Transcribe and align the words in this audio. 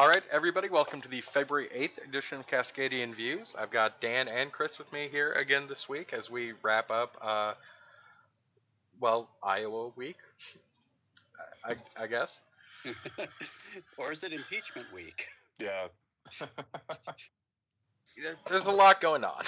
All 0.00 0.08
right, 0.08 0.22
everybody, 0.32 0.70
welcome 0.70 1.02
to 1.02 1.08
the 1.08 1.20
February 1.20 1.68
8th 1.76 2.08
edition 2.08 2.40
of 2.40 2.46
Cascadian 2.46 3.14
Views. 3.14 3.54
I've 3.58 3.70
got 3.70 4.00
Dan 4.00 4.28
and 4.28 4.50
Chris 4.50 4.78
with 4.78 4.90
me 4.94 5.08
here 5.12 5.32
again 5.32 5.66
this 5.68 5.90
week 5.90 6.14
as 6.14 6.30
we 6.30 6.54
wrap 6.62 6.90
up, 6.90 7.18
uh, 7.20 7.52
well, 8.98 9.28
Iowa 9.42 9.92
week, 9.96 10.16
I, 11.62 11.74
I 12.02 12.06
guess. 12.06 12.40
or 13.98 14.10
is 14.10 14.24
it 14.24 14.32
impeachment 14.32 14.90
week? 14.90 15.28
Yeah. 15.58 15.88
There's 18.48 18.68
a 18.68 18.72
lot 18.72 19.02
going 19.02 19.22
on. 19.22 19.42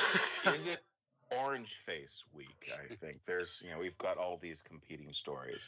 is 0.55 0.67
it 0.67 0.83
orange 1.31 1.79
face 1.87 2.25
week? 2.37 2.71
I 2.75 2.95
think 2.97 3.21
there's, 3.25 3.63
you 3.65 3.71
know, 3.71 3.79
we've 3.79 3.97
got 3.97 4.19
all 4.19 4.37
these 4.37 4.61
competing 4.61 5.15
stories. 5.15 5.67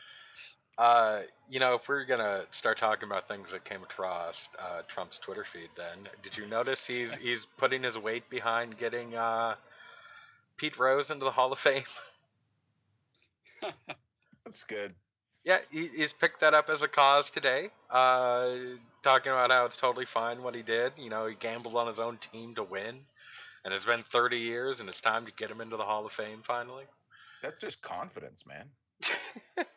Uh, 0.77 1.21
you 1.49 1.61
know, 1.61 1.75
if 1.75 1.89
we're 1.89 2.05
gonna 2.05 2.45
start 2.51 2.79
talking 2.79 3.09
about 3.09 3.29
things 3.29 3.53
that 3.53 3.65
came 3.65 3.83
across 3.83 4.49
uh, 4.59 4.83
Trump's 4.89 5.19
Twitter 5.19 5.45
feed, 5.45 5.69
then 5.77 6.09
did 6.23 6.37
you 6.37 6.47
notice 6.47 6.87
he's 6.87 7.15
he's 7.23 7.47
putting 7.59 7.83
his 7.83 7.99
weight 7.99 8.29
behind 8.29 8.77
getting 8.77 9.15
uh, 9.15 9.55
Pete 10.57 10.79
Rose 10.79 11.11
into 11.11 11.25
the 11.25 11.31
Hall 11.31 11.53
of 11.53 11.59
Fame? 11.59 11.85
That's 14.45 14.65
good. 14.65 14.93
Yeah, 15.45 15.59
he, 15.71 15.89
he's 15.89 16.13
picked 16.13 16.41
that 16.41 16.55
up 16.55 16.71
as 16.71 16.83
a 16.83 16.89
cause 16.89 17.31
today. 17.31 17.71
Uh, 17.91 18.55
talking 19.03 19.31
about 19.31 19.51
how 19.51 19.67
it's 19.67 19.77
totally 19.77 20.07
fine 20.07 20.43
what 20.43 20.55
he 20.55 20.63
did. 20.63 20.93
You 20.97 21.11
know, 21.11 21.27
he 21.27 21.35
gambled 21.35 21.77
on 21.77 21.87
his 21.87 22.01
own 22.01 22.17
team 22.17 22.55
to 22.55 22.63
win, 22.65 23.01
and 23.65 23.75
it's 23.75 23.85
been 23.85 24.03
30 24.03 24.39
years, 24.39 24.81
and 24.81 24.89
it's 24.89 25.03
time 25.03 25.27
to 25.27 25.33
get 25.33 25.51
him 25.51 25.61
into 25.61 25.77
the 25.77 25.85
Hall 25.85 26.07
of 26.07 26.13
Fame 26.13 26.41
finally. 26.43 26.85
That's 27.43 27.59
just 27.59 27.83
confidence, 27.83 28.45
man. 28.47 28.71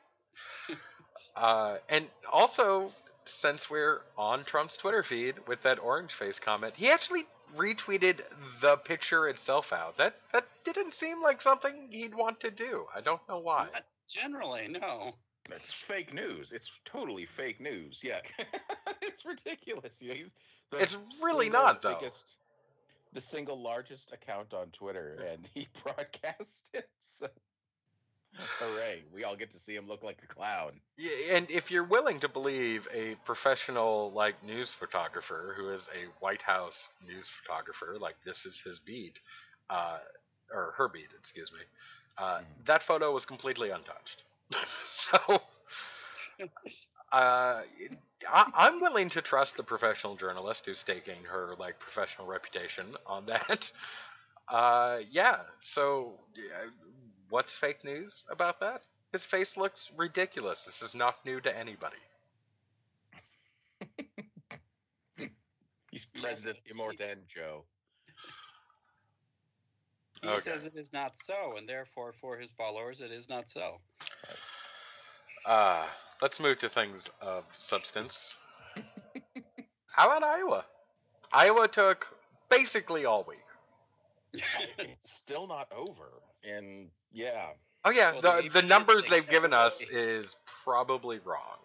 uh, 1.38 1.78
and 1.88 2.08
also, 2.32 2.90
since 3.26 3.70
we're 3.70 4.02
on 4.18 4.44
Trump's 4.44 4.76
Twitter 4.76 5.04
feed 5.04 5.36
with 5.48 5.62
that 5.64 5.80
orange 5.80 6.14
face 6.14 6.40
comment, 6.40 6.76
he 6.76 6.90
actually 6.90 7.26
retweeted 7.56 8.22
the 8.62 8.78
picture 8.78 9.28
itself 9.28 9.72
out. 9.72 9.98
That 9.98 10.16
that 10.34 10.48
didn't 10.64 10.94
seem 10.94 11.22
like 11.22 11.40
something 11.42 11.90
he'd 11.92 12.16
want 12.16 12.40
to 12.42 12.52
do. 12.52 12.86
I 12.94 13.02
don't 13.02 13.22
know 13.30 13.40
why. 13.40 13.68
Not 13.72 13.84
generally, 14.10 14.68
no. 14.68 15.14
That's 15.50 15.72
fake 15.72 16.14
news. 16.14 16.52
It's 16.52 16.80
totally 16.84 17.26
fake 17.26 17.62
news. 17.62 18.02
Yeah, 18.04 18.20
it's 19.02 19.26
ridiculous. 19.26 20.02
You 20.02 20.10
know, 20.10 20.16
the 20.72 20.78
it's 20.80 20.98
really 21.24 21.50
not 21.50 21.82
though. 21.82 21.96
Biggest, 21.96 22.36
the 23.14 23.22
single 23.22 23.62
largest 23.62 24.12
account 24.12 24.54
on 24.54 24.68
Twitter, 24.72 25.24
and 25.32 25.48
he 25.54 25.68
broadcast 25.84 26.72
it. 26.74 26.90
So. 27.00 27.28
Hooray! 28.60 29.04
We 29.14 29.24
all 29.24 29.36
get 29.36 29.52
to 29.52 29.60
see 29.60 29.76
him 29.76 29.88
look 29.88 30.04
like 30.04 30.20
a 30.24 30.28
clown. 30.28 30.74
Yeah, 30.98 31.36
and 31.36 31.50
if 31.50 31.72
you're 31.72 31.84
willing 31.84 32.20
to 32.22 32.30
believe 32.30 32.88
a 32.94 33.16
professional 33.26 34.12
like 34.12 34.44
news 34.44 34.72
photographer 34.72 35.54
who 35.58 35.70
is 35.70 35.88
a 35.94 36.08
White 36.20 36.42
House 36.42 36.90
news 37.08 37.28
photographer, 37.28 37.98
like 38.00 38.16
this 38.26 38.46
is 38.46 38.60
his 38.60 38.80
beat, 38.80 39.20
uh, 39.70 39.98
or 40.54 40.74
her 40.78 40.88
beat, 40.88 41.10
excuse 41.18 41.52
me, 41.52 41.60
uh, 42.18 42.40
mm. 42.40 42.44
that 42.66 42.84
photo 42.84 43.12
was 43.14 43.26
completely 43.26 43.70
untouched. 43.70 44.24
so 44.86 45.42
uh, 47.12 47.62
I, 48.32 48.68
am 48.68 48.82
willing 48.82 49.10
to 49.12 49.22
trust 49.22 49.58
the 49.58 49.64
professional 49.64 50.16
journalist 50.16 50.66
who's 50.66 50.80
staking 50.80 51.24
her 51.30 51.56
like 51.60 51.80
professional 51.80 52.28
reputation 52.28 52.86
on 53.06 53.26
that. 53.28 53.72
Uh, 54.50 55.00
yeah. 55.12 55.40
So, 55.60 56.14
what's 57.30 57.56
fake 57.56 57.84
news 57.84 58.24
about 58.30 58.60
that? 58.60 58.84
His 59.12 59.26
face 59.26 59.58
looks 59.58 59.92
ridiculous. 59.96 60.64
This 60.64 60.82
is 60.82 60.94
not 60.94 61.16
new 61.26 61.40
to 61.42 61.58
anybody. 61.58 61.98
He's 65.92 66.06
President 66.06 66.60
Immortan 66.72 67.26
Joe. 67.28 67.64
He 70.22 70.28
okay. 70.30 70.40
says 70.40 70.66
it 70.66 70.76
is 70.76 70.92
not 70.94 71.18
so, 71.18 71.56
and 71.58 71.70
therefore, 71.70 72.12
for 72.12 72.38
his 72.38 72.52
followers, 72.52 73.02
it 73.02 73.12
is 73.12 73.30
not 73.30 73.50
so. 73.50 73.80
Uh, 75.46 75.86
let's 76.22 76.40
move 76.40 76.58
to 76.60 76.70
things 76.70 77.10
of 77.22 77.44
substance. 77.54 78.36
How 79.88 80.08
about 80.08 80.24
Iowa? 80.24 80.66
Iowa 81.32 81.68
took 81.68 82.08
basically 82.50 83.06
all 83.06 83.26
week. 83.28 83.40
it's 84.80 85.12
still 85.12 85.48
not 85.48 85.72
over, 85.72 86.10
and 86.44 86.90
yeah. 87.12 87.48
Oh 87.86 87.90
yeah, 87.90 88.14
well, 88.14 88.22
the 88.22 88.50
the, 88.50 88.62
the 88.62 88.68
numbers 88.68 89.06
they've 89.06 89.28
given 89.28 89.54
us 89.54 89.86
is 89.90 90.36
probably 90.64 91.20
wrong. 91.24 91.58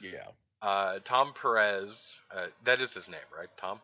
Yeah. 0.00 0.26
Uh, 0.62 0.98
Tom 1.04 1.32
Perez, 1.40 2.20
uh, 2.34 2.46
that 2.64 2.80
is 2.80 2.92
his 2.92 3.08
name, 3.08 3.20
right? 3.36 3.48
Tom. 3.56 3.80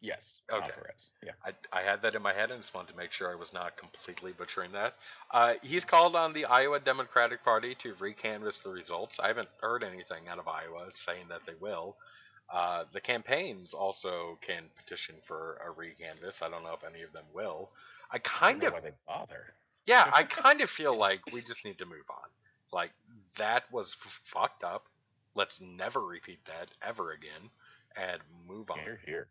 Yes. 0.00 0.38
Okay. 0.52 0.68
Perez. 0.74 1.10
Yeah. 1.24 1.30
I, 1.44 1.52
I 1.72 1.82
had 1.82 2.02
that 2.02 2.16
in 2.16 2.22
my 2.22 2.32
head 2.32 2.50
and 2.50 2.60
just 2.60 2.74
wanted 2.74 2.90
to 2.90 2.98
make 2.98 3.12
sure 3.12 3.30
I 3.30 3.36
was 3.36 3.54
not 3.54 3.76
completely 3.76 4.32
butchering 4.32 4.72
that. 4.72 4.94
Uh, 5.30 5.54
he's 5.62 5.84
called 5.84 6.16
on 6.16 6.32
the 6.32 6.44
Iowa 6.44 6.80
Democratic 6.80 7.44
Party 7.44 7.76
to 7.76 7.94
recanvass 7.94 8.62
the 8.62 8.70
results. 8.70 9.20
I 9.20 9.28
haven't 9.28 9.48
heard 9.60 9.84
anything 9.84 10.26
out 10.28 10.40
of 10.40 10.48
Iowa 10.48 10.88
saying 10.92 11.26
that 11.28 11.42
they 11.46 11.54
will. 11.60 11.96
Uh, 12.52 12.84
the 12.92 13.00
campaigns 13.00 13.74
also 13.74 14.38
can 14.40 14.64
petition 14.76 15.14
for 15.22 15.58
a 15.64 15.72
recanvass. 15.72 16.42
I 16.42 16.50
don't 16.50 16.64
know 16.64 16.74
if 16.74 16.84
any 16.84 17.02
of 17.02 17.12
them 17.12 17.24
will. 17.32 17.70
I 18.10 18.18
kind 18.18 18.62
I 18.64 18.66
of 18.66 18.72
why 18.72 18.80
they 18.80 18.92
bother. 19.06 19.54
Yeah, 19.86 20.08
I 20.12 20.22
kind 20.44 20.60
of 20.60 20.70
feel 20.70 20.96
like 20.96 21.20
we 21.32 21.40
just 21.40 21.64
need 21.64 21.78
to 21.78 21.86
move 21.86 22.08
on. 22.10 22.28
Like 22.72 22.92
that 23.36 23.64
was 23.70 23.96
f- 24.04 24.20
fucked 24.24 24.64
up. 24.64 24.86
Let's 25.34 25.60
never 25.60 26.00
repeat 26.00 26.44
that 26.46 26.70
ever 26.86 27.12
again, 27.12 27.50
and 27.96 28.20
move 28.46 28.70
on. 28.70 28.78
Here, 28.78 29.00
here. 29.04 29.28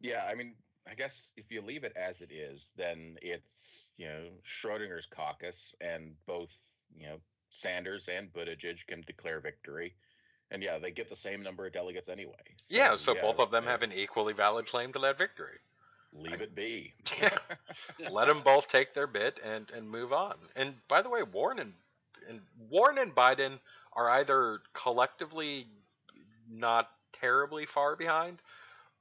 Yeah, 0.00 0.24
I 0.28 0.34
mean, 0.34 0.54
I 0.88 0.94
guess 0.94 1.30
if 1.36 1.50
you 1.50 1.60
leave 1.60 1.84
it 1.84 1.96
as 1.96 2.20
it 2.20 2.30
is, 2.32 2.72
then 2.76 3.16
it's 3.22 3.86
you 3.96 4.06
know 4.06 4.24
Schrodinger's 4.44 5.06
caucus, 5.06 5.74
and 5.80 6.14
both 6.26 6.56
you 6.96 7.06
know 7.06 7.16
Sanders 7.50 8.08
and 8.08 8.32
Buttigieg 8.32 8.86
can 8.86 9.02
declare 9.06 9.40
victory, 9.40 9.94
and 10.50 10.62
yeah, 10.62 10.78
they 10.78 10.90
get 10.90 11.10
the 11.10 11.16
same 11.16 11.42
number 11.42 11.66
of 11.66 11.72
delegates 11.72 12.08
anyway. 12.08 12.34
So, 12.62 12.76
yeah, 12.76 12.94
so 12.96 13.14
yeah, 13.14 13.22
both 13.22 13.40
of 13.40 13.50
them 13.50 13.64
have 13.64 13.82
an 13.82 13.92
equally 13.92 14.32
valid 14.32 14.66
claim 14.66 14.92
to 14.92 14.98
that 15.00 15.18
victory. 15.18 15.58
Leave 16.12 16.40
it 16.40 16.54
be. 16.54 16.94
yeah, 17.20 17.38
let 18.10 18.28
them 18.28 18.40
both 18.42 18.68
take 18.68 18.94
their 18.94 19.06
bit 19.06 19.40
and 19.44 19.70
and 19.76 19.88
move 19.88 20.12
on. 20.12 20.34
And 20.56 20.74
by 20.88 21.02
the 21.02 21.10
way, 21.10 21.22
Warren 21.22 21.58
and, 21.58 21.72
and 22.28 22.40
Warren 22.70 22.98
and 22.98 23.14
Biden 23.14 23.58
are 23.92 24.10
either 24.10 24.60
collectively 24.74 25.66
not 26.50 26.90
terribly 27.12 27.66
far 27.66 27.96
behind 27.96 28.38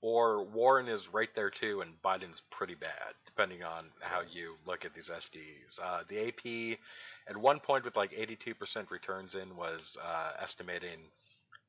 or 0.02 0.44
Warren 0.44 0.88
is 0.88 1.12
right 1.14 1.34
there 1.36 1.50
too, 1.50 1.82
and 1.82 2.00
Biden's 2.04 2.42
pretty 2.52 2.76
bad, 2.76 3.14
depending 3.26 3.64
on 3.64 3.86
how 4.00 4.22
you 4.32 4.56
look 4.66 4.86
at 4.86 4.94
these 4.94 5.10
SDs. 5.10 5.80
Uh, 5.82 6.04
the 6.08 6.28
AP, 6.28 6.80
at 7.28 7.36
one 7.36 7.60
point 7.60 7.84
with 7.84 7.98
like 7.98 8.12
82% 8.12 8.92
returns 8.92 9.36
in, 9.36 9.56
was 9.56 9.98
uh, 10.04 10.32
estimating 10.40 11.00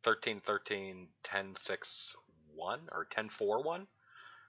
13 0.03 0.41
13, 0.41 1.09
10 1.22 1.55
6 1.56 2.16
1 2.55 2.81
or 2.93 3.05
10 3.06 3.28
4 3.28 3.62
1. 3.62 3.87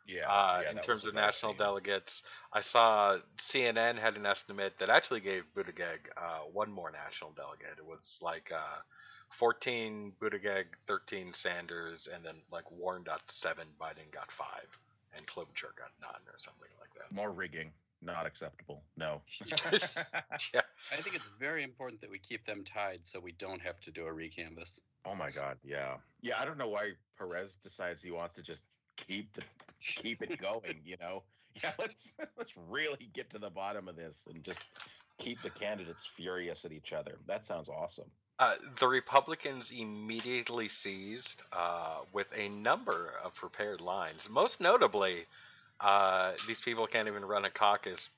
Yeah, 0.10 0.28
uh, 0.28 0.62
yeah, 0.64 0.72
in 0.72 0.78
terms 0.78 1.06
of 1.06 1.14
national 1.14 1.54
delegates, 1.54 2.24
I 2.52 2.62
saw 2.62 3.18
CNN 3.38 3.98
had 4.00 4.16
an 4.18 4.26
estimate 4.26 4.74
that 4.80 4.90
actually 4.90 5.20
gave 5.20 5.44
Buttigieg 5.56 6.00
uh, 6.18 6.40
one 6.52 6.72
more 6.72 6.92
national 6.92 7.32
delegate. 7.32 7.78
It 7.78 7.86
was 7.86 8.18
like 8.22 8.52
uh, 8.54 8.82
14 9.30 10.14
Buttigieg, 10.20 10.66
13 10.88 11.34
Sanders, 11.34 12.10
and 12.14 12.24
then 12.24 12.36
like 12.52 12.70
Warren 12.72 13.04
got 13.04 13.22
seven, 13.28 13.68
Biden 13.80 14.12
got 14.12 14.32
five, 14.32 14.68
and 15.16 15.28
Klobuchar 15.28 15.76
got 15.78 15.92
none 16.02 16.22
or 16.28 16.38
something 16.38 16.70
like 16.80 16.94
that. 16.96 17.16
More 17.16 17.30
rigging, 17.32 17.72
not 18.02 18.26
acceptable. 18.26 18.82
No. 18.98 19.22
yeah. 19.46 20.62
I 20.92 21.02
think 21.02 21.16
it's 21.16 21.30
very 21.40 21.64
important 21.64 22.02
that 22.02 22.10
we 22.10 22.18
keep 22.18 22.46
them 22.46 22.64
tied 22.64 23.02
so 23.04 23.20
we 23.20 23.34
don't 23.34 23.62
have 23.62 23.80
to 23.82 23.92
do 23.92 24.08
a 24.08 24.12
recanvass. 24.12 24.80
Oh 25.06 25.16
my 25.16 25.30
God, 25.30 25.58
yeah, 25.64 25.96
yeah. 26.22 26.36
I 26.40 26.46
don't 26.46 26.58
know 26.58 26.68
why 26.68 26.92
Perez 27.18 27.56
decides 27.64 28.04
he 28.04 28.12
wants 28.12 28.36
to 28.36 28.44
just 28.44 28.64
keep 29.08 29.34
the 29.34 29.44
keep 29.80 30.22
it 30.22 30.40
going. 30.40 30.82
You 30.86 30.98
know, 31.00 31.24
yeah. 31.64 31.72
Let's 31.80 32.14
let's 32.38 32.54
really 32.70 33.10
get 33.14 33.30
to 33.32 33.40
the 33.40 33.50
bottom 33.50 33.88
of 33.88 33.96
this 33.96 34.26
and 34.34 34.44
just 34.44 34.62
keep 35.18 35.42
the 35.42 35.50
candidates 35.50 36.06
furious 36.06 36.66
at 36.66 36.72
each 36.72 36.94
other. 36.94 37.18
That 37.28 37.46
sounds 37.46 37.70
awesome. 37.70 38.10
Uh, 38.40 38.56
the 38.80 38.88
Republicans 38.88 39.72
immediately 39.78 40.70
seized 40.70 41.42
uh, 41.52 41.98
with 42.14 42.32
a 42.34 42.48
number 42.48 43.14
of 43.24 43.36
prepared 43.36 43.82
lines. 43.82 44.30
Most 44.30 44.62
notably, 44.62 45.26
uh, 45.82 46.32
these 46.48 46.62
people 46.62 46.88
can't 46.88 47.10
even 47.10 47.26
run 47.26 47.44
a 47.44 47.50
caucus, 47.50 48.10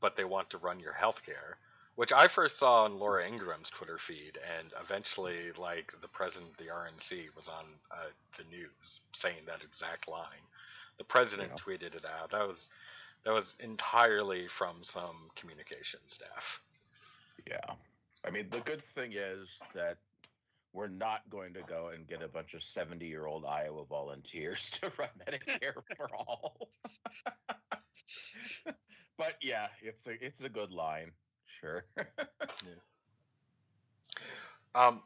but 0.00 0.16
they 0.16 0.24
want 0.24 0.50
to 0.50 0.58
run 0.58 0.80
your 0.80 0.92
health 0.92 1.22
care, 1.24 1.56
which 1.96 2.12
I 2.12 2.26
first 2.26 2.58
saw 2.58 2.84
on 2.84 2.98
Laura 2.98 3.26
Ingraham's 3.26 3.70
Twitter 3.70 3.98
feed, 3.98 4.38
and 4.58 4.72
eventually, 4.82 5.52
like 5.56 5.92
the 6.00 6.08
president 6.08 6.52
of 6.52 6.56
the 6.56 6.72
RNC 6.72 7.34
was 7.36 7.48
on 7.48 7.64
uh, 7.90 8.10
the 8.36 8.44
news 8.50 9.00
saying 9.12 9.44
that 9.46 9.62
exact 9.62 10.08
line. 10.08 10.44
The 10.98 11.04
president 11.04 11.50
yeah. 11.52 11.62
tweeted 11.62 11.94
it 11.94 12.04
out. 12.04 12.30
That 12.30 12.46
was 12.46 12.70
that 13.24 13.32
was 13.32 13.54
entirely 13.60 14.46
from 14.48 14.76
some 14.82 15.30
communication 15.36 16.00
staff. 16.06 16.60
Yeah. 17.48 17.74
I 18.26 18.30
mean, 18.30 18.46
the 18.50 18.60
good 18.60 18.80
thing 18.80 19.12
is 19.12 19.48
that 19.74 19.96
we're 20.72 20.88
not 20.88 21.22
going 21.30 21.54
to 21.54 21.62
go 21.62 21.90
and 21.94 22.06
get 22.06 22.22
a 22.22 22.28
bunch 22.28 22.54
of 22.54 22.62
70 22.62 23.06
year 23.06 23.26
old 23.26 23.44
Iowa 23.44 23.84
volunteers 23.84 24.70
to 24.82 24.92
run 24.98 25.08
Medicare 25.26 25.82
for 25.96 26.08
all. 26.16 26.68
but 29.16 29.34
yeah, 29.40 29.68
it's 29.80 30.06
a 30.06 30.24
it's 30.24 30.40
a 30.40 30.48
good 30.48 30.72
line. 30.72 31.12
Sure. 31.64 31.84
Um, 34.74 35.02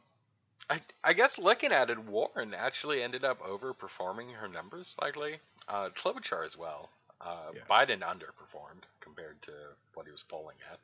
I 0.70 0.80
I 1.04 1.12
guess 1.12 1.38
looking 1.38 1.72
at 1.72 1.90
it, 1.90 1.98
Warren 1.98 2.54
actually 2.54 3.02
ended 3.02 3.22
up 3.24 3.40
overperforming 3.42 4.32
her 4.32 4.48
numbers 4.48 4.88
slightly. 4.88 5.38
Uh, 5.68 5.90
Klobuchar 5.90 6.44
as 6.44 6.56
well. 6.56 6.90
Uh, 7.20 7.52
Yeah. 7.54 7.60
Biden 7.70 8.00
underperformed 8.00 8.84
compared 9.00 9.40
to 9.42 9.52
what 9.94 10.06
he 10.06 10.12
was 10.12 10.22
polling 10.22 10.56
at. 10.72 10.80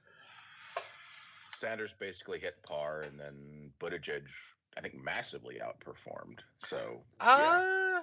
Sanders 1.56 1.92
basically 1.98 2.38
hit 2.38 2.62
par, 2.62 3.00
and 3.00 3.18
then 3.18 3.72
Buttigieg, 3.80 4.24
I 4.76 4.80
think, 4.80 4.94
massively 5.02 5.60
outperformed. 5.60 6.40
So 6.58 7.00
yeah. 7.20 8.00
Uh, 8.00 8.02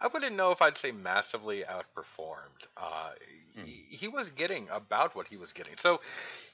I 0.00 0.06
wouldn't 0.08 0.36
know 0.36 0.50
if 0.52 0.62
I'd 0.62 0.78
say 0.78 0.90
massively 0.90 1.64
outperformed. 1.64 2.66
Uh. 2.76 3.10
He, 3.54 3.86
he 3.88 4.08
was 4.08 4.30
getting 4.30 4.68
about 4.70 5.14
what 5.14 5.28
he 5.28 5.36
was 5.36 5.52
getting. 5.52 5.76
So 5.76 6.00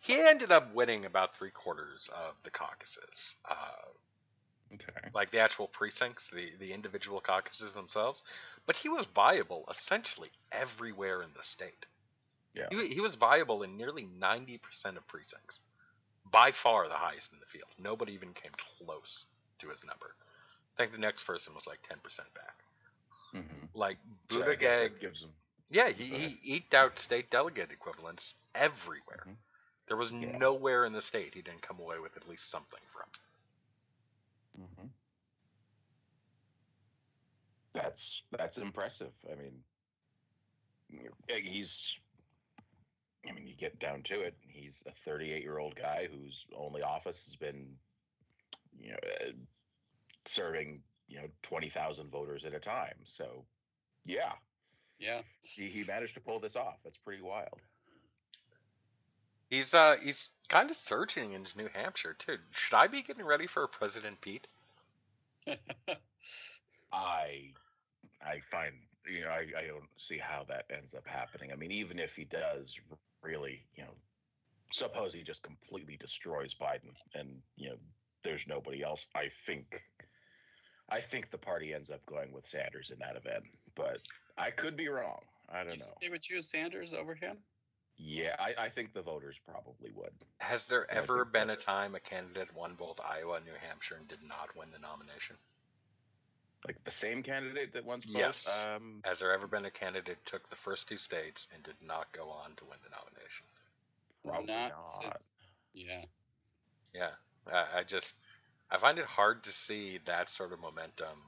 he 0.00 0.20
ended 0.20 0.50
up 0.50 0.74
winning 0.74 1.04
about 1.04 1.36
three 1.36 1.50
quarters 1.50 2.10
of 2.14 2.34
the 2.42 2.50
caucuses. 2.50 3.34
Uh, 3.48 3.54
okay. 4.74 5.08
like 5.14 5.30
the 5.30 5.38
actual 5.38 5.68
precincts, 5.68 6.30
the, 6.30 6.50
the 6.58 6.72
individual 6.72 7.20
caucuses 7.20 7.74
themselves. 7.74 8.22
But 8.66 8.76
he 8.76 8.88
was 8.88 9.06
viable 9.06 9.64
essentially 9.70 10.30
everywhere 10.52 11.22
in 11.22 11.30
the 11.36 11.42
state. 11.42 11.86
Yeah. 12.54 12.66
He, 12.70 12.88
he 12.88 13.00
was 13.00 13.14
viable 13.14 13.62
in 13.62 13.76
nearly 13.76 14.06
90% 14.20 14.96
of 14.96 15.06
precincts. 15.06 15.58
By 16.30 16.52
far 16.52 16.86
the 16.86 16.94
highest 16.94 17.32
in 17.32 17.38
the 17.40 17.46
field. 17.46 17.70
Nobody 17.78 18.12
even 18.12 18.32
came 18.34 18.52
close 18.78 19.24
to 19.60 19.68
his 19.68 19.84
number. 19.84 20.14
I 20.74 20.82
think 20.82 20.92
the 20.92 20.98
next 20.98 21.24
person 21.24 21.54
was 21.54 21.66
like 21.66 21.80
10% 21.82 22.18
back. 22.34 22.56
hmm 23.32 23.66
Like 23.74 23.98
So 24.30 24.40
Buttigieg, 24.40 24.60
that 24.60 25.00
gives 25.00 25.20
them. 25.20 25.30
Yeah, 25.70 25.88
he, 25.90 26.04
he 26.04 26.54
eked 26.56 26.74
out 26.74 26.98
state 26.98 27.30
delegate 27.30 27.70
equivalents 27.70 28.34
everywhere. 28.54 29.26
Mhm. 29.26 29.36
There 29.86 29.96
was 29.96 30.12
Yeah. 30.12 30.36
nowhere 30.38 30.84
in 30.84 30.92
the 30.92 31.00
state 31.00 31.34
he 31.34 31.42
didn't 31.42 31.62
come 31.62 31.78
away 31.80 31.98
with 31.98 32.16
at 32.16 32.28
least 32.28 32.50
something 32.50 32.80
from. 32.92 33.08
hmm 34.56 34.88
That's 37.72 38.22
that's 38.32 38.58
impressive. 38.58 39.12
I 39.30 39.34
mean, 39.36 39.62
he's. 41.28 41.98
I 43.28 43.32
mean, 43.32 43.46
you 43.46 43.54
get 43.54 43.78
down 43.78 44.02
to 44.04 44.20
it. 44.20 44.34
He's 44.40 44.82
a 44.86 44.92
38 44.92 45.42
year 45.42 45.58
old 45.58 45.76
guy 45.76 46.08
whose 46.10 46.46
only 46.56 46.82
office 46.82 47.24
has 47.26 47.36
been, 47.36 47.66
you 48.80 48.90
know, 48.92 48.98
uh, 49.20 49.32
serving 50.24 50.82
you 51.08 51.18
know 51.18 51.28
20,000 51.42 52.10
voters 52.10 52.44
at 52.44 52.54
a 52.54 52.60
time. 52.60 52.96
So, 53.04 53.44
yeah, 54.04 54.32
Yeah. 55.00 55.22
he, 55.42 55.64
he 55.64 55.84
managed 55.84 56.14
to 56.14 56.20
pull 56.20 56.38
this 56.40 56.56
off. 56.56 56.76
That's 56.84 56.98
pretty 56.98 57.22
wild. 57.22 57.58
He's 59.48 59.74
uh 59.74 59.96
he's 60.00 60.30
kind 60.48 60.70
of 60.70 60.76
surging 60.76 61.32
into 61.32 61.56
New 61.58 61.68
Hampshire 61.74 62.14
too. 62.16 62.36
Should 62.52 62.76
I 62.76 62.86
be 62.86 63.02
getting 63.02 63.24
ready 63.26 63.48
for 63.48 63.66
President 63.66 64.20
Pete? 64.20 64.46
I 66.92 67.52
I 68.24 68.40
find 68.40 68.74
you 69.08 69.22
know 69.22 69.28
I, 69.28 69.46
I 69.58 69.66
don't 69.66 69.88
see 69.96 70.18
how 70.18 70.44
that 70.48 70.66
ends 70.70 70.94
up 70.94 71.06
happening. 71.06 71.50
I 71.52 71.56
mean, 71.56 71.72
even 71.72 71.98
if 71.98 72.14
he 72.14 72.24
does 72.24 72.78
really, 73.22 73.64
you 73.74 73.82
know, 73.82 73.94
suppose 74.70 75.12
he 75.12 75.22
just 75.22 75.42
completely 75.42 75.96
destroys 75.96 76.54
Biden 76.54 76.94
and 77.14 77.40
you 77.56 77.70
know 77.70 77.76
there's 78.22 78.46
nobody 78.46 78.82
else. 78.82 79.06
I 79.16 79.30
think 79.46 79.80
I 80.90 81.00
think 81.00 81.30
the 81.30 81.38
party 81.38 81.72
ends 81.74 81.90
up 81.90 82.04
going 82.06 82.32
with 82.32 82.46
Sanders 82.46 82.90
in 82.90 82.98
that 82.98 83.16
event, 83.16 83.44
but 83.74 83.98
I 84.40 84.50
could 84.50 84.76
be 84.76 84.88
wrong. 84.88 85.20
I 85.52 85.58
don't 85.58 85.70
think 85.70 85.80
know. 85.82 85.94
They 86.00 86.08
would 86.08 86.22
choose 86.22 86.48
Sanders 86.48 86.94
over 86.94 87.14
him. 87.14 87.36
Yeah, 87.98 88.34
I, 88.38 88.54
I 88.66 88.68
think 88.70 88.94
the 88.94 89.02
voters 89.02 89.36
probably 89.46 89.90
would. 89.94 90.12
Has 90.38 90.66
there 90.66 90.86
Yeah, 90.90 90.98
ever 90.98 91.24
been 91.26 91.50
a 91.50 91.56
time 91.56 91.94
a 91.94 92.00
candidate 92.00 92.48
won 92.54 92.74
both 92.74 92.98
Iowa 93.00 93.34
and 93.34 93.44
New 93.44 93.52
Hampshire 93.68 93.96
and 93.96 94.08
did 94.08 94.22
not 94.26 94.56
win 94.56 94.68
the 94.72 94.78
nomination? 94.78 95.36
Like 96.66 96.82
the 96.84 96.90
same 96.90 97.22
candidate 97.22 97.72
that 97.74 97.84
once 97.84 98.06
both. 98.06 98.16
Yes. 98.16 98.64
Um, 98.74 99.00
Has 99.04 99.18
there 99.20 99.32
ever 99.32 99.46
been 99.46 99.64
a 99.66 99.70
candidate 99.70 100.16
who 100.24 100.30
took 100.30 100.48
the 100.50 100.56
first 100.56 100.88
two 100.88 100.96
states 100.96 101.48
and 101.54 101.62
did 101.62 101.74
not 101.82 102.10
go 102.12 102.28
on 102.30 102.54
to 102.56 102.64
win 102.64 102.78
the 102.84 102.90
nomination? 102.90 103.46
probably 104.24 104.46
Not 104.46 104.70
not. 104.70 104.86
since- 104.86 105.32
Yeah. 105.74 106.04
Yeah, 106.94 107.10
I, 107.52 107.80
I 107.80 107.82
just 107.84 108.14
I 108.70 108.78
find 108.78 108.98
it 108.98 109.06
hard 109.06 109.44
to 109.44 109.52
see 109.52 109.98
that 110.06 110.28
sort 110.28 110.52
of 110.52 110.60
momentum 110.60 111.18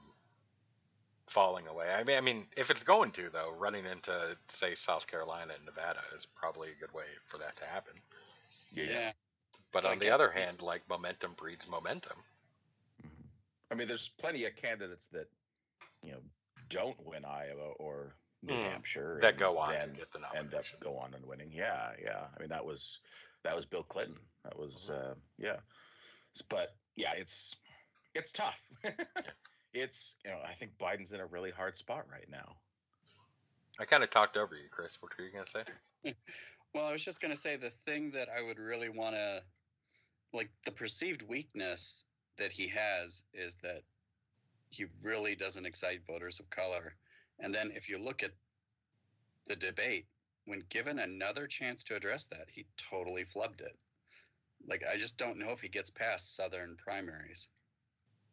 falling 1.33 1.67
away. 1.67 1.87
I 1.91 2.03
mean, 2.03 2.17
I 2.17 2.21
mean, 2.21 2.45
if 2.55 2.69
it's 2.69 2.83
going 2.83 3.11
to 3.13 3.29
though, 3.31 3.51
running 3.57 3.85
into 3.85 4.37
say 4.49 4.75
South 4.75 5.07
Carolina 5.07 5.53
and 5.55 5.65
Nevada 5.65 5.99
is 6.15 6.25
probably 6.25 6.69
a 6.69 6.79
good 6.79 6.93
way 6.93 7.05
for 7.25 7.39
that 7.39 7.55
to 7.57 7.65
happen. 7.65 7.93
yeah. 8.73 8.83
Yeah. 8.85 9.11
But 9.71 9.81
So 9.83 9.89
I 9.89 9.93
on 9.93 9.99
the 9.99 10.11
other 10.11 10.31
we- 10.33 10.39
hand, 10.41 10.61
like 10.61 10.87
momentum 10.87 11.33
breeds 11.35 11.67
momentum. 11.67 12.17
Mhm. 13.03 13.09
I 13.71 13.75
mean, 13.75 13.87
there's 13.87 14.09
plenty 14.09 14.45
of 14.45 14.55
candidates 14.55 15.07
that 15.07 15.27
you 16.03 16.11
know 16.11 16.21
don't 16.69 16.99
win 17.03 17.25
Iowa 17.25 17.71
or 17.79 18.13
New 18.43 18.53
Mm, 18.53 18.63
Hampshire 18.71 19.19
that 19.21 19.37
go 19.37 19.57
on 19.57 19.73
and 19.73 19.95
get 19.97 20.11
the 20.11 20.19
end 20.37 20.53
up 20.53 20.65
go 20.79 20.97
on 20.97 21.13
and 21.15 21.25
winning. 21.25 21.51
Yeah, 21.51 21.93
yeah. 22.01 22.27
I 22.35 22.39
mean, 22.39 22.49
that 22.49 22.65
was 22.65 22.99
that 23.43 23.55
was 23.55 23.65
Bill 23.65 23.83
Clinton. 23.83 24.19
That 24.43 24.57
was 24.59 24.89
Mm-hmm. 24.91 25.11
uh, 25.11 25.15
yeah. 25.39 25.59
But 26.49 26.75
yeah, 26.95 27.13
it's 27.13 27.55
it's 28.13 28.31
tough. 28.31 28.61
it's 29.73 30.15
you 30.23 30.31
know 30.31 30.37
I 30.47 30.53
think 30.53 30.77
Biden's 30.77 31.11
in 31.11 31.19
a 31.19 31.25
really 31.25 31.51
hard 31.51 31.75
spot 31.75 32.05
right 32.11 32.29
now. 32.29 32.55
I 33.79 33.85
kind 33.85 34.03
of 34.03 34.11
talked 34.11 34.37
over 34.37 34.55
you, 34.55 34.69
Chris. 34.69 34.97
What 35.01 35.11
were 35.17 35.25
you 35.25 35.31
gonna 35.31 35.47
say? 35.47 36.13
Well, 36.73 36.85
I 36.85 36.91
was 36.91 37.05
just 37.05 37.21
going 37.21 37.33
to 37.33 37.39
say 37.39 37.55
the 37.55 37.69
thing 37.69 38.11
that 38.11 38.29
I 38.35 38.41
would 38.41 38.57
really 38.57 38.89
want 38.89 39.15
to, 39.15 39.43
like, 40.33 40.49
the 40.65 40.71
perceived 40.71 41.21
weakness 41.21 42.03
that 42.37 42.51
he 42.51 42.69
has 42.69 43.23
is 43.33 43.55
that 43.61 43.81
he 44.71 44.85
really 45.03 45.35
doesn't 45.35 45.67
excite 45.67 46.05
voters 46.07 46.39
of 46.39 46.49
color. 46.49 46.95
And 47.39 47.53
then 47.53 47.71
if 47.75 47.89
you 47.89 48.03
look 48.03 48.23
at 48.23 48.31
the 49.45 49.55
debate, 49.55 50.07
when 50.45 50.63
given 50.69 50.97
another 50.97 51.45
chance 51.45 51.83
to 51.85 51.95
address 51.95 52.25
that, 52.25 52.47
he 52.51 52.65
totally 52.89 53.23
flubbed 53.23 53.61
it. 53.61 53.77
Like, 54.67 54.83
I 54.91 54.97
just 54.97 55.19
don't 55.19 55.37
know 55.37 55.51
if 55.51 55.61
he 55.61 55.69
gets 55.69 55.91
past 55.91 56.35
Southern 56.35 56.75
primaries. 56.75 57.49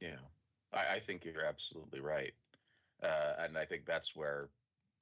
Yeah, 0.00 0.16
I, 0.72 0.96
I 0.96 0.98
think 1.00 1.24
you're 1.24 1.44
absolutely 1.44 2.00
right, 2.00 2.32
uh, 3.02 3.34
and 3.40 3.56
I 3.56 3.64
think 3.64 3.86
that's 3.86 4.14
where 4.14 4.48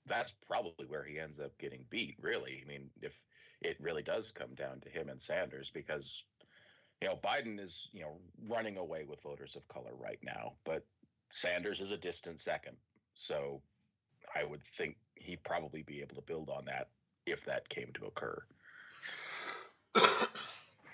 that's 0.06 0.32
probably 0.46 0.87
where 0.87 1.04
he 1.04 1.18
ends 1.18 1.38
up 1.38 1.56
getting 1.58 1.84
beat. 1.90 2.16
Really, 2.20 2.62
I 2.64 2.68
mean, 2.68 2.90
if 3.02 3.20
it 3.60 3.76
really 3.80 4.02
does 4.02 4.30
come 4.30 4.54
down 4.54 4.80
to 4.80 4.88
him 4.88 5.08
and 5.08 5.20
Sanders, 5.20 5.70
because 5.72 6.25
you 7.00 7.08
know 7.08 7.16
Biden 7.16 7.60
is 7.60 7.88
you 7.92 8.02
know 8.02 8.18
running 8.48 8.76
away 8.76 9.04
with 9.04 9.22
voters 9.22 9.56
of 9.56 9.66
color 9.68 9.94
right 9.98 10.20
now, 10.22 10.54
but 10.64 10.84
Sanders 11.30 11.80
is 11.80 11.90
a 11.90 11.96
distant 11.96 12.40
second. 12.40 12.76
So 13.14 13.60
I 14.34 14.44
would 14.44 14.62
think 14.62 14.96
he'd 15.16 15.42
probably 15.42 15.82
be 15.82 16.00
able 16.00 16.16
to 16.16 16.22
build 16.22 16.50
on 16.50 16.66
that 16.66 16.88
if 17.26 17.44
that 17.44 17.68
came 17.68 17.90
to 17.94 18.06
occur. 18.06 18.42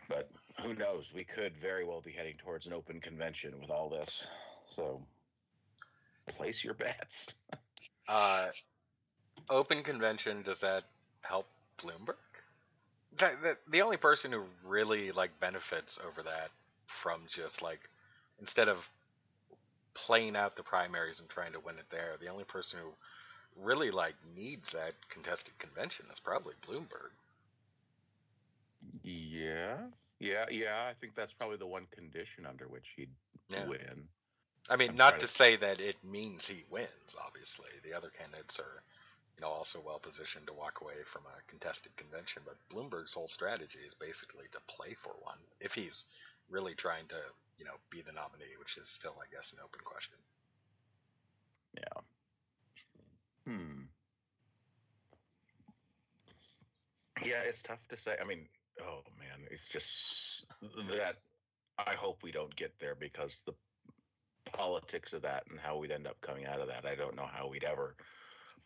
But 0.09 0.31
who 0.61 0.75
knows? 0.75 1.12
We 1.14 1.25
could 1.25 1.57
very 1.57 1.85
well 1.85 2.00
be 2.00 2.12
heading 2.12 2.37
towards 2.37 2.66
an 2.66 2.73
open 2.73 3.00
convention 3.00 3.54
with 3.61 3.71
all 3.71 3.88
this. 3.88 4.26
So 4.66 5.00
place 6.26 6.64
your 6.64 6.75
bets. 6.75 7.35
uh, 8.09 8.47
open 9.50 9.83
convention 9.83 10.42
does 10.42 10.61
that 10.61 10.85
help 11.23 11.47
Bloomberg? 11.78 12.14
That, 13.18 13.42
that, 13.42 13.59
the 13.71 13.83
only 13.83 13.97
person 13.97 14.33
who 14.33 14.42
really 14.66 15.12
like 15.12 15.38
benefits 15.40 15.99
over 16.06 16.23
that 16.23 16.50
from 16.87 17.21
just 17.28 17.62
like 17.62 17.88
instead 18.40 18.68
of 18.68 18.88
playing 19.94 20.37
out 20.37 20.56
the 20.56 20.62
primaries 20.62 21.21
and 21.21 21.28
trying 21.28 21.52
to 21.52 21.61
win 21.61 21.78
it 21.78 21.85
there, 21.90 22.16
the 22.21 22.28
only 22.28 22.44
person 22.44 22.80
who 22.83 22.90
really 23.62 23.90
like 23.90 24.14
needs 24.35 24.73
that 24.73 24.94
contested 25.09 25.56
convention 25.59 26.06
is 26.12 26.18
probably 26.18 26.54
Bloomberg. 26.66 27.12
Yeah. 29.02 29.76
Yeah, 30.18 30.47
yeah. 30.50 30.87
I 30.88 30.94
think 31.00 31.14
that's 31.14 31.33
probably 31.33 31.56
the 31.56 31.66
one 31.66 31.87
condition 31.90 32.47
under 32.47 32.66
which 32.66 32.92
he'd 32.97 33.11
Yeah. 33.49 33.66
win. 33.66 34.09
I 34.71 34.76
mean, 34.76 34.90
I'm 34.90 34.97
not 34.97 35.21
to 35.21 35.26
to- 35.26 35.33
say 35.33 35.56
that 35.56 35.80
it 35.80 35.97
means 36.04 36.47
he 36.47 36.64
wins. 36.71 37.16
Obviously, 37.25 37.68
the 37.83 37.92
other 37.94 38.11
candidates 38.11 38.59
are, 38.59 38.83
you 39.37 39.42
know, 39.42 39.49
also 39.49 39.80
well 39.85 39.99
positioned 39.99 40.47
to 40.47 40.52
walk 40.52 40.80
away 40.80 41.02
from 41.04 41.23
a 41.26 41.42
contested 41.50 41.94
convention. 41.97 42.42
But 42.44 42.56
Bloomberg's 42.71 43.12
whole 43.12 43.28
strategy 43.28 43.80
is 43.87 43.94
basically 43.94 44.47
to 44.52 44.61
play 44.66 44.94
for 44.94 45.12
one 45.21 45.38
if 45.61 45.75
he's 45.75 46.06
really 46.50 46.75
trying 46.75 47.06
to, 47.09 47.21
you 47.59 47.64
know, 47.64 47.75
be 47.90 48.00
the 48.02 48.12
nominee, 48.12 48.56
which 48.59 48.76
is 48.78 48.88
still, 48.88 49.14
I 49.21 49.26
guess, 49.35 49.52
an 49.52 49.59
open 49.62 49.80
question. 49.85 50.16
Yeah. 51.76 52.00
Hmm. 53.47 53.83
Yeah, 57.23 57.42
it's 57.44 57.62
tough 57.62 57.87
to 57.88 57.97
say. 57.97 58.16
I 58.21 58.25
mean, 58.25 58.49
oh 58.83 59.02
man, 59.18 59.47
it's 59.50 59.68
just 59.68 60.44
that 60.88 61.16
I 61.78 61.94
hope 61.94 62.23
we 62.23 62.33
don't 62.33 62.54
get 62.56 62.78
there 62.78 62.94
because 62.94 63.42
the 63.47 63.54
politics 64.53 65.13
of 65.13 65.23
that 65.23 65.45
and 65.51 65.59
how 65.59 65.77
we'd 65.77 65.91
end 65.91 66.07
up 66.07 66.21
coming 66.21 66.47
out 66.47 66.61
of 66.61 66.69
that. 66.69 66.85
I 66.87 66.95
don't 66.95 67.17
know 67.17 67.29
how 67.31 67.49
we'd 67.49 67.65
ever 67.65 67.95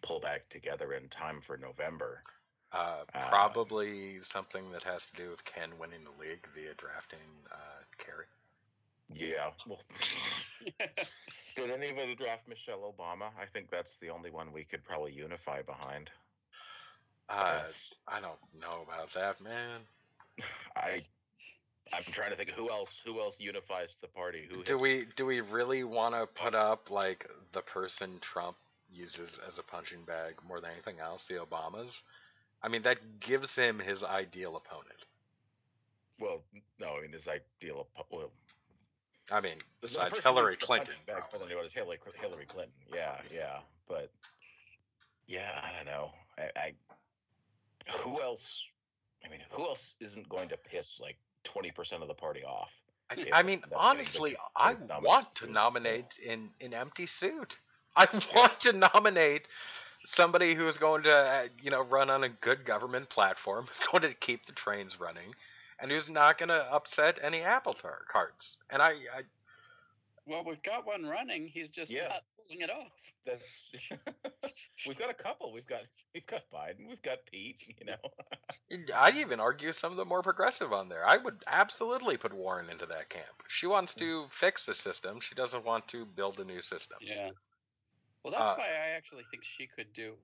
pull 0.03 0.21
back 0.21 0.49
together 0.49 0.93
in 0.93 1.09
time 1.09 1.41
for 1.41 1.57
November. 1.57 2.23
Uh, 2.73 3.05
Uh, 3.15 3.29
probably 3.29 4.21
something 4.21 4.71
that 4.73 4.83
has 4.85 5.07
to 5.07 5.15
do 5.15 5.31
with 5.31 5.45
Ken 5.45 5.71
winning 5.81 6.01
the 6.05 6.23
league 6.23 6.47
via 6.55 6.75
drafting 6.75 7.19
uh, 7.51 7.83
Kerry. 7.97 8.27
Yeah. 9.11 9.51
Well, 9.67 9.81
did 11.57 11.71
anybody 11.71 12.15
draft 12.15 12.47
Michelle 12.47 12.95
Obama? 12.95 13.31
I 13.41 13.47
think 13.47 13.71
that's 13.71 13.97
the 13.97 14.11
only 14.11 14.31
one 14.31 14.53
we 14.53 14.65
could 14.65 14.85
probably 14.85 15.13
unify 15.13 15.63
behind. 15.63 16.11
Uh, 17.31 17.67
I 18.07 18.21
don't 18.21 18.39
know 18.61 18.85
about 18.87 19.13
that, 19.15 19.41
man. 19.41 19.81
I 20.77 21.01
I'm 21.93 22.03
trying 22.03 22.31
to 22.31 22.37
think 22.37 22.51
who 22.51 22.71
else 22.71 23.03
who 23.05 23.21
else 23.21 23.41
unifies 23.41 23.97
the 24.01 24.09
party. 24.09 24.47
Who 24.51 24.63
Do 24.63 24.77
we 24.77 25.07
do 25.17 25.27
we 25.27 25.41
really 25.41 25.85
want 25.85 26.15
to 26.15 26.27
put 26.27 26.55
up 26.55 26.91
like 26.91 27.29
the 27.53 27.63
person 27.63 28.19
Trump 28.21 28.57
uses 28.93 29.41
as 29.47 29.59
a 29.59 29.63
punching 29.63 30.03
bag 30.05 30.35
more 30.47 30.61
than 30.61 30.71
anything 30.73 31.01
else, 31.01 31.27
the 31.27 31.35
Obamas? 31.35 32.03
I 32.63 32.69
mean, 32.69 32.83
that 32.83 33.21
gives 33.21 33.55
him 33.55 33.79
his 33.79 34.03
ideal 34.03 34.57
opponent. 34.57 35.05
Well, 36.21 36.43
no, 36.81 36.97
I 36.97 37.03
mean 37.03 37.13
his 37.13 37.29
ideal. 37.29 37.87
opponent. 37.97 38.11
Well, 38.11 38.31
I 39.31 39.41
mean, 39.41 39.59
besides 39.81 40.19
Hillary 40.19 40.57
Clinton. 40.57 40.95
punching 40.95 41.03
bag 41.07 41.17
more 41.17 41.29
probably. 41.31 41.53
it 41.53 41.63
was 41.63 41.73
Hillary 41.73 41.99
Hillary 42.21 42.47
Clinton. 42.47 42.73
Yeah, 42.93 43.17
yeah, 43.33 43.59
but 43.89 44.11
yeah, 45.27 45.61
I 45.63 45.77
don't 45.77 45.87
know. 45.87 46.11
I, 46.39 46.43
I 46.59 46.73
who 47.99 48.21
else? 48.21 48.65
I 49.25 49.29
mean, 49.29 49.41
who 49.51 49.65
else 49.65 49.95
isn't 50.01 50.29
going 50.29 50.49
to 50.49 50.57
piss 50.57 51.01
like 51.01 51.17
twenty 51.53 51.71
percent 51.71 52.03
of 52.03 52.09
the 52.09 52.15
party 52.15 52.45
off? 52.45 52.71
I, 53.11 53.15
if 53.15 53.29
I 53.33 53.43
mean, 53.43 53.55
ends 53.55 53.65
up 53.65 53.71
getting 53.71 53.79
honestly, 53.79 54.37
I 54.55 54.75
want 55.03 55.35
to 55.37 55.51
nominate 55.51 56.19
in 56.25 56.51
an 56.61 56.75
empty 56.75 57.07
suit. 57.07 57.57
I 57.97 58.07
want 58.37 58.61
to 58.61 58.73
nominate 58.73 59.49
somebody 60.05 60.55
who 60.55 60.69
is 60.69 60.77
going 60.77 61.03
to, 61.05 61.15
uh, 61.15 61.49
you 61.63 61.71
know, 61.71 61.83
run 61.83 62.11
on 62.11 62.25
a 62.25 62.29
good 62.29 62.65
government 62.65 63.09
platform, 63.09 63.67
who's 63.67 63.87
going 63.91 64.03
to 64.03 64.15
keep 64.15 64.47
the 64.47 64.53
trains 64.53 65.01
running, 65.01 65.35
and 65.81 65.91
who's 65.91 66.09
not 66.11 66.39
going 66.39 66.49
to 66.51 66.73
upset 66.73 67.19
any 67.23 67.41
apple 67.41 67.75
tar- 67.75 68.03
carts. 68.09 68.57
And 68.71 68.83
I, 68.83 68.91
I, 68.91 69.23
well, 70.29 70.45
we've 70.45 70.63
got 70.63 70.87
one 70.87 71.05
running. 71.07 71.47
He's 71.49 71.71
just 71.71 71.93
Yeah. 71.93 72.09
not 72.09 72.23
pulling 72.37 72.61
it 72.63 72.71
off. 72.71 73.13
That's 73.27 73.71
we've 74.87 74.99
got 74.99 75.11
a 75.11 75.15
couple. 75.15 75.53
We've 75.53 75.67
got 75.67 75.83
we've 76.15 76.27
got 76.27 76.43
Biden. 76.53 76.89
We've 76.89 77.03
got 77.03 77.19
Pete. 77.31 77.75
You 77.79 77.87
know. 77.87 78.91
I'd 78.95 79.17
even 79.17 79.41
argue 79.41 79.73
some 79.73 79.91
of 79.91 79.97
the 79.97 80.05
more 80.05 80.23
progressive 80.23 80.73
on 80.73 80.89
there. 80.89 81.07
I 81.07 81.17
would 81.17 81.43
absolutely 81.47 82.17
put 82.17 82.33
Warren 82.33 82.71
into 82.71 82.87
that 82.87 83.09
camp. 83.09 83.43
She 83.49 83.67
wants 83.67 83.95
Hmm. 83.95 84.01
to 84.01 84.27
fix 84.31 84.67
the 84.67 84.75
system. 84.75 85.21
She 85.21 85.35
doesn't 85.35 85.65
want 85.65 85.89
to 85.89 86.05
build 86.05 86.39
a 86.41 86.45
new 86.45 86.61
system. 86.61 86.99
Yeah. 87.01 87.31
Well, 88.23 88.33
that's 88.33 88.51
Uh, 88.51 88.55
why 88.57 88.67
I 88.69 88.89
actually 88.97 89.25
think 89.31 89.45
she 89.45 89.67
could 89.67 89.93
do. 89.93 90.19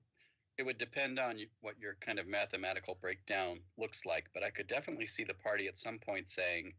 It 0.57 0.63
would 0.63 0.77
depend 0.77 1.19
on 1.19 1.39
what 1.61 1.77
your 1.79 1.95
kind 1.95 2.17
of 2.19 2.27
mathematical 2.27 2.95
breakdown 2.95 3.59
looks 3.77 4.05
like, 4.05 4.25
but 4.33 4.43
I 4.43 4.51
could 4.51 4.67
definitely 4.67 5.05
see 5.05 5.23
the 5.25 5.33
party 5.33 5.67
at 5.67 5.77
some 5.77 5.99
point 5.99 6.29
saying, 6.29 6.73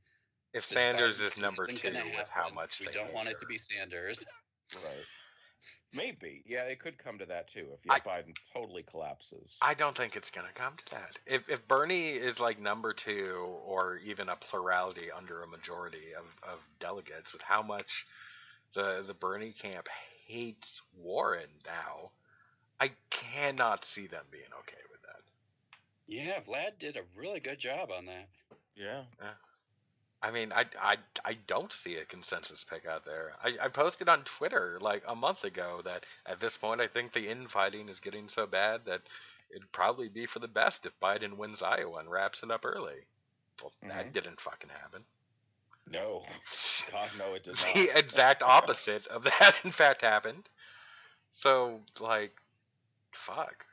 If 0.57 0.67
"This 0.69 0.81
Sanders 0.81 1.21
is 1.21 1.37
number 1.37 1.67
two 1.67 1.91
gonna 1.91 2.05
with 2.17 2.29
how 2.29 2.49
much 2.51 2.81
we 2.81 2.87
they 2.87 2.93
don't 2.93 3.13
want 3.13 3.29
it 3.29 3.39
to 3.41 3.47
be 3.47 3.59
Sanders." 3.59 4.25
Right. 4.75 5.05
Maybe. 5.95 6.43
Yeah, 6.45 6.65
it 6.65 6.81
could 6.81 6.99
come 6.99 7.19
to 7.19 7.27
that 7.27 7.49
too 7.49 7.67
if 7.73 7.91
I- 7.91 8.01
Biden 8.01 8.35
totally 8.53 8.83
collapses. 8.83 9.57
I 9.63 9.75
don't 9.75 9.97
think 9.97 10.17
it's 10.17 10.31
gonna 10.31 10.53
come 10.55 10.75
to 10.77 10.91
that. 10.97 11.17
If 11.25 11.49
if 11.49 11.67
Bernie 11.69 12.09
is 12.11 12.41
like 12.41 12.59
number 12.59 12.93
two 12.93 13.47
or 13.65 13.99
even 13.99 14.29
a 14.29 14.37
plurality 14.37 15.13
under 15.13 15.43
a 15.43 15.47
majority 15.47 16.15
of, 16.19 16.25
of 16.51 16.59
delegates 16.81 17.33
with 17.33 17.43
how 17.43 17.63
much 17.63 18.07
the 18.75 19.05
the 19.07 19.15
Bernie 19.15 19.53
camp 19.53 19.89
hates 20.27 20.83
Warren 20.99 21.49
now, 21.65 22.11
I 22.81 22.91
cannot 23.11 23.85
see 23.85 24.09
them 24.09 24.25
being 24.33 24.53
okay 24.61 24.83
with 24.91 25.01
that. 25.03 25.23
yeah, 26.09 26.41
Vlad 26.41 26.79
did 26.81 26.97
a 26.97 27.03
really 27.17 27.39
good 27.41 27.61
job 27.61 27.91
on 27.97 28.07
that. 28.07 28.29
yeah. 28.75 29.05
I 30.23 30.31
mean, 30.31 30.53
I, 30.53 30.65
I, 30.81 30.97
I 31.25 31.37
don't 31.47 31.73
see 31.73 31.97
a 31.97 32.05
consensus 32.05 32.65
pick 32.65 32.87
out 32.87 33.05
there. 33.05 33.33
I, 33.43 33.67
I 33.67 33.69
posted 33.69 34.09
on 34.09 34.23
Twitter 34.25 34.79
like 34.81 35.03
a 35.07 35.15
month 35.15 35.45
ago 35.45 35.83
that 35.85 36.05
at 36.25 36.41
this 36.41 36.57
point 36.57 36.81
I 36.81 36.87
think 36.89 37.13
the 37.13 37.29
infighting 37.29 37.89
is 37.89 38.01
getting 38.01 38.29
so 38.29 38.47
bad 38.47 38.81
that 38.87 39.03
it'd 39.55 39.71
probably 39.73 40.09
be 40.09 40.27
for 40.27 40.39
the 40.39 40.49
best 40.49 40.87
if 40.87 40.99
Biden 41.01 41.37
wins 41.37 41.63
Iowa 41.63 41.99
and 42.01 42.11
wraps 42.11 42.43
it 42.43 42.51
up 42.51 42.65
early. 42.65 43.05
Well, 43.63 43.73
that 43.89 44.07
Mhm. 44.07 44.13
didn't 44.13 44.41
fucking 44.41 44.71
happen. 44.71 45.05
No. 45.89 46.25
God, 46.91 47.11
no, 47.19 47.35
it 47.35 47.45
does 47.45 47.63
the 47.75 47.97
exact 47.97 48.43
opposite 48.43 49.07
of 49.09 49.23
that, 49.25 49.55
in 49.65 49.71
fact, 49.71 50.03
happened. 50.03 50.49
So, 51.31 51.81
like, 52.01 52.41
fuck. 53.13 53.67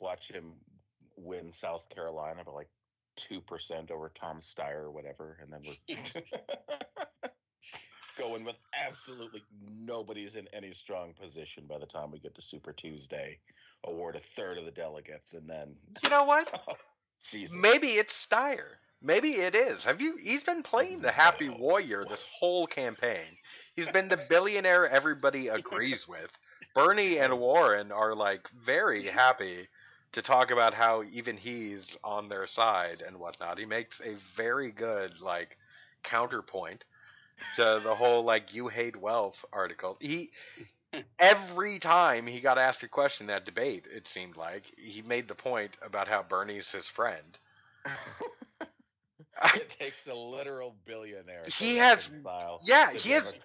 Watch 0.00 0.28
him 0.28 0.52
win 1.16 1.52
South 1.52 1.88
Carolina 1.90 2.44
by 2.44 2.52
like 2.52 2.68
two 3.18 3.40
percent 3.40 3.90
over 3.90 4.10
Tom 4.14 4.38
Steyer 4.38 4.84
or 4.84 4.90
whatever, 4.90 5.36
and 5.42 5.52
then 5.52 5.60
we're 5.66 5.96
going 8.18 8.44
with 8.44 8.56
absolutely 8.74 9.42
nobody's 9.78 10.34
in 10.36 10.48
any 10.52 10.72
strong 10.72 11.12
position 11.20 11.64
by 11.68 11.78
the 11.78 11.86
time 11.86 12.10
we 12.10 12.18
get 12.18 12.34
to 12.36 12.42
Super 12.42 12.72
Tuesday. 12.72 13.38
Award 13.84 14.16
a 14.16 14.20
third 14.20 14.58
of 14.58 14.64
the 14.64 14.72
delegates, 14.72 15.34
and 15.34 15.48
then 15.48 15.76
You 16.02 16.10
know 16.10 16.24
what? 16.24 16.60
Oh, 16.68 16.74
Jesus. 17.30 17.56
Maybe 17.56 17.88
it's 17.92 18.26
Steyer. 18.26 18.76
Maybe 19.02 19.32
it 19.32 19.54
is. 19.54 19.84
Have 19.84 20.00
you? 20.00 20.16
He's 20.20 20.42
been 20.42 20.62
playing 20.62 21.00
the 21.00 21.10
happy 21.10 21.48
warrior 21.48 22.04
this 22.08 22.24
whole 22.38 22.66
campaign. 22.66 23.36
He's 23.76 23.88
been 23.88 24.08
the 24.08 24.20
billionaire 24.28 24.88
everybody 24.88 25.48
agrees 25.48 26.06
with. 26.08 26.36
Bernie 26.74 27.18
and 27.18 27.38
Warren 27.38 27.92
are 27.92 28.14
like 28.14 28.48
very 28.64 29.06
happy 29.06 29.68
to 30.12 30.22
talk 30.22 30.50
about 30.50 30.74
how 30.74 31.02
even 31.12 31.36
he's 31.36 31.96
on 32.02 32.28
their 32.28 32.46
side 32.46 33.02
and 33.06 33.18
whatnot. 33.18 33.58
He 33.58 33.64
makes 33.66 34.00
a 34.00 34.14
very 34.36 34.70
good 34.70 35.20
like 35.20 35.56
counterpoint 36.02 36.84
to 37.56 37.80
the 37.82 37.94
whole 37.94 38.24
like 38.24 38.54
you 38.54 38.68
hate 38.68 38.96
wealth 38.96 39.44
article. 39.52 39.96
He 40.00 40.30
every 41.18 41.78
time 41.78 42.26
he 42.26 42.40
got 42.40 42.58
asked 42.58 42.82
a 42.82 42.88
question 42.88 43.24
in 43.24 43.28
that 43.28 43.44
debate, 43.44 43.86
it 43.94 44.08
seemed 44.08 44.36
like 44.36 44.64
he 44.76 45.02
made 45.02 45.28
the 45.28 45.34
point 45.34 45.72
about 45.82 46.08
how 46.08 46.22
Bernie's 46.22 46.70
his 46.72 46.88
friend. 46.88 47.38
it 49.54 49.68
takes 49.70 50.06
a 50.06 50.14
literal 50.14 50.74
billionaire. 50.84 51.44
to 51.44 51.52
He 51.52 51.76
has- 51.76 52.10
yeah, 52.64 52.90
he 52.92 53.10
has- 53.10 53.36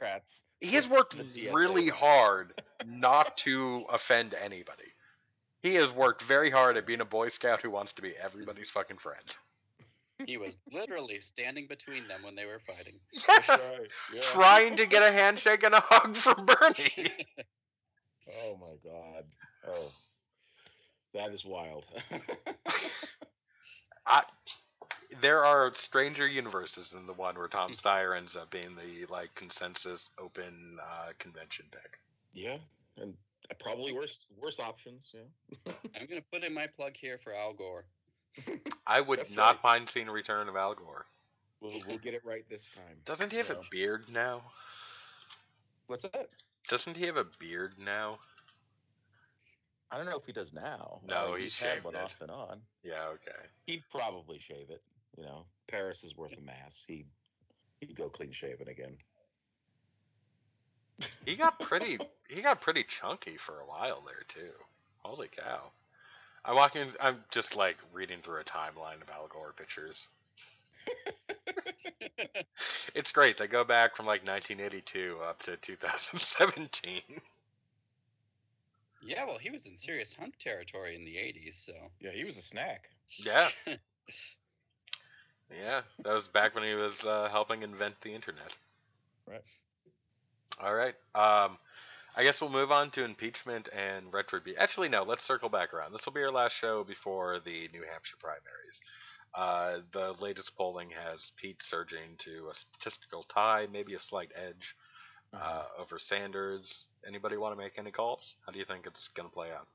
He 0.60 0.72
has 0.72 0.88
worked 0.88 1.20
really 1.52 1.90
hard 1.90 2.54
not 2.88 3.36
to 3.40 3.84
offend 3.92 4.34
anybody. 4.34 4.84
He 5.64 5.76
has 5.76 5.92
worked 5.92 6.22
very 6.22 6.52
hard 6.52 6.76
at 6.78 6.86
being 6.86 7.02
a 7.02 7.06
Boy 7.06 7.30
Scout 7.30 7.62
who 7.62 7.72
wants 7.72 7.94
to 7.94 8.02
be 8.02 8.14
everybody's 8.22 8.70
fucking 8.70 8.98
friend. 8.98 9.24
He 10.28 10.38
was 10.38 10.62
literally 10.72 11.20
standing 11.22 11.68
between 11.68 12.08
them 12.08 12.22
when 12.24 12.36
they 12.36 12.46
were 12.46 12.60
fighting. 12.68 13.00
That's 13.28 13.50
right. 13.50 13.88
Yeah. 14.14 14.22
Trying 14.24 14.76
to 14.78 14.86
get 14.86 15.02
a 15.02 15.12
handshake 15.12 15.64
and 15.64 15.74
a 15.74 15.84
hug 15.84 16.16
from 16.16 16.46
Bernie. 16.46 17.12
Oh 18.46 18.58
my 18.58 18.90
god. 18.90 19.26
Oh, 19.68 19.92
that 21.14 21.34
is 21.34 21.44
wild. 21.44 21.86
I, 24.08 24.24
there 25.20 25.44
are 25.44 25.74
stranger 25.74 26.26
universes 26.26 26.92
than 26.92 27.06
the 27.06 27.12
one 27.12 27.38
where 27.38 27.50
Tom 27.50 27.74
Steyer 27.74 28.18
ends 28.18 28.38
up 28.38 28.50
being 28.50 28.78
the 28.78 29.06
like 29.12 29.36
consensus 29.36 30.10
open 30.18 30.78
uh, 30.82 31.12
convention 31.20 31.66
pick. 31.70 32.00
yeah, 32.34 32.58
and 32.96 33.14
probably 33.60 33.94
worse 33.94 34.26
worse 34.42 34.60
options. 34.60 35.14
Yeah. 35.14 35.74
I'm 36.00 36.08
going 36.08 36.22
to 36.22 36.28
put 36.32 36.44
in 36.44 36.54
my 36.54 36.68
plug 36.68 36.96
here 36.96 37.18
for 37.18 37.34
Al 37.34 37.54
Gore. 37.54 37.86
I 38.88 39.00
would 39.02 39.20
That's 39.20 39.36
not 39.36 39.60
right. 39.64 39.78
mind 39.78 39.90
seeing 39.90 40.08
a 40.08 40.12
return 40.12 40.50
of 40.50 40.56
Al 40.56 40.74
Gore. 40.74 41.06
We'll 41.62 41.82
we'll 41.88 41.98
get 42.00 42.14
it 42.14 42.22
right 42.26 42.44
this 42.50 42.70
time. 42.70 42.98
Doesn't 43.06 43.32
he 43.32 43.38
have 43.38 43.48
So- 43.48 43.60
a 43.60 43.64
beard 43.70 44.06
now? 44.12 44.42
What's 45.88 46.04
that? 46.04 46.30
Doesn't 46.70 46.96
he 46.98 47.06
have 47.06 47.18
a 47.18 47.26
beard 47.40 47.74
now? 47.78 48.20
I 49.92 49.98
don't 49.98 50.06
know 50.08 50.18
if 50.18 50.26
he 50.26 50.32
does 50.32 50.54
now. 50.54 51.02
No, 51.08 51.34
Uh, 51.34 51.36
he's 51.36 51.56
had 51.60 51.74
shaved 51.74 51.86
one 51.86 51.96
it. 51.96 52.02
off 52.02 52.16
and 52.22 52.32
on. 52.32 52.62
Yeah, 52.84 53.10
okay. 53.10 53.38
He'd 53.68 53.84
probably 53.92 54.40
shave 54.40 54.70
it. 54.72 54.82
You 55.18 55.24
know, 55.24 55.46
Paris 55.68 56.04
is 56.04 56.16
worth 56.18 56.36
a 56.36 56.42
mass. 56.42 56.84
He 56.88 57.06
he'd 57.80 57.96
go 57.96 58.10
clean 58.10 58.32
shaven 58.32 58.70
again. 58.70 58.98
He 61.26 61.36
got 61.36 61.60
pretty 61.60 62.00
he 62.30 62.42
got 62.42 62.62
pretty 62.62 62.84
chunky 62.84 63.38
for 63.38 63.60
a 63.60 63.66
while 63.66 64.02
there 64.06 64.24
too. 64.28 64.52
Holy 65.00 65.28
cow. 65.28 65.72
I'm 66.46 66.56
walking 66.56 66.92
I'm 67.00 67.24
just 67.32 67.56
like 67.56 67.78
reading 67.94 68.20
through 68.22 68.42
a 68.42 68.44
timeline 68.44 69.02
of 69.02 69.10
Al 69.10 69.28
Gore 69.28 69.54
pictures. 69.56 70.08
It's 72.96 73.12
great. 73.12 73.38
They 73.38 73.48
go 73.48 73.64
back 73.64 73.96
from 73.96 74.06
like 74.06 74.26
1982 74.28 75.18
up 75.28 75.42
to 75.44 75.58
2017. 75.58 77.02
yeah, 79.02 79.26
well, 79.26 79.38
he 79.38 79.50
was 79.50 79.66
in 79.66 79.78
serious 79.78 80.16
hunk 80.16 80.38
territory 80.38 80.96
in 80.96 81.04
the 81.04 81.16
80s, 81.16 81.54
so. 81.56 81.74
Yeah, 82.00 82.12
he 82.12 82.24
was 82.24 82.38
a 82.38 82.42
snack. 82.42 82.90
Yeah. 83.18 83.48
Yeah, 85.52 85.82
that 86.04 86.14
was 86.14 86.28
back 86.28 86.56
when 86.56 86.64
he 86.64 86.74
was 86.74 87.06
uh, 87.06 87.30
helping 87.30 87.62
invent 87.62 88.02
the 88.02 88.12
internet. 88.14 88.56
Right. 89.30 89.44
All 90.62 90.74
right. 90.74 90.96
Um, 91.16 91.58
I 92.16 92.24
guess 92.24 92.42
we'll 92.42 92.52
move 92.52 92.72
on 92.72 92.92
to 92.92 93.04
impeachment 93.04 93.70
and 93.76 94.14
retribution. 94.14 94.62
Actually, 94.62 94.90
no. 94.90 95.04
Let's 95.04 95.24
circle 95.24 95.50
back 95.50 95.74
around. 95.74 95.94
This 95.94 96.06
will 96.06 96.14
be 96.14 96.22
our 96.22 96.32
last 96.32 96.54
show 96.54 96.84
before 96.84 97.40
the 97.44 97.70
New 97.74 97.84
Hampshire 97.92 98.18
primaries. 98.20 98.82
Uh, 99.36 99.80
the 99.92 100.14
latest 100.22 100.56
polling 100.56 100.90
has 100.92 101.32
Pete 101.38 101.64
surging 101.64 102.16
to 102.20 102.50
a 102.52 102.54
statistical 102.54 103.24
tie, 103.24 103.68
maybe 103.72 103.94
a 103.96 104.00
slight 104.00 104.32
edge 104.36 104.76
uh, 105.34 105.64
over 105.80 105.98
Sanders. 105.98 106.88
Anybody 107.08 107.38
want 107.38 107.58
to 107.58 107.62
make 107.62 107.80
any 107.80 107.90
calls? 107.90 108.36
How 108.46 108.52
do 108.52 108.60
you 108.60 108.66
think 108.66 108.86
it's 108.86 109.08
going 109.08 109.28
to 109.28 109.34
play 109.34 109.50
out? 109.52 109.68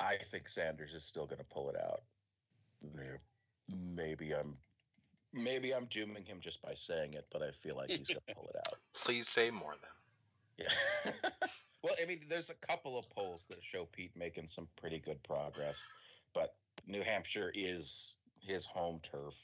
I 0.00 0.16
think 0.16 0.48
Sanders 0.48 0.94
is 0.94 1.04
still 1.04 1.26
going 1.26 1.38
to 1.38 1.44
pull 1.44 1.68
it 1.68 1.76
out. 1.76 2.02
Maybe 3.94 4.32
I'm, 4.32 4.56
maybe 5.32 5.72
I'm 5.74 5.86
dooming 5.86 6.24
him 6.24 6.38
just 6.40 6.60
by 6.62 6.74
saying 6.74 7.14
it, 7.14 7.26
but 7.32 7.42
I 7.42 7.50
feel 7.50 7.76
like 7.76 7.90
he's 7.90 8.08
going 8.08 8.20
to 8.28 8.34
pull 8.34 8.48
it 8.48 8.56
out. 8.56 8.78
Please 8.94 9.28
say 9.28 9.50
more 9.50 9.74
then. 9.80 10.66
Yeah. 10.66 11.12
well, 11.82 11.94
I 12.02 12.06
mean, 12.06 12.20
there's 12.28 12.50
a 12.50 12.54
couple 12.66 12.98
of 12.98 13.08
polls 13.10 13.46
that 13.50 13.62
show 13.62 13.86
Pete 13.92 14.12
making 14.16 14.48
some 14.48 14.66
pretty 14.80 14.98
good 14.98 15.22
progress, 15.22 15.84
but 16.34 16.54
New 16.86 17.02
Hampshire 17.02 17.52
is 17.54 18.16
his 18.40 18.66
home 18.66 19.00
turf. 19.02 19.34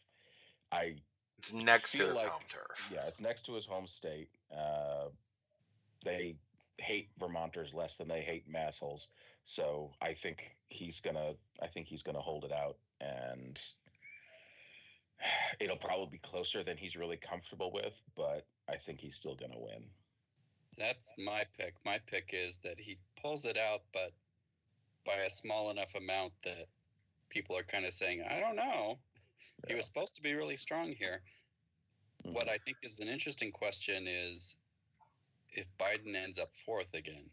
I 0.72 0.96
It's 1.38 1.52
next 1.52 1.92
to 1.92 2.08
his 2.08 2.16
like- 2.16 2.28
home 2.28 2.42
turf. 2.48 2.90
yeah, 2.92 3.06
it's 3.06 3.20
next 3.20 3.42
to 3.46 3.52
his 3.54 3.64
home 3.66 3.86
state. 3.86 4.28
Uh, 4.56 5.08
they 6.04 6.36
hate 6.78 7.10
Vermonters 7.18 7.72
less 7.72 7.96
than 7.96 8.08
they 8.08 8.20
hate 8.20 8.50
massholes, 8.50 9.08
so 9.44 9.92
I 10.02 10.12
think 10.14 10.56
he's 10.68 11.00
gonna. 11.00 11.34
I 11.62 11.66
think 11.68 11.86
he's 11.86 12.02
gonna 12.02 12.20
hold 12.20 12.44
it 12.44 12.52
out, 12.52 12.76
and 13.00 13.60
it'll 15.61 15.76
probably 15.76 16.09
be 16.12 16.18
closer 16.18 16.62
than 16.62 16.76
he's 16.76 16.97
really 16.97 17.16
comfortable 17.16 17.73
with. 17.73 18.00
But 18.16 18.47
I 18.68 18.76
think 18.76 19.00
he's 19.00 19.14
still 19.14 19.35
gonna 19.35 19.59
win. 19.59 19.85
That's 20.76 21.12
my 21.18 21.44
pick. 21.56 21.75
My 21.85 21.99
pick 22.06 22.30
is 22.33 22.59
that 22.64 22.80
he 22.80 22.99
pulls 23.23 23.44
it 23.44 23.56
out, 23.56 23.83
but 23.92 24.12
by 25.06 25.14
a 25.26 25.30
small 25.30 25.71
enough 25.71 25.94
amount 25.94 26.33
that 26.42 26.66
people 27.28 27.56
are 27.56 27.62
kind 27.62 27.85
of 27.85 27.92
saying, 27.92 28.23
I 28.28 28.40
don't 28.40 28.56
know. 28.56 28.99
He 29.68 29.75
was 29.75 29.87
supposed 29.87 30.16
to 30.16 30.23
be 30.23 30.35
really 30.35 30.56
strong 30.56 30.92
here. 30.92 31.23
What 32.23 32.47
Mhm. 32.47 32.50
I 32.50 32.59
think 32.59 32.78
is 32.83 33.00
an 33.00 33.09
interesting 33.09 33.52
question 33.52 34.06
is 34.06 34.56
if 35.50 35.66
Biden 35.78 36.16
ends 36.16 36.38
up 36.38 36.52
fourth 36.52 36.94
again. 36.94 37.30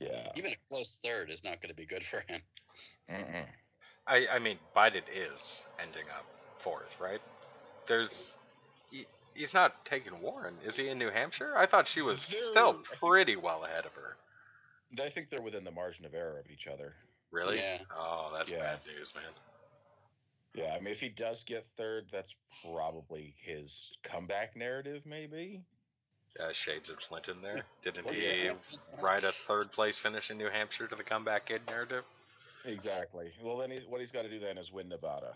Yeah. 0.00 0.32
Even 0.36 0.52
a 0.52 0.56
close 0.68 0.96
third 0.96 1.30
is 1.30 1.44
not 1.44 1.60
going 1.60 1.70
to 1.70 1.74
be 1.74 1.86
good 1.86 2.04
for 2.04 2.24
him. 2.28 2.42
Mm-mm. 3.08 3.46
I, 4.06 4.26
I 4.28 4.38
mean, 4.38 4.58
Biden 4.74 5.02
is 5.12 5.66
ending 5.78 6.08
up 6.10 6.26
fourth, 6.60 6.96
right? 7.00 7.20
There's. 7.86 8.36
He, 8.90 9.06
he's 9.34 9.54
not 9.54 9.84
taking 9.84 10.20
Warren. 10.20 10.54
Is 10.64 10.76
he 10.76 10.88
in 10.88 10.98
New 10.98 11.10
Hampshire? 11.10 11.54
I 11.56 11.66
thought 11.66 11.86
she 11.88 12.02
was 12.02 12.28
They're- 12.28 12.42
still 12.42 12.68
I 12.70 12.72
think- 12.72 13.00
pretty 13.00 13.36
well 13.36 13.64
ahead 13.64 13.86
of 13.86 13.92
her. 13.94 14.16
I 15.02 15.08
think 15.08 15.30
they're 15.30 15.42
within 15.44 15.62
the 15.64 15.70
margin 15.70 16.04
of 16.04 16.14
error 16.14 16.38
of 16.38 16.50
each 16.50 16.66
other. 16.66 16.94
Really? 17.30 17.58
Yeah. 17.58 17.78
Oh, 17.96 18.32
that's 18.36 18.50
Yeah. 18.50 18.58
bad 18.58 18.80
news, 18.86 19.14
man. 19.14 19.32
Yeah, 20.52 20.74
I 20.74 20.80
mean, 20.80 20.90
if 20.90 21.00
he 21.00 21.08
does 21.08 21.44
get 21.44 21.64
third, 21.76 22.06
that's 22.10 22.34
probably 22.68 23.36
his 23.40 23.92
comeback 24.02 24.56
narrative, 24.56 25.06
maybe. 25.06 25.62
Uh, 26.40 26.52
shades 26.52 26.90
of 26.90 26.96
Clinton 26.96 27.36
there. 27.40 27.62
Didn't 27.82 28.08
he 28.12 28.44
yeah. 28.46 28.52
ride 29.00 29.22
a 29.22 29.30
third 29.30 29.70
place 29.70 29.96
finish 29.96 30.30
in 30.32 30.38
New 30.38 30.48
Hampshire 30.50 30.88
to 30.88 30.96
the 30.96 31.04
comeback 31.04 31.46
kid 31.46 31.62
narrative? 31.68 32.02
Exactly. 32.64 33.32
Well, 33.42 33.58
then 33.58 33.70
he, 33.70 33.78
what 33.88 34.00
he's 34.00 34.10
got 34.10 34.22
to 34.22 34.28
do 34.28 34.40
then 34.40 34.58
is 34.58 34.72
win 34.72 34.88
Nevada. 34.88 35.34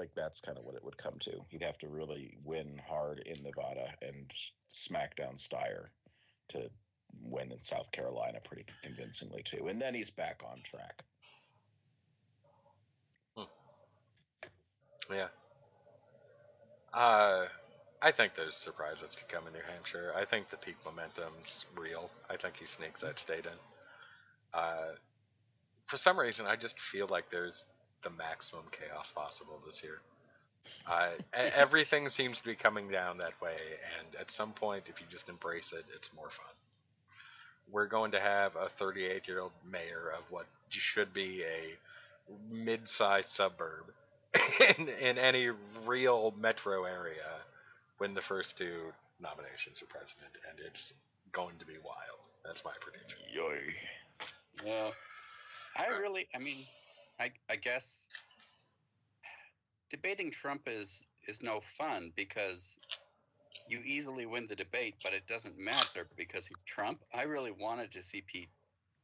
Like 0.00 0.14
that's 0.14 0.40
kind 0.40 0.56
of 0.56 0.64
what 0.64 0.76
it 0.76 0.82
would 0.82 0.96
come 0.96 1.18
to. 1.20 1.32
He'd 1.50 1.62
have 1.62 1.76
to 1.78 1.88
really 1.88 2.38
win 2.42 2.80
hard 2.88 3.18
in 3.18 3.42
Nevada 3.42 3.92
and 4.00 4.32
smack 4.68 5.14
down 5.14 5.34
Steyer 5.34 5.88
to 6.48 6.70
win 7.22 7.52
in 7.52 7.60
South 7.60 7.92
Carolina 7.92 8.38
pretty 8.42 8.64
convincingly 8.82 9.42
too. 9.42 9.66
And 9.68 9.78
then 9.78 9.94
he's 9.94 10.08
back 10.08 10.40
on 10.50 10.62
track. 10.62 11.04
Yeah. 15.10 15.26
Uh, 16.94 17.44
I 18.00 18.10
think 18.12 18.34
there's 18.36 18.56
surprises 18.56 19.16
to 19.16 19.24
come 19.24 19.46
in 19.48 19.52
New 19.52 19.60
Hampshire. 19.70 20.14
I 20.16 20.24
think 20.24 20.48
the 20.48 20.56
Pete 20.56 20.76
momentum's 20.86 21.66
real. 21.76 22.10
I 22.30 22.38
think 22.38 22.56
he 22.56 22.64
sneaks 22.64 23.02
that 23.02 23.18
state 23.18 23.44
in. 23.44 24.58
Uh, 24.58 24.94
for 25.88 25.98
some 25.98 26.18
reason, 26.18 26.46
I 26.46 26.56
just 26.56 26.78
feel 26.80 27.06
like 27.10 27.24
there's 27.30 27.66
the 28.02 28.10
maximum 28.10 28.64
chaos 28.70 29.12
possible 29.12 29.60
this 29.66 29.82
year. 29.82 29.98
Uh, 30.86 31.08
e- 31.34 31.50
everything 31.54 32.08
seems 32.08 32.38
to 32.38 32.44
be 32.44 32.54
coming 32.54 32.88
down 32.88 33.18
that 33.18 33.40
way, 33.40 33.56
and 33.98 34.20
at 34.20 34.30
some 34.30 34.52
point, 34.52 34.84
if 34.88 35.00
you 35.00 35.06
just 35.10 35.28
embrace 35.28 35.72
it, 35.72 35.84
it's 35.94 36.10
more 36.14 36.30
fun. 36.30 36.46
We're 37.72 37.86
going 37.86 38.12
to 38.12 38.20
have 38.20 38.56
a 38.56 38.68
38 38.68 39.28
year 39.28 39.40
old 39.40 39.52
mayor 39.70 40.12
of 40.16 40.24
what 40.30 40.46
should 40.68 41.12
be 41.12 41.42
a 41.42 42.54
mid 42.54 42.88
sized 42.88 43.28
suburb 43.28 43.84
in, 44.78 44.88
in 44.88 45.18
any 45.18 45.50
real 45.86 46.32
metro 46.40 46.84
area 46.84 47.14
win 47.98 48.14
the 48.14 48.22
first 48.22 48.56
two 48.56 48.92
nominations 49.20 49.78
for 49.78 49.86
president, 49.86 50.30
and 50.48 50.58
it's 50.66 50.92
going 51.32 51.56
to 51.58 51.66
be 51.66 51.74
wild. 51.84 52.18
That's 52.44 52.64
my 52.64 52.72
prediction. 52.80 53.18
Yoy. 53.32 53.74
Yeah. 54.64 54.90
I 55.76 55.88
really, 55.98 56.26
I 56.34 56.38
mean, 56.38 56.56
I, 57.20 57.30
I 57.50 57.56
guess 57.56 58.08
debating 59.90 60.30
Trump 60.30 60.62
is 60.66 61.06
is 61.28 61.42
no 61.42 61.60
fun 61.60 62.12
because 62.16 62.78
you 63.68 63.80
easily 63.84 64.26
win 64.26 64.46
the 64.48 64.56
debate, 64.56 64.94
but 65.04 65.12
it 65.12 65.26
doesn't 65.26 65.58
matter 65.58 66.08
because 66.16 66.46
he's 66.46 66.62
Trump. 66.64 66.98
I 67.14 67.22
really 67.22 67.52
wanted 67.52 67.92
to 67.92 68.02
see 68.02 68.22
Pete 68.22 68.48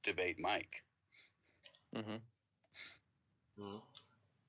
debate 0.02 0.38
Mike. 0.40 0.82
Mm-hmm. 1.94 3.62
Mhm. 3.62 3.80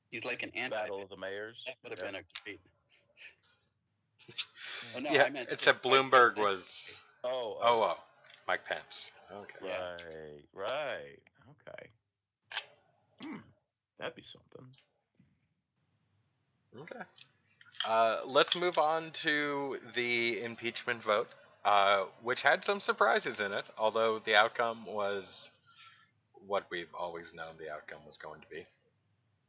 He's 0.09 0.25
like 0.25 0.43
an 0.43 0.51
anti 0.55 0.75
Battle 0.77 1.03
of 1.03 1.09
the 1.09 1.17
mayors. 1.17 1.63
That 1.65 1.75
would 1.83 1.91
have 1.91 1.99
Yeah. 1.99 2.05
been 2.05 2.15
a 2.15 2.23
great. 2.43 2.61
Oh, 4.95 4.99
no, 4.99 5.09
yeah, 5.09 5.23
I 5.23 5.29
meant 5.29 5.49
except 5.51 5.83
vice 5.83 5.91
Bloomberg 5.91 6.35
president. 6.35 6.37
was. 6.37 6.89
Oh, 7.23 7.57
Oh, 7.61 7.81
oh, 7.81 7.97
Mike 8.47 8.65
Pence. 8.65 9.11
Okay. 9.31 9.65
Yeah. 9.65 9.79
Right, 9.79 10.43
right. 10.53 11.19
Okay. 11.67 11.89
Hmm. 13.21 13.37
That'd 13.99 14.15
be 14.15 14.23
something. 14.23 14.65
Okay. 16.81 17.03
Uh, 17.87 18.19
let's 18.25 18.55
move 18.55 18.77
on 18.77 19.11
to 19.11 19.77
the 19.95 20.41
impeachment 20.43 21.01
vote, 21.03 21.27
uh, 21.65 22.05
which 22.21 22.41
had 22.41 22.63
some 22.63 22.79
surprises 22.79 23.39
in 23.39 23.51
it, 23.51 23.65
although 23.77 24.19
the 24.25 24.35
outcome 24.35 24.85
was 24.85 25.51
what 26.45 26.65
we've 26.69 26.93
always 26.97 27.33
known 27.33 27.55
the 27.59 27.71
outcome 27.71 27.99
was 28.05 28.17
going 28.17 28.41
to 28.41 28.47
be. 28.47 28.63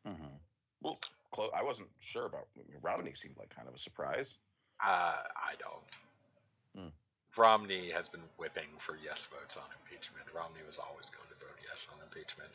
Mm-hmm. 0.06 0.34
Well, 0.82 0.98
clo- 1.30 1.50
I 1.54 1.62
wasn't 1.62 1.88
sure 2.00 2.26
about 2.26 2.46
Romney. 2.82 3.12
Seemed 3.14 3.36
like 3.38 3.54
kind 3.54 3.68
of 3.68 3.74
a 3.74 3.78
surprise. 3.78 4.36
Uh, 4.84 5.18
I 5.18 5.54
don't. 5.58 6.84
Hmm. 6.84 6.90
Romney 7.36 7.90
has 7.90 8.08
been 8.08 8.22
whipping 8.36 8.68
for 8.78 8.96
yes 9.04 9.26
votes 9.30 9.56
on 9.56 9.64
impeachment. 9.82 10.24
Romney 10.34 10.60
was 10.66 10.78
always 10.78 11.10
going 11.10 11.28
to 11.28 11.38
vote 11.44 11.58
yes 11.68 11.86
on 11.92 11.98
impeachment. 12.02 12.50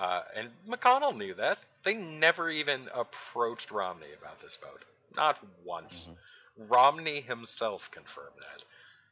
Uh, 0.00 0.22
and 0.36 0.50
McConnell 0.68 1.16
knew 1.16 1.34
that. 1.34 1.58
They 1.84 1.94
never 1.94 2.50
even 2.50 2.88
approached 2.94 3.72
Romney 3.72 4.14
about 4.20 4.40
this 4.40 4.56
vote. 4.62 4.84
Not 5.16 5.38
once. 5.64 6.08
Romney 6.58 7.22
himself 7.22 7.90
confirmed 7.92 8.36
that. 8.40 8.64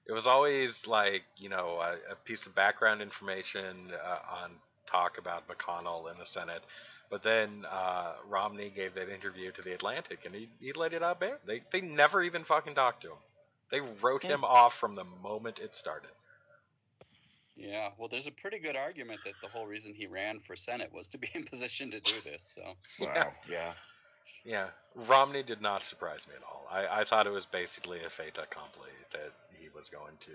It 0.07 0.13
was 0.13 0.27
always 0.27 0.87
like, 0.89 1.25
you 1.37 1.51
know, 1.51 1.81
a, 1.81 2.13
a 2.13 2.17
piece 2.17 2.47
of 2.47 2.55
background 2.57 3.03
information 3.03 3.93
uh, 4.05 4.19
on 4.45 4.53
talk 4.87 5.19
about 5.19 5.49
McConnell 5.49 6.11
in 6.13 6.19
the 6.19 6.27
Senate. 6.27 6.65
But 7.11 7.23
then 7.23 7.67
uh, 7.71 8.15
Romney 8.29 8.71
gave 8.71 8.95
that 8.95 9.09
interview 9.11 9.53
to 9.53 9.63
the 9.63 9.75
Atlantic, 9.75 10.27
and 10.27 10.35
he, 10.35 10.49
he 10.61 10.73
let 10.73 10.95
it 10.95 11.03
out 11.03 11.21
bare. 11.21 11.39
They 11.47 11.63
they 11.73 11.81
never 11.83 12.23
even 12.23 12.45
fucking 12.45 12.75
talked 12.75 13.03
to 13.03 13.11
him. 13.11 13.19
They 13.71 13.81
wrote 13.81 14.25
Hmm. 14.25 14.31
him 14.31 14.45
off 14.45 14.75
from 14.79 14.97
the 14.97 15.05
moment 15.05 15.61
it 15.61 15.75
started. 15.75 16.11
Yeah, 17.59 17.91
well, 17.99 18.09
there's 18.09 18.29
a 18.29 18.33
pretty 18.33 18.61
good 18.61 18.77
argument 18.77 19.25
that 19.25 19.35
the 19.43 19.49
whole 19.49 19.67
reason 19.67 19.93
he 19.93 20.07
ran 20.07 20.39
for 20.39 20.55
Senate 20.55 20.93
was 20.95 21.09
to 21.09 21.19
be 21.19 21.29
in 21.35 21.43
position 21.45 21.91
to 21.91 21.99
do 22.01 22.13
this. 22.25 22.55
So 22.57 22.63
Wow. 23.01 23.33
yeah. 23.51 23.73
Yeah, 24.45 24.69
Romney 24.95 25.43
did 25.43 25.61
not 25.61 25.85
surprise 25.85 26.29
me 26.29 26.35
at 26.37 26.45
all. 26.45 26.65
I, 26.71 27.01
I 27.01 27.05
thought 27.05 27.27
it 27.27 27.33
was 27.33 27.47
basically 27.47 28.05
a 28.05 28.11
fait 28.11 28.39
accompli 28.39 28.91
that 29.11 29.33
he 29.61 29.69
was 29.75 29.89
going 29.89 30.17
to 30.21 30.31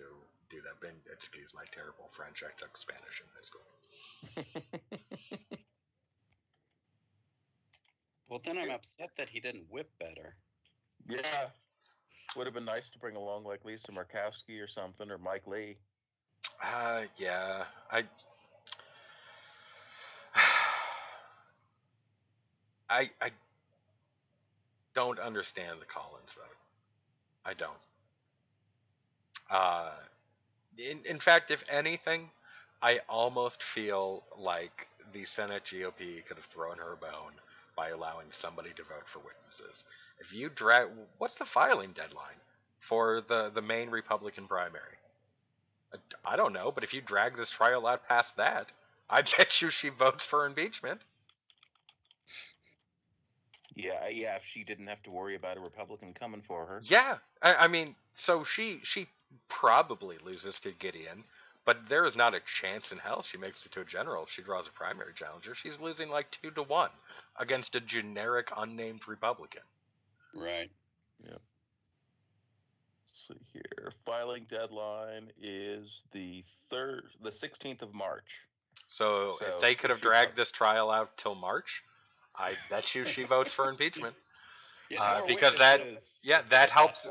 do 0.49 0.59
that. 0.61 0.81
Ben, 0.81 0.91
excuse 1.11 1.53
my 1.55 1.63
terrible 1.71 2.09
French. 2.11 2.43
I 2.43 2.51
took 2.59 2.75
Spanish 2.75 3.21
in 3.21 3.27
high 3.33 3.41
school. 3.41 3.61
Well, 8.33 8.41
then 8.43 8.57
I'm 8.57 8.71
upset 8.71 9.11
that 9.17 9.29
he 9.29 9.39
didn't 9.39 9.69
whip 9.69 9.91
better. 9.99 10.35
Yeah. 11.07 11.49
Would 12.35 12.47
have 12.47 12.55
been 12.55 12.65
nice 12.65 12.89
to 12.89 12.97
bring 12.97 13.15
along 13.15 13.43
like 13.43 13.63
Lisa 13.63 13.91
Murkowski 13.91 14.59
or 14.59 14.67
something 14.67 15.11
or 15.11 15.19
Mike 15.19 15.45
Lee. 15.45 15.77
Uh, 16.61 17.01
yeah, 17.17 17.63
I, 17.91 18.03
I, 22.89 23.09
I 23.21 23.29
don't 24.93 25.19
understand 25.19 25.79
the 25.81 25.85
Collins 25.85 26.33
vote. 26.33 26.57
I 27.45 27.53
don't. 27.53 27.71
Uh, 29.51 29.91
in, 30.77 30.99
in 31.05 31.19
fact, 31.19 31.51
if 31.51 31.63
anything, 31.69 32.29
I 32.81 32.99
almost 33.09 33.63
feel 33.63 34.23
like 34.37 34.87
the 35.13 35.25
Senate 35.25 35.63
GOP 35.65 36.25
could 36.25 36.37
have 36.37 36.45
thrown 36.45 36.77
her 36.79 36.93
a 36.93 36.97
bone 36.97 37.33
by 37.75 37.89
allowing 37.89 38.27
somebody 38.31 38.71
to 38.75 38.83
vote 38.83 39.07
for 39.07 39.19
witnesses. 39.19 39.83
If 40.19 40.33
you 40.33 40.49
drag, 40.49 40.87
what's 41.17 41.35
the 41.35 41.45
filing 41.45 41.91
deadline 41.93 42.39
for 42.79 43.23
the 43.27 43.51
the 43.53 43.61
main 43.61 43.89
Republican 43.89 44.47
primary? 44.47 44.97
I- 46.25 46.35
don't 46.35 46.53
know, 46.53 46.71
but 46.71 46.83
if 46.83 46.93
you 46.93 47.01
drag 47.01 47.35
this 47.35 47.49
trial 47.49 47.87
out 47.87 48.07
past 48.07 48.37
that, 48.37 48.71
I 49.09 49.21
bet 49.37 49.61
you 49.61 49.69
she 49.69 49.89
votes 49.89 50.25
for 50.25 50.45
impeachment. 50.45 51.03
Yeah, 53.75 54.07
yeah. 54.09 54.35
If 54.35 54.45
she 54.45 54.63
didn't 54.63 54.87
have 54.87 55.03
to 55.03 55.11
worry 55.11 55.35
about 55.35 55.57
a 55.57 55.61
Republican 55.61 56.13
coming 56.13 56.41
for 56.41 56.65
her, 56.65 56.83
Yeah, 56.83 57.19
I, 57.41 57.55
I 57.55 57.67
mean, 57.67 57.95
so 58.13 58.43
she 58.43 58.81
she 58.83 59.07
probably 59.47 60.17
loses 60.19 60.59
to 60.61 60.71
Gideon, 60.71 61.25
but 61.65 61.87
there 61.89 62.05
is 62.05 62.15
not 62.15 62.35
a 62.35 62.41
chance 62.41 62.91
in 62.91 62.99
hell 62.99 63.21
she 63.23 63.37
makes 63.37 63.65
it 63.65 63.71
to 63.73 63.81
a 63.81 63.85
general 63.85 64.23
if 64.25 64.29
she 64.29 64.43
draws 64.43 64.67
a 64.67 64.71
primary 64.71 65.13
challenger. 65.15 65.55
She's 65.55 65.79
losing 65.79 66.09
like 66.09 66.29
two 66.31 66.51
to 66.51 66.63
one 66.63 66.91
against 67.37 67.75
a 67.75 67.81
generic 67.81 68.49
unnamed 68.55 69.07
Republican. 69.07 69.63
Right. 70.33 70.71
Let's 71.23 71.52
see 73.27 73.39
here. 73.53 73.91
Filing 74.05 74.45
deadline 74.49 75.31
is 75.41 76.03
the 76.11 76.43
third, 76.69 77.03
the 77.21 77.31
sixteenth 77.31 77.81
of 77.81 77.93
March. 77.93 78.41
So, 78.87 79.35
So, 79.39 79.45
if 79.47 79.59
they 79.61 79.75
could 79.75 79.89
have 79.89 80.01
dragged 80.01 80.35
this 80.35 80.51
trial 80.51 80.91
out 80.91 81.15
till 81.17 81.35
March, 81.35 81.83
I 82.35 82.53
bet 82.69 82.93
you 82.95 83.05
she 83.05 83.23
votes 83.23 83.51
for 83.51 83.69
impeachment. 83.69 84.15
Yeah, 84.89 85.01
Uh, 85.01 85.25
because 85.25 85.57
that- 85.57 85.81
Yeah, 86.23 86.41
that 86.49 86.69
helps. 86.69 87.07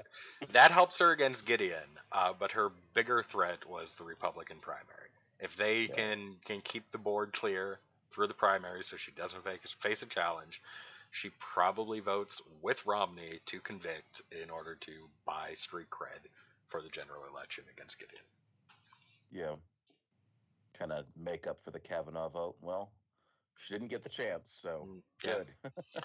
That 0.51 0.71
helps 0.71 0.99
her 0.99 1.11
against 1.11 1.47
Gideon, 1.47 1.89
uh, 2.13 2.33
but 2.33 2.53
her 2.53 2.69
bigger 2.95 3.23
threat 3.25 3.65
was 3.67 3.95
the 3.95 4.05
Republican 4.05 4.59
primary. 4.61 5.09
If 5.41 5.57
they 5.57 5.85
Yeah. 5.87 5.95
can 5.95 6.37
can 6.45 6.61
keep 6.61 6.89
the 6.93 6.99
board 6.99 7.33
clear 7.33 7.81
through 8.13 8.29
the 8.29 8.35
primary, 8.35 8.85
so 8.85 8.97
she 8.97 9.11
doesn't 9.13 9.43
face, 9.43 9.73
face 9.81 10.03
a 10.03 10.07
challenge, 10.07 10.63
she 11.13 11.31
probably 11.39 12.01
votes 12.01 12.41
with 12.63 12.85
Romney 12.87 13.41
to 13.47 13.61
convict 13.61 14.23
in 14.33 14.51
order 14.51 14.75
to 14.77 14.93
buy 15.27 15.53
street 15.55 15.91
cred 15.91 16.27
for 16.69 16.83
the 16.83 16.89
general 16.89 17.23
election 17.31 17.65
against 17.73 17.99
Gideon. 18.01 18.25
Yeah. 19.31 19.57
Kind 20.79 20.91
of 20.93 21.05
make 21.17 21.47
up 21.47 21.63
for 21.63 21.71
the 21.71 21.79
Kavanaugh 21.81 22.31
vote. 22.31 22.57
Well, 22.63 22.91
she 23.59 23.75
didn't 23.75 23.89
get 23.89 24.03
the 24.03 24.09
chance, 24.09 24.51
so 24.51 24.89
Mm, 24.89 25.03
yeah. 25.25 25.35
good. 25.35 25.73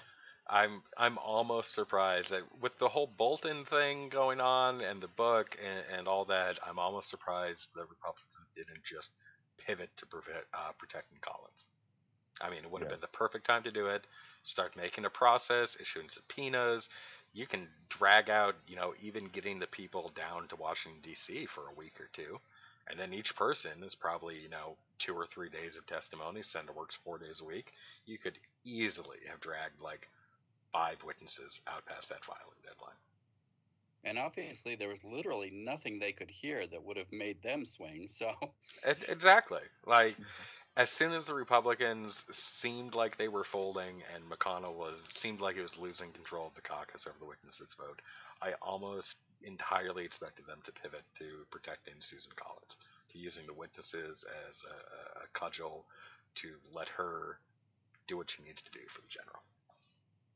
I'm 0.50 0.82
I'm 0.96 1.18
almost 1.18 1.74
surprised 1.74 2.30
that 2.30 2.42
with 2.60 2.78
the 2.78 2.88
whole 2.88 3.06
Bolton 3.06 3.64
thing 3.64 4.08
going 4.10 4.40
on 4.40 4.80
and 4.82 5.00
the 5.00 5.08
book 5.08 5.58
and, 5.62 5.98
and 5.98 6.08
all 6.08 6.26
that, 6.26 6.58
I'm 6.66 6.78
almost 6.78 7.10
surprised 7.10 7.70
the 7.74 7.82
Republicans 7.86 8.34
didn't 8.54 8.82
just 8.84 9.10
pivot 9.58 9.90
to 9.98 10.06
prevent, 10.06 10.44
uh, 10.54 10.72
protecting 10.78 11.18
Collins. 11.20 11.66
I 12.40 12.50
mean, 12.50 12.64
it 12.64 12.70
would 12.70 12.82
have 12.82 12.88
Yeah. 12.88 12.96
been 12.96 13.00
the 13.00 13.08
perfect 13.08 13.46
time 13.46 13.62
to 13.64 13.70
do 13.70 13.86
it. 13.88 14.06
Start 14.42 14.76
making 14.76 15.04
a 15.04 15.10
process, 15.10 15.76
issuing 15.80 16.08
subpoenas. 16.08 16.88
You 17.34 17.46
can 17.46 17.68
drag 17.88 18.30
out, 18.30 18.56
you 18.66 18.76
know, 18.76 18.94
even 19.02 19.26
getting 19.26 19.58
the 19.58 19.66
people 19.66 20.10
down 20.14 20.48
to 20.48 20.56
Washington 20.56 21.00
D.C. 21.02 21.46
for 21.46 21.68
a 21.68 21.74
week 21.74 22.00
or 22.00 22.08
two, 22.12 22.38
and 22.88 22.98
then 22.98 23.12
each 23.12 23.36
person 23.36 23.82
is 23.82 23.94
probably, 23.94 24.38
you 24.38 24.48
know, 24.48 24.76
two 24.98 25.14
or 25.14 25.26
three 25.26 25.48
days 25.50 25.76
of 25.76 25.86
testimony. 25.86 26.42
Senate 26.42 26.74
works 26.74 26.96
four 26.96 27.18
days 27.18 27.40
a 27.40 27.44
week. 27.44 27.72
You 28.06 28.18
could 28.18 28.38
easily 28.64 29.18
have 29.28 29.40
dragged 29.40 29.80
like 29.80 30.08
five 30.72 31.02
witnesses 31.04 31.60
out 31.66 31.84
past 31.86 32.08
that 32.10 32.24
filing 32.24 32.60
deadline. 32.62 32.96
And 34.04 34.18
obviously, 34.18 34.74
there 34.76 34.88
was 34.88 35.02
literally 35.04 35.50
nothing 35.50 35.98
they 35.98 36.12
could 36.12 36.30
hear 36.30 36.66
that 36.66 36.82
would 36.84 36.96
have 36.96 37.12
made 37.12 37.42
them 37.42 37.64
swing. 37.64 38.08
So, 38.08 38.32
exactly. 39.08 39.60
Like 39.86 40.16
as 40.78 40.88
soon 40.88 41.12
as 41.12 41.26
the 41.26 41.34
Republicans 41.34 42.24
seemed 42.30 42.94
like 42.94 43.16
they 43.16 43.26
were 43.26 43.42
folding 43.42 44.00
and 44.14 44.22
McConnell 44.30 44.74
was 44.74 45.02
seemed 45.02 45.40
like 45.40 45.56
he 45.56 45.60
was 45.60 45.76
losing 45.76 46.12
control 46.12 46.46
of 46.46 46.54
the 46.54 46.60
caucus 46.60 47.04
over 47.08 47.16
the 47.18 47.26
witnesses 47.26 47.74
vote, 47.76 48.00
I 48.40 48.52
almost 48.62 49.16
entirely 49.42 50.04
expected 50.04 50.46
them 50.46 50.60
to 50.64 50.72
pivot 50.72 51.02
to 51.18 51.24
protecting 51.50 51.94
Susan 51.98 52.30
Collins, 52.36 52.76
to 53.10 53.18
using 53.18 53.44
the 53.44 53.54
witnesses 53.54 54.24
as 54.48 54.64
a, 54.64 55.24
a, 55.24 55.26
cudgel 55.32 55.84
to 56.36 56.54
let 56.72 56.88
her 56.88 57.40
do 58.06 58.16
what 58.16 58.30
she 58.30 58.42
needs 58.44 58.62
to 58.62 58.70
do 58.70 58.80
for 58.88 59.00
the 59.00 59.08
general. 59.08 59.42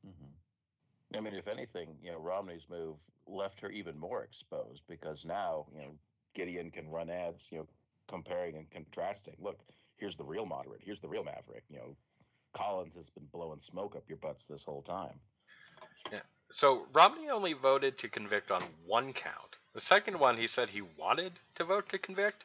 Mm-hmm. 0.05 1.17
I 1.17 1.21
mean, 1.21 1.35
if 1.39 1.47
anything, 1.47 1.95
you 2.03 2.11
know, 2.11 2.19
Romney's 2.19 2.65
move 2.69 2.97
left 3.27 3.61
her 3.61 3.69
even 3.69 3.97
more 3.97 4.23
exposed 4.23 4.81
because 4.89 5.23
now, 5.23 5.67
you 5.73 5.85
know, 5.85 5.93
Gideon 6.33 6.69
can 6.69 6.89
run 6.89 7.09
ads, 7.09 7.47
you 7.49 7.59
know, 7.59 7.67
comparing 8.07 8.57
and 8.57 8.69
contrasting. 8.69 9.35
Look, 9.39 9.59
here's 10.03 10.17
the 10.17 10.23
real 10.25 10.45
moderate. 10.45 10.81
Here's 10.83 10.99
the 10.99 11.07
real 11.07 11.23
maverick. 11.23 11.63
You 11.69 11.77
know, 11.77 11.95
Collins 12.51 12.93
has 12.95 13.09
been 13.09 13.23
blowing 13.31 13.61
smoke 13.61 13.95
up 13.95 14.03
your 14.09 14.17
butts 14.17 14.47
this 14.47 14.65
whole 14.65 14.81
time. 14.81 15.17
Yeah. 16.11 16.19
So 16.51 16.85
Romney 16.91 17.29
only 17.29 17.53
voted 17.53 17.97
to 17.99 18.09
convict 18.09 18.51
on 18.51 18.61
one 18.85 19.13
count. 19.13 19.59
The 19.73 19.79
second 19.79 20.19
one, 20.19 20.35
he 20.35 20.45
said 20.45 20.67
he 20.67 20.81
wanted 20.97 21.31
to 21.55 21.63
vote 21.63 21.87
to 21.87 21.97
convict, 21.97 22.43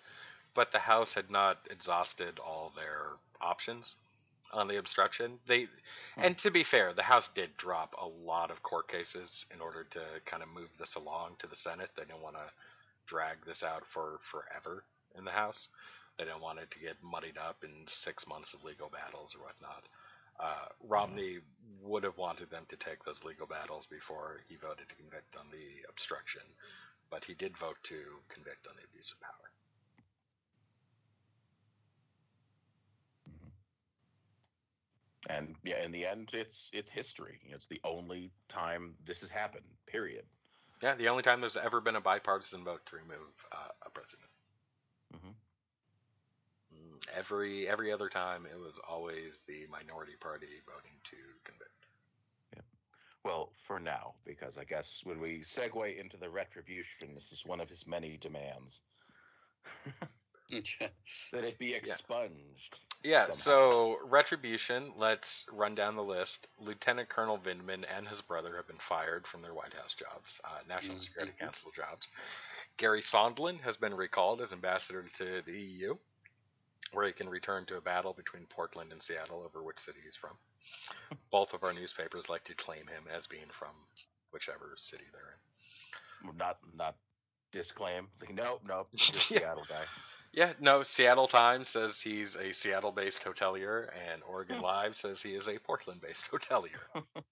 but 0.54 0.70
the 0.70 0.78
House 0.78 1.12
had 1.14 1.32
not 1.32 1.58
exhausted 1.68 2.38
all 2.38 2.70
their 2.76 3.06
options 3.40 3.96
on 4.52 4.68
the 4.68 4.78
obstruction. 4.78 5.32
They, 5.48 5.62
hmm. 6.14 6.20
and 6.22 6.38
to 6.38 6.52
be 6.52 6.62
fair, 6.62 6.92
the 6.92 7.02
House 7.02 7.28
did 7.34 7.56
drop 7.56 7.92
a 8.00 8.06
lot 8.06 8.52
of 8.52 8.62
court 8.62 8.86
cases 8.86 9.46
in 9.52 9.60
order 9.60 9.84
to 9.90 10.00
kind 10.26 10.44
of 10.44 10.48
move 10.48 10.68
this 10.78 10.94
along 10.94 11.32
to 11.40 11.48
the 11.48 11.56
Senate. 11.56 11.90
They 11.96 12.04
didn't 12.04 12.22
want 12.22 12.36
to 12.36 12.48
drag 13.08 13.38
this 13.44 13.64
out 13.64 13.84
for 13.84 14.20
forever 14.22 14.84
in 15.18 15.24
the 15.24 15.32
House. 15.32 15.70
They 16.18 16.24
didn't 16.24 16.40
want 16.40 16.58
it 16.58 16.70
to 16.72 16.78
get 16.80 16.96
muddied 17.02 17.38
up 17.38 17.62
in 17.62 17.86
six 17.86 18.26
months 18.26 18.52
of 18.52 18.64
legal 18.64 18.90
battles 18.90 19.36
or 19.36 19.44
whatnot. 19.44 19.84
Uh, 20.40 20.66
Romney 20.86 21.38
would 21.82 22.04
have 22.04 22.16
wanted 22.16 22.50
them 22.50 22.64
to 22.68 22.76
take 22.76 23.04
those 23.04 23.24
legal 23.24 23.46
battles 23.46 23.86
before 23.86 24.40
he 24.48 24.56
voted 24.56 24.88
to 24.88 24.94
convict 24.96 25.36
on 25.36 25.46
the 25.50 25.88
obstruction, 25.88 26.42
but 27.10 27.24
he 27.24 27.34
did 27.34 27.56
vote 27.56 27.76
to 27.84 27.96
convict 28.28 28.66
on 28.66 28.74
the 28.76 28.84
abuse 28.90 29.12
of 29.12 29.20
power. 29.20 29.32
And 35.28 35.56
yeah, 35.64 35.84
in 35.84 35.92
the 35.92 36.06
end, 36.06 36.30
it's 36.32 36.70
it's 36.72 36.88
history. 36.88 37.40
It's 37.50 37.66
the 37.66 37.80
only 37.84 38.30
time 38.48 38.94
this 39.04 39.20
has 39.20 39.30
happened. 39.30 39.64
Period. 39.86 40.24
Yeah, 40.82 40.94
the 40.94 41.08
only 41.08 41.22
time 41.22 41.40
there's 41.40 41.56
ever 41.56 41.80
been 41.80 41.96
a 41.96 42.00
bipartisan 42.00 42.64
vote 42.64 42.86
to 42.86 42.96
remove 42.96 43.34
uh, 43.52 43.68
a 43.84 43.90
president. 43.90 44.30
Every 47.16 47.68
every 47.68 47.92
other 47.92 48.08
time, 48.08 48.46
it 48.46 48.58
was 48.58 48.78
always 48.88 49.40
the 49.46 49.66
minority 49.70 50.14
party 50.20 50.46
voting 50.66 50.96
to 51.04 51.16
convict. 51.44 51.86
Yeah. 52.54 52.62
Well, 53.24 53.52
for 53.64 53.78
now, 53.80 54.14
because 54.24 54.56
I 54.58 54.64
guess 54.64 55.00
when 55.04 55.20
we 55.20 55.40
segue 55.40 55.98
into 55.98 56.16
the 56.16 56.28
retribution, 56.30 57.14
this 57.14 57.32
is 57.32 57.44
one 57.46 57.60
of 57.60 57.68
his 57.68 57.86
many 57.86 58.16
demands 58.16 58.80
that 60.50 61.44
it 61.44 61.58
be 61.58 61.74
expunged. 61.74 62.76
Yeah, 63.04 63.30
somehow. 63.30 63.36
so 63.36 63.96
retribution. 64.06 64.92
Let's 64.96 65.44
run 65.52 65.74
down 65.76 65.94
the 65.94 66.02
list. 66.02 66.48
Lieutenant 66.58 67.08
Colonel 67.08 67.38
Vindman 67.38 67.84
and 67.96 68.08
his 68.08 68.22
brother 68.22 68.56
have 68.56 68.66
been 68.66 68.78
fired 68.78 69.26
from 69.26 69.40
their 69.42 69.54
White 69.54 69.72
House 69.74 69.94
jobs, 69.94 70.40
uh, 70.44 70.58
National 70.68 70.96
Mhm. 70.96 71.00
Security 71.00 71.32
Council 71.38 71.70
jobs. 71.70 72.08
Gary 72.76 73.00
Sondland 73.02 73.60
has 73.60 73.76
been 73.76 73.94
recalled 73.94 74.40
as 74.40 74.52
ambassador 74.52 75.04
to 75.18 75.42
the 75.42 75.52
EU, 75.60 75.96
where 76.92 77.06
he 77.06 77.12
can 77.12 77.28
return 77.28 77.64
to 77.66 77.76
a 77.76 77.80
battle 77.80 78.12
between 78.12 78.46
Portland 78.46 78.92
and 78.92 79.02
Seattle 79.02 79.42
over 79.44 79.62
which 79.62 79.78
city 79.78 79.98
he's 80.04 80.16
from. 80.16 80.32
Both 81.30 81.54
of 81.54 81.64
our 81.64 81.72
newspapers 81.72 82.28
like 82.28 82.44
to 82.44 82.54
claim 82.54 82.80
him 82.86 83.04
as 83.14 83.26
being 83.26 83.48
from 83.50 83.70
whichever 84.32 84.74
city 84.76 85.04
they're 85.12 86.30
in. 86.30 86.36
not 86.36 86.58
not 86.76 86.96
disclaim. 87.52 88.08
It's 88.12 88.22
like, 88.22 88.34
nope, 88.34 88.62
nope. 88.66 88.88
Just 88.94 89.30
Yeah. 89.30 89.38
Seattle 89.40 89.66
guy. 89.68 89.84
Yeah, 90.32 90.52
no, 90.60 90.82
Seattle 90.82 91.26
Times 91.26 91.68
says 91.68 92.00
he's 92.00 92.36
a 92.36 92.52
Seattle 92.52 92.92
based 92.92 93.24
hotelier, 93.24 93.88
and 94.12 94.22
Oregon. 94.28 94.60
Live 94.62 94.94
says 94.94 95.22
he 95.22 95.34
is 95.34 95.48
a 95.48 95.58
Portland 95.58 96.00
based 96.00 96.30
hotelier. 96.30 96.80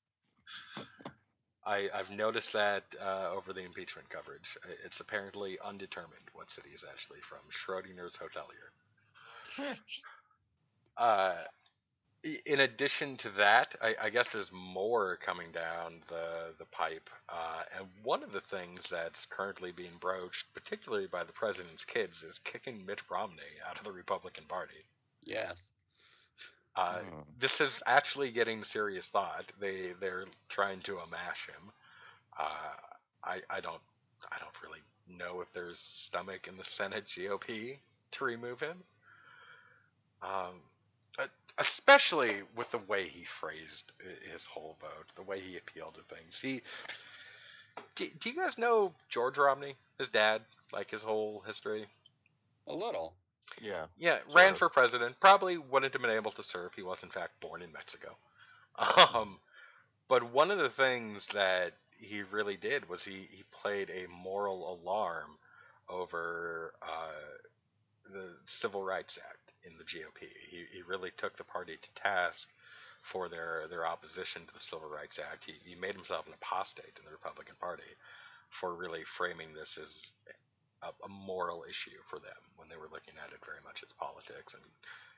I, 1.66 1.88
I've 1.92 2.10
noticed 2.10 2.52
that 2.52 2.84
uh, 3.02 3.30
over 3.36 3.52
the 3.52 3.64
impeachment 3.64 4.08
coverage. 4.08 4.56
It's 4.84 5.00
apparently 5.00 5.58
undetermined 5.64 6.30
what 6.32 6.50
city 6.50 6.68
he's 6.70 6.84
actually 6.88 7.18
from. 7.20 7.40
Schrodinger's 7.50 8.16
hotelier. 8.16 8.70
Uh, 10.98 11.34
in 12.46 12.60
addition 12.60 13.16
to 13.18 13.28
that, 13.30 13.76
I, 13.82 13.94
I 14.04 14.10
guess 14.10 14.30
there's 14.30 14.50
more 14.52 15.16
coming 15.16 15.52
down 15.52 16.02
the 16.08 16.54
the 16.58 16.64
pipe, 16.66 17.10
uh, 17.28 17.62
and 17.78 17.86
one 18.02 18.22
of 18.24 18.32
the 18.32 18.40
things 18.40 18.88
that's 18.88 19.26
currently 19.26 19.72
being 19.72 19.92
broached, 20.00 20.46
particularly 20.54 21.06
by 21.06 21.24
the 21.24 21.32
president's 21.32 21.84
kids, 21.84 22.22
is 22.22 22.38
kicking 22.38 22.84
Mitt 22.86 23.02
Romney 23.10 23.42
out 23.68 23.78
of 23.78 23.84
the 23.84 23.92
Republican 23.92 24.44
Party. 24.48 24.86
yes. 25.22 25.72
Uh, 26.76 27.00
Hmm. 27.00 27.20
This 27.38 27.60
is 27.60 27.82
actually 27.86 28.30
getting 28.32 28.62
serious 28.62 29.08
thought. 29.08 29.52
They 29.60 29.92
they're 30.00 30.26
trying 30.48 30.80
to 30.82 30.96
amash 30.96 31.46
him. 31.48 31.72
Uh, 32.38 32.74
I 33.24 33.42
I 33.50 33.60
don't 33.60 33.82
I 34.30 34.38
don't 34.38 34.62
really 34.62 34.80
know 35.08 35.40
if 35.40 35.52
there's 35.52 35.78
stomach 35.80 36.48
in 36.48 36.56
the 36.56 36.64
Senate 36.64 37.06
GOP 37.06 37.78
to 38.12 38.24
remove 38.24 38.60
him. 38.60 38.76
Um, 40.22 40.60
especially 41.58 42.42
with 42.54 42.70
the 42.70 42.78
way 42.78 43.08
he 43.08 43.24
phrased 43.24 43.92
his 44.30 44.44
whole 44.46 44.76
vote, 44.80 45.06
the 45.14 45.22
way 45.22 45.40
he 45.40 45.56
appealed 45.56 45.94
to 45.94 46.14
things. 46.14 46.38
He, 46.40 46.62
do, 47.94 48.08
do 48.20 48.30
you 48.30 48.36
guys 48.36 48.58
know 48.58 48.92
George 49.08 49.38
Romney, 49.38 49.74
his 49.98 50.08
dad, 50.08 50.42
like 50.72 50.90
his 50.90 51.02
whole 51.02 51.42
history? 51.46 51.86
A 52.68 52.74
little. 52.74 53.14
Yeah. 53.62 53.86
Yeah, 53.98 54.18
Sort 54.26 54.34
ran 54.36 54.54
for 54.54 54.68
president. 54.68 55.18
Probably 55.20 55.56
wouldn't 55.56 55.92
have 55.92 56.02
been 56.02 56.10
able 56.10 56.32
to 56.32 56.42
serve. 56.42 56.74
He 56.74 56.82
was 56.82 57.02
in 57.02 57.08
fact 57.08 57.40
born 57.40 57.62
in 57.62 57.72
Mexico. 57.72 58.16
Um, 59.14 59.38
but 60.06 60.34
one 60.34 60.50
of 60.50 60.58
the 60.58 60.68
things 60.68 61.28
that 61.28 61.72
he 61.98 62.20
really 62.30 62.58
did 62.58 62.90
was 62.90 63.02
he, 63.02 63.26
he 63.32 63.42
played 63.50 63.88
a 63.88 64.06
moral 64.06 64.78
alarm 64.84 65.38
over 65.88 66.74
uh, 66.82 68.12
the 68.12 68.28
Civil 68.44 68.82
Rights 68.84 69.18
Act 69.26 69.45
in 69.66 69.76
the 69.78 69.84
GOP. 69.84 70.28
He, 70.48 70.64
he 70.72 70.82
really 70.82 71.10
took 71.16 71.36
the 71.36 71.44
party 71.44 71.76
to 71.80 72.02
task 72.02 72.48
for 73.02 73.28
their, 73.28 73.64
their 73.70 73.86
opposition 73.86 74.42
to 74.46 74.54
the 74.54 74.60
Civil 74.60 74.88
Rights 74.88 75.18
Act. 75.18 75.44
He, 75.44 75.54
he 75.64 75.74
made 75.74 75.94
himself 75.94 76.26
an 76.26 76.34
apostate 76.34 76.98
in 76.98 77.04
the 77.04 77.12
Republican 77.12 77.54
Party 77.60 77.90
for 78.50 78.74
really 78.74 79.04
framing 79.04 79.52
this 79.54 79.78
as 79.78 80.10
a, 80.82 80.88
a 81.04 81.08
moral 81.08 81.64
issue 81.68 81.98
for 82.04 82.18
them 82.18 82.40
when 82.56 82.68
they 82.68 82.76
were 82.76 82.90
looking 82.92 83.14
at 83.22 83.32
it 83.32 83.44
very 83.44 83.62
much 83.64 83.82
as 83.82 83.92
politics 83.92 84.54
and 84.54 84.62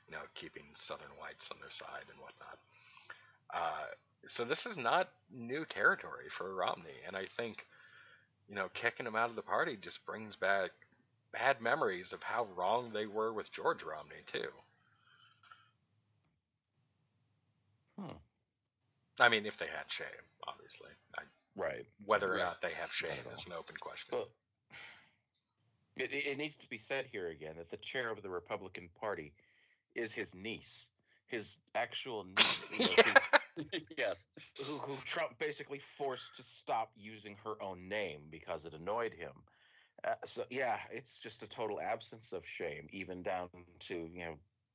you 0.07 0.13
know 0.13 0.23
keeping 0.35 0.65
Southern 0.75 1.13
whites 1.21 1.51
on 1.53 1.59
their 1.61 1.71
side 1.71 2.07
and 2.11 2.21
whatnot. 2.21 2.59
Uh, 3.53 3.89
so 4.27 4.45
this 4.45 4.67
is 4.67 4.77
not 4.77 5.09
new 5.33 5.65
territory 5.65 6.29
for 6.31 6.55
Romney, 6.55 7.01
and 7.07 7.17
I 7.17 7.27
think 7.27 7.67
you 8.49 8.55
know 8.55 8.69
kicking 8.75 9.07
him 9.07 9.17
out 9.17 9.31
of 9.31 9.37
the 9.37 9.43
party 9.43 9.77
just 9.81 10.05
brings 10.07 10.37
back 10.37 10.71
bad 11.33 11.61
memories 11.61 12.12
of 12.12 12.23
how 12.23 12.47
wrong 12.57 12.93
they 12.93 13.07
were 13.07 13.33
with 13.33 13.51
George 13.53 13.83
Romney 13.83 14.23
too. 14.27 14.49
Hmm. 17.99 18.17
I 19.21 19.29
mean, 19.29 19.47
if 19.47 19.57
they 19.57 19.67
had 19.67 19.91
shame, 19.91 20.07
obviously. 20.47 20.91
I, 21.17 21.23
Right. 21.57 21.85
whether 22.05 22.33
or 22.33 22.38
not 22.38 22.62
they 22.62 22.73
have 22.75 22.93
shame 22.93 23.11
is 23.35 23.45
an 23.47 23.53
open 23.53 23.75
question. 23.81 24.11
But 24.12 24.29
it, 25.97 26.14
it 26.14 26.38
needs 26.38 26.57
to 26.59 26.69
be 26.69 26.79
said 26.79 27.07
here 27.11 27.27
again 27.29 27.57
that 27.59 27.71
the 27.71 27.77
chair 27.79 28.11
of 28.12 28.23
the 28.23 28.31
Republican 28.31 28.88
Party 29.01 29.33
is 29.97 30.12
his 30.12 30.37
niece, 30.37 30.88
his 31.27 31.59
actual 31.75 32.25
niece, 32.25 32.71
you 32.71 32.79
know, 32.87 32.93
Yeah. 33.57 33.64
yes. 33.99 34.25
who, 34.59 34.64
who, 34.75 34.79
who 34.79 34.97
Trump 35.05 35.37
basically 35.38 35.81
forced 35.81 36.37
to 36.37 36.45
stop 36.45 36.93
using 36.97 37.37
her 37.45 37.61
own 37.61 37.88
name 37.88 38.21
because 38.31 38.64
it 38.64 38.73
annoyed 38.73 39.12
him. 39.12 39.33
Uh, 40.05 40.15
so 40.25 40.45
yeah, 40.51 40.79
it's 40.93 41.19
just 41.19 41.43
a 41.43 41.47
total 41.47 41.81
absence 41.81 42.33
of 42.33 42.47
shame, 42.47 42.89
even 42.93 43.23
down 43.23 43.49
to 43.81 44.09
you 44.13 44.25
know 44.25 44.35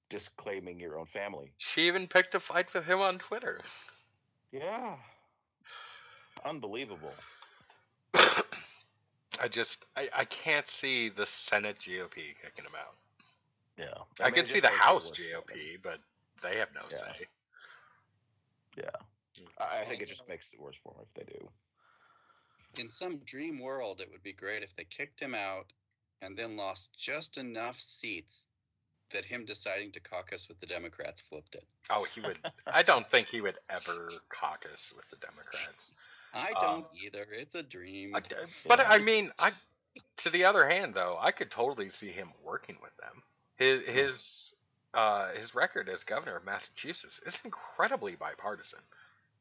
disclaiming 0.09 0.79
your 0.79 0.99
own 0.99 1.05
family. 1.05 1.53
She 1.57 1.87
even 1.87 2.07
picked 2.07 2.35
a 2.35 2.39
fight 2.39 2.73
with 2.73 2.85
him 2.85 2.99
on 2.99 3.19
Twitter. 3.19 3.59
Yeah, 4.51 4.95
unbelievable. 6.43 7.15
I 8.13 9.47
just 9.49 9.85
I, 9.95 10.09
I 10.15 10.25
can't 10.25 10.67
see 10.67 11.09
the 11.09 11.25
Senate 11.25 11.77
GOP 11.79 12.15
kicking 12.41 12.65
him 12.65 12.75
out. 12.77 12.95
Yeah, 13.77 13.85
I, 14.21 14.25
mean, 14.25 14.35
can 14.35 14.45
see 14.45 14.59
the 14.59 14.67
House. 14.67 15.11
GOP, 15.11 15.77
but 15.81 15.99
they 16.41 16.57
have 16.57 16.69
no 16.75 16.81
Yeah. 16.91 16.97
say. 16.97 17.27
Yeah, 18.77 19.45
I, 19.59 19.81
I 19.81 19.85
think 19.85 20.01
it 20.01 20.09
just 20.09 20.27
makes 20.27 20.51
it 20.53 20.59
worse 20.59 20.75
for 20.83 20.93
him 20.93 21.01
if 21.01 21.13
they 21.13 21.33
do. 21.33 21.49
In 22.77 22.89
some 22.89 23.17
dream 23.17 23.59
world, 23.59 24.01
it 24.01 24.09
would 24.11 24.23
be 24.23 24.33
great 24.33 24.63
if 24.63 24.75
they 24.75 24.83
kicked 24.83 25.19
him 25.19 25.35
out 25.35 25.71
and 26.21 26.37
then 26.37 26.57
lost 26.57 26.89
just 26.97 27.37
enough 27.37 27.79
seats 27.79 28.47
that 29.11 29.25
him 29.25 29.45
deciding 29.45 29.91
to 29.91 29.99
caucus 29.99 30.47
with 30.47 30.59
the 30.59 30.65
Democrats 30.65 31.21
flipped 31.21 31.55
it. 31.55 31.63
Oh, 31.89 32.05
he 32.15 32.21
would. 32.21 32.39
I 32.65 32.81
don't 32.83 33.09
think 33.09 33.27
he 33.27 33.41
would 33.41 33.57
ever 33.69 34.09
caucus 34.29 34.93
with 34.95 35.07
the 35.09 35.17
Democrats. 35.17 35.93
I 36.33 36.51
Um, 36.53 36.55
don't 36.59 36.87
either. 37.03 37.27
It's 37.31 37.55
a 37.55 37.63
dream. 37.63 38.15
I, 38.15 38.21
but 38.67 38.79
I 38.79 38.97
mean, 38.97 39.31
I. 39.39 39.51
To 40.17 40.31
the 40.31 40.45
other 40.45 40.67
hand, 40.67 40.95
though, 40.95 41.17
I 41.21 41.31
could 41.31 41.51
totally 41.51 41.89
see 41.89 42.09
him 42.09 42.33
working 42.43 42.77
with 42.81 42.95
them. 42.97 43.21
His 43.57 43.81
his 43.85 44.53
uh, 44.95 45.31
his 45.33 45.53
record 45.53 45.89
as 45.89 46.03
governor 46.03 46.37
of 46.37 46.45
Massachusetts 46.45 47.21
is 47.25 47.39
incredibly 47.45 48.15
bipartisan, 48.15 48.79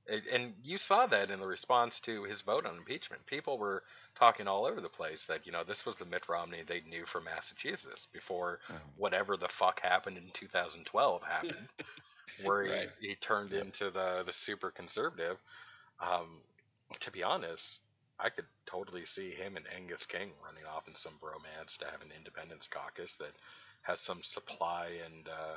and 0.09 0.55
you 0.63 0.79
saw 0.79 1.07
that 1.07 1.31
in 1.31 1.41
the 1.41 1.47
response 1.47 2.01
to 2.01 2.25
his 2.25 2.43
vote 2.43 2.67
on 2.67 2.77
impeachment. 2.77 3.27
People 3.27 3.59
were 3.59 3.85
talking 4.15 4.49
all 4.49 4.67
over 4.67 4.81
the 4.81 4.89
place 4.89 5.27
that 5.27 5.47
you 5.47 5.53
know 5.53 5.65
this 5.65 5.87
was 5.87 5.97
the 5.99 6.05
Mitt 6.05 6.29
Romney 6.29 6.63
they 6.63 6.81
knew 6.83 7.07
from 7.07 7.25
Massachusetts 7.25 8.07
before 8.07 8.61
Mhm. 8.69 8.97
whatever 8.97 9.37
the 9.37 9.49
fuck 9.49 9.81
happened 9.81 10.19
in 10.19 10.31
2012 10.33 11.23
happened, 11.23 11.69
where 12.37 12.65
he, 12.65 12.89
he 13.01 13.17
turned 13.17 13.53
Yep. 13.53 13.67
into 13.67 13.91
the 13.91 14.23
the 14.25 14.33
super 14.33 14.71
conservative. 14.71 15.39
Um, 16.01 16.43
to 17.01 17.11
be 17.11 17.23
honest, 17.23 17.81
I 18.19 18.31
could 18.31 18.47
totally 18.67 19.05
see 19.07 19.31
him 19.33 19.57
and 19.57 19.67
Angus 19.73 20.07
King 20.07 20.33
running 20.45 20.65
off 20.65 20.89
in 20.89 20.95
some 20.95 21.19
bromance 21.19 21.79
to 21.79 21.91
have 21.91 22.03
an 22.03 22.13
independence 22.13 22.67
caucus 22.69 23.17
that 23.19 23.33
has 23.83 24.01
some 24.01 24.23
supply 24.23 25.01
and 25.05 25.29
uh, 25.29 25.57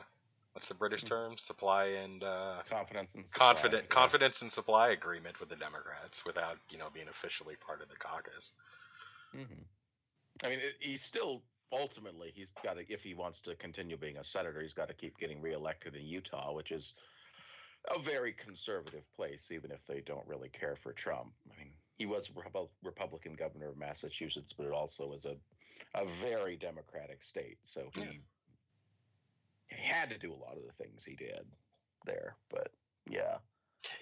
what's 0.55 0.69
the 0.69 0.73
British 0.73 1.01
Hmm. 1.01 1.07
term? 1.07 1.37
Supply 1.37 1.85
and 1.85 2.23
uh, 2.23 2.63
Confidence 2.69 3.13
and 3.15 3.27
supply, 3.27 3.45
confident 3.45 3.83
yeah. 3.83 3.89
confidence 3.89 4.41
and 4.41 4.51
supply 4.51 4.89
agreement 4.89 5.39
with 5.39 5.49
the 5.49 5.55
Democrats 5.55 6.25
without 6.25 6.57
you 6.71 6.77
know 6.77 6.87
being 6.93 7.09
officially 7.09 7.55
part 7.57 7.81
of 7.81 7.89
the 7.89 7.95
caucus. 7.97 8.51
hmm 9.33 9.43
I 10.43 10.49
mean, 10.49 10.59
it, 10.59 10.75
he's 10.79 11.01
still 11.01 11.43
ultimately 11.71 12.31
he's 12.33 12.51
got 12.63 12.77
to 12.77 12.91
if 12.91 13.03
he 13.03 13.13
wants 13.13 13.39
to 13.41 13.55
continue 13.55 13.97
being 13.97 14.17
a 14.17 14.23
senator, 14.23 14.61
he's 14.61 14.73
got 14.73 14.87
to 14.87 14.93
keep 14.93 15.17
getting 15.17 15.41
reelected 15.41 15.95
in 15.95 16.05
Utah, 16.05 16.53
which 16.53 16.71
is 16.71 16.93
a 17.93 17.99
very 17.99 18.33
conservative 18.33 19.03
place, 19.15 19.51
even 19.51 19.71
if 19.71 19.85
they 19.87 20.01
don't 20.01 20.25
really 20.27 20.49
care 20.49 20.75
for 20.75 20.93
Trump. 20.93 21.33
I 21.53 21.59
mean, 21.59 21.73
he 21.97 22.05
was 22.05 22.29
Repu- 22.29 22.69
Republican 22.83 23.33
governor 23.35 23.69
of 23.69 23.77
Massachusetts, 23.77 24.53
but 24.53 24.65
it 24.65 24.73
also 24.73 25.07
was 25.07 25.25
a 25.25 25.35
a 25.93 26.05
very 26.05 26.55
Democratic 26.57 27.23
state, 27.23 27.57
so 27.63 27.89
he 27.93 28.01
Yeah. 28.01 28.07
He 29.67 29.75
had 29.87 30.09
to 30.11 30.19
do 30.19 30.31
a 30.31 30.41
lot 30.43 30.57
of 30.57 30.63
the 30.65 30.83
things 30.83 31.03
he 31.03 31.15
did 31.15 31.41
there. 32.05 32.35
But 32.49 32.71
yeah, 33.09 33.37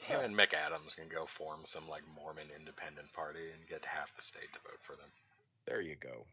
Him 0.05 0.19
and 0.21 0.35
McAdams 0.35 0.95
can 0.95 1.07
go 1.09 1.25
form 1.25 1.61
some 1.65 1.87
like 1.89 2.03
Mormon 2.15 2.47
independent 2.57 3.11
party 3.13 3.51
and 3.53 3.67
get 3.69 3.85
half 3.85 4.15
the 4.15 4.21
state 4.21 4.51
to 4.53 4.59
vote 4.59 4.79
for 4.81 4.93
them. 4.95 5.09
there 5.65 5.81
you 5.81 5.95
go. 5.95 6.25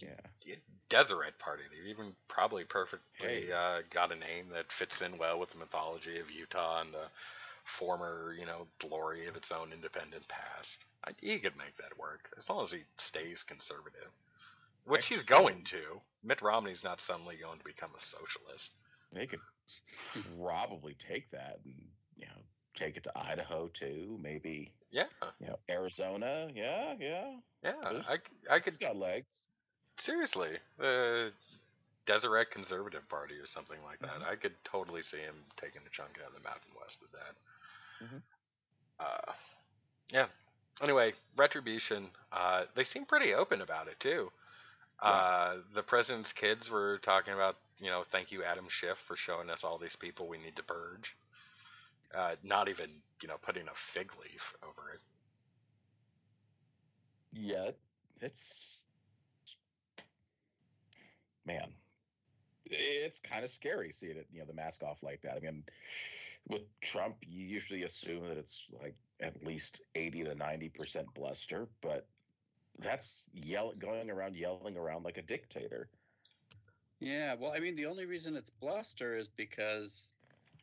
Yeah. 0.00 0.20
The 0.44 0.56
Deseret 0.90 1.38
Party. 1.38 1.62
They've 1.70 1.86
even 1.90 2.12
probably 2.28 2.64
perfectly 2.64 3.46
Hey. 3.46 3.52
uh, 3.52 3.80
got 3.90 4.12
a 4.12 4.16
name 4.16 4.50
that 4.52 4.70
fits 4.70 5.00
in 5.00 5.16
well 5.18 5.38
with 5.38 5.50
the 5.50 5.58
mythology 5.58 6.18
of 6.20 6.30
Utah 6.30 6.82
and 6.82 6.92
the 6.92 7.06
former, 7.64 8.34
you 8.38 8.44
know, 8.46 8.66
glory 8.78 9.26
of 9.26 9.36
its 9.36 9.50
own 9.50 9.72
independent 9.72 10.28
past. 10.28 10.78
I, 11.04 11.12
he 11.20 11.38
could 11.38 11.56
make 11.56 11.76
that 11.78 11.98
work 11.98 12.28
as 12.36 12.48
long 12.50 12.62
as 12.62 12.70
he 12.72 12.80
stays 12.98 13.42
conservative, 13.42 14.10
which 14.86 15.06
he's 15.06 15.22
going 15.24 15.64
to. 15.64 16.00
Mitt 16.24 16.42
Romney's 16.42 16.82
not 16.84 17.00
suddenly 17.00 17.36
going 17.36 17.58
to 17.58 17.64
become 17.64 17.90
a 17.96 18.00
socialist. 18.00 18.70
They 19.12 19.26
could 19.26 19.40
probably 20.42 20.94
take 20.94 21.30
that 21.30 21.58
and 21.64 21.74
you 22.16 22.26
know 22.26 22.40
take 22.74 22.96
it 22.96 23.04
to 23.04 23.12
Idaho 23.16 23.68
too, 23.68 24.18
maybe 24.22 24.72
Yeah, 24.90 25.04
you 25.40 25.46
know 25.48 25.58
Arizona. 25.70 26.48
Yeah, 26.54 26.94
yeah. 26.98 27.32
yeah. 27.62 27.72
There's- 27.82 28.08
I, 28.08 28.54
I 28.54 28.58
could 28.60 28.78
got 28.80 28.96
legs. 28.96 29.40
seriously 29.98 30.58
the 30.78 31.32
Deseret 32.06 32.50
Conservative 32.50 33.08
Party 33.08 33.34
or 33.36 33.46
something 33.46 33.78
like 33.84 33.98
that. 34.00 34.20
Mhm. 34.20 34.28
I 34.28 34.36
could 34.36 34.54
totally 34.64 35.02
see 35.02 35.18
him 35.18 35.34
taking 35.56 35.82
a 35.86 35.90
chunk 35.90 36.18
out 36.22 36.28
of 36.28 36.34
the 36.34 36.48
Mountain 36.48 36.70
West 36.80 37.00
with 37.02 37.12
that. 37.12 38.04
Mm-hmm. 38.04 38.16
Uh, 39.00 39.32
yeah. 40.12 40.26
Anyway, 40.82 41.14
retribution. 41.36 42.08
Uh, 42.30 42.64
they 42.74 42.84
seem 42.84 43.04
pretty 43.06 43.34
open 43.34 43.60
about 43.62 43.88
it 43.88 43.98
too. 43.98 44.30
Uh, 45.00 45.56
the 45.74 45.82
president's 45.82 46.32
kids 46.32 46.70
were 46.70 46.98
talking 46.98 47.34
about, 47.34 47.56
you 47.78 47.90
know, 47.90 48.04
thank 48.10 48.32
you, 48.32 48.42
Adam 48.42 48.66
Schiff, 48.68 48.98
for 48.98 49.16
showing 49.16 49.50
us 49.50 49.62
all 49.62 49.78
these 49.78 49.96
people 49.96 50.28
we 50.28 50.38
need 50.38 50.56
to 50.56 50.62
purge. 50.62 51.16
Uh, 52.14 52.36
not 52.42 52.68
even, 52.68 52.88
you 53.22 53.28
know, 53.28 53.36
putting 53.42 53.68
a 53.68 53.74
fig 53.74 54.12
leaf 54.22 54.54
over 54.62 54.90
it. 54.94 55.00
Yeah, 57.32 57.70
it's 58.22 58.78
man, 61.44 61.68
it's 62.64 63.20
kind 63.20 63.44
of 63.44 63.50
scary 63.50 63.92
seeing 63.92 64.16
it. 64.16 64.26
You 64.32 64.40
know, 64.40 64.46
the 64.46 64.54
mask 64.54 64.82
off 64.82 65.02
like 65.02 65.20
that. 65.22 65.36
I 65.36 65.40
mean, 65.40 65.64
with 66.48 66.62
Trump, 66.80 67.16
you 67.26 67.44
usually 67.44 67.82
assume 67.82 68.28
that 68.28 68.38
it's 68.38 68.64
like 68.80 68.94
at 69.20 69.44
least 69.44 69.82
eighty 69.94 70.24
to 70.24 70.34
ninety 70.34 70.70
percent 70.70 71.12
bluster, 71.14 71.68
but 71.82 72.06
that's 72.78 73.26
yell 73.32 73.72
going 73.78 74.10
around 74.10 74.36
yelling 74.36 74.76
around 74.76 75.04
like 75.04 75.18
a 75.18 75.22
dictator. 75.22 75.88
Yeah, 77.00 77.34
well, 77.38 77.52
I 77.54 77.60
mean, 77.60 77.76
the 77.76 77.86
only 77.86 78.06
reason 78.06 78.36
it's 78.36 78.50
bluster 78.50 79.16
is 79.16 79.28
because 79.28 80.12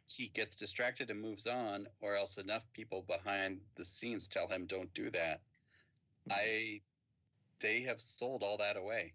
he 0.07 0.27
gets 0.27 0.55
distracted 0.55 1.09
and 1.09 1.21
moves 1.21 1.47
on, 1.47 1.87
or 2.01 2.15
else 2.15 2.37
enough 2.37 2.65
people 2.73 3.03
behind 3.07 3.59
the 3.75 3.85
scenes 3.85 4.27
tell 4.27 4.47
him, 4.47 4.65
don't 4.65 4.93
do 4.93 5.09
that. 5.11 5.41
I 6.31 6.81
they 7.59 7.81
have 7.81 8.01
sold 8.01 8.43
all 8.43 8.57
that 8.57 8.77
away. 8.77 9.13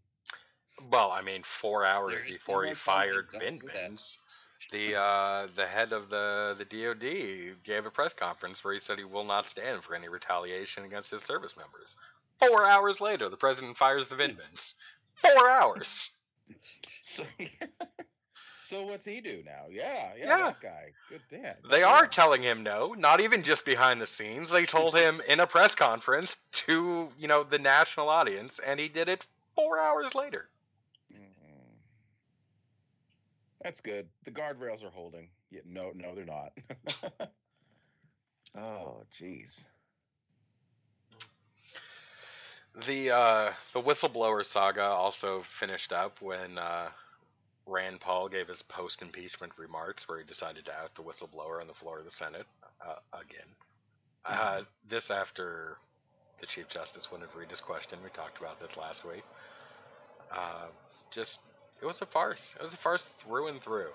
Well, 0.90 1.10
I 1.10 1.22
mean, 1.22 1.42
four 1.42 1.84
hours 1.84 2.10
There 2.10 2.24
is 2.24 2.38
before 2.38 2.64
he 2.64 2.74
fired 2.74 3.30
to 3.30 3.38
don't 3.38 3.44
Bin 3.44 3.54
do 3.54 3.66
that. 3.66 3.88
Bins, 3.88 4.18
the 4.70 4.96
uh, 4.96 5.48
the 5.54 5.66
head 5.66 5.92
of 5.92 6.08
the 6.08 6.54
the 6.56 6.64
DoD 6.64 7.64
gave 7.64 7.84
a 7.86 7.90
press 7.90 8.14
conference 8.14 8.62
where 8.62 8.74
he 8.74 8.80
said 8.80 8.98
he 8.98 9.04
will 9.04 9.24
not 9.24 9.48
stand 9.48 9.82
for 9.82 9.94
any 9.94 10.08
retaliation 10.08 10.84
against 10.84 11.10
his 11.10 11.22
service 11.22 11.56
members. 11.56 11.96
Four 12.38 12.66
hours 12.66 13.00
later, 13.00 13.28
the 13.28 13.36
president 13.36 13.76
fires 13.76 14.08
the 14.08 14.16
Vindmans. 14.16 14.74
Four 15.14 15.48
hours. 15.50 16.10
So, 17.02 17.24
so 18.62 18.82
what's 18.86 19.04
he 19.04 19.20
do 19.20 19.42
now? 19.44 19.66
Yeah, 19.70 20.12
yeah, 20.16 20.26
Yeah. 20.26 20.36
that 20.46 20.60
guy. 20.60 20.92
Good 21.08 21.22
damn. 21.30 21.54
They 21.68 21.78
good 21.78 21.84
are 21.84 22.06
telling 22.06 22.42
him 22.42 22.62
no, 22.62 22.94
not 22.96 23.20
even 23.20 23.42
just 23.42 23.64
behind 23.64 24.00
the 24.00 24.06
scenes. 24.06 24.50
They 24.50 24.64
told 24.66 24.94
him 24.94 25.20
in 25.28 25.40
a 25.40 25.46
press 25.46 25.74
conference 25.74 26.36
to, 26.52 27.08
you 27.18 27.28
know, 27.28 27.42
the 27.44 27.58
national 27.58 28.08
audience, 28.08 28.60
and 28.64 28.78
he 28.78 28.88
did 28.88 29.08
it 29.08 29.26
four 29.56 29.78
hours 29.80 30.14
later. 30.14 30.48
Mhm. 31.12 31.18
That's 33.62 33.80
good. 33.80 34.08
The 34.24 34.30
guardrails 34.30 34.84
are 34.84 34.90
holding. 34.90 35.28
Yeah, 35.50 35.62
no, 35.64 35.90
no, 35.94 36.14
they're 36.14 36.24
not. 36.24 36.52
oh, 38.56 39.02
jeez. 39.20 39.64
The 42.86 43.10
uh, 43.10 43.52
the 43.72 43.82
whistleblower 43.82 44.44
saga 44.44 44.84
also 44.84 45.42
finished 45.42 45.92
up 45.92 46.22
when 46.22 46.58
uh, 46.58 46.88
Rand 47.66 48.00
Paul 48.00 48.28
gave 48.28 48.48
his 48.48 48.62
post 48.62 49.02
impeachment 49.02 49.52
remarks, 49.56 50.08
where 50.08 50.18
he 50.18 50.24
decided 50.24 50.66
to 50.66 50.72
out 50.72 50.94
the 50.94 51.02
whistleblower 51.02 51.60
on 51.60 51.66
the 51.66 51.74
floor 51.74 51.98
of 51.98 52.04
the 52.04 52.10
Senate 52.10 52.46
uh, 52.86 52.96
again. 53.12 53.46
Uh, 54.24 54.62
this 54.88 55.10
after 55.10 55.78
the 56.40 56.46
Chief 56.46 56.68
Justice 56.68 57.10
wouldn't 57.10 57.30
read 57.34 57.50
his 57.50 57.60
question. 57.60 57.98
We 58.04 58.10
talked 58.10 58.38
about 58.38 58.60
this 58.60 58.76
last 58.76 59.04
week. 59.04 59.24
Uh, 60.30 60.66
just 61.10 61.40
it 61.82 61.86
was 61.86 62.00
a 62.02 62.06
farce. 62.06 62.54
It 62.58 62.62
was 62.62 62.74
a 62.74 62.78
farce 62.78 63.06
through 63.18 63.48
and 63.48 63.60
through. 63.60 63.90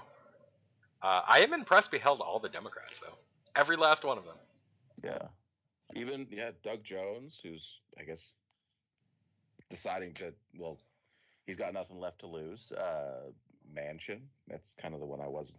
Uh, 1.02 1.22
I 1.28 1.40
am 1.40 1.54
impressed. 1.54 1.92
We 1.92 2.00
held 2.00 2.22
all 2.22 2.40
the 2.40 2.50
Democrats 2.50 3.00
though, 3.00 3.16
every 3.56 3.78
last 3.78 4.04
one 4.04 4.18
of 4.18 4.26
them. 4.26 4.38
Yeah. 5.04 5.28
Even 5.96 6.28
yeah, 6.32 6.52
Doug 6.64 6.84
Jones, 6.84 7.40
who's 7.42 7.80
I 8.00 8.04
guess 8.04 8.34
deciding 9.74 10.14
to 10.14 10.34
well, 10.58 10.78
he's 11.48 11.58
got 11.58 11.74
nothing 11.74 12.00
left 12.00 12.20
to 12.20 12.28
lose. 12.28 12.72
Uh 12.72 13.32
Manchin, 13.76 14.20
that's 14.48 14.74
kind 14.82 14.94
of 14.94 15.00
the 15.00 15.06
one 15.06 15.22
I 15.22 15.28
was 15.28 15.58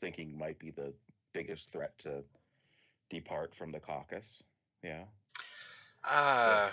thinking 0.00 0.36
might 0.38 0.58
be 0.58 0.70
the 0.70 0.92
biggest 1.32 1.72
threat 1.72 1.96
to 2.00 2.24
depart 3.10 3.54
from 3.54 3.70
the 3.70 3.80
caucus. 3.80 4.42
Yeah. 4.82 5.04
Uh, 6.04 6.70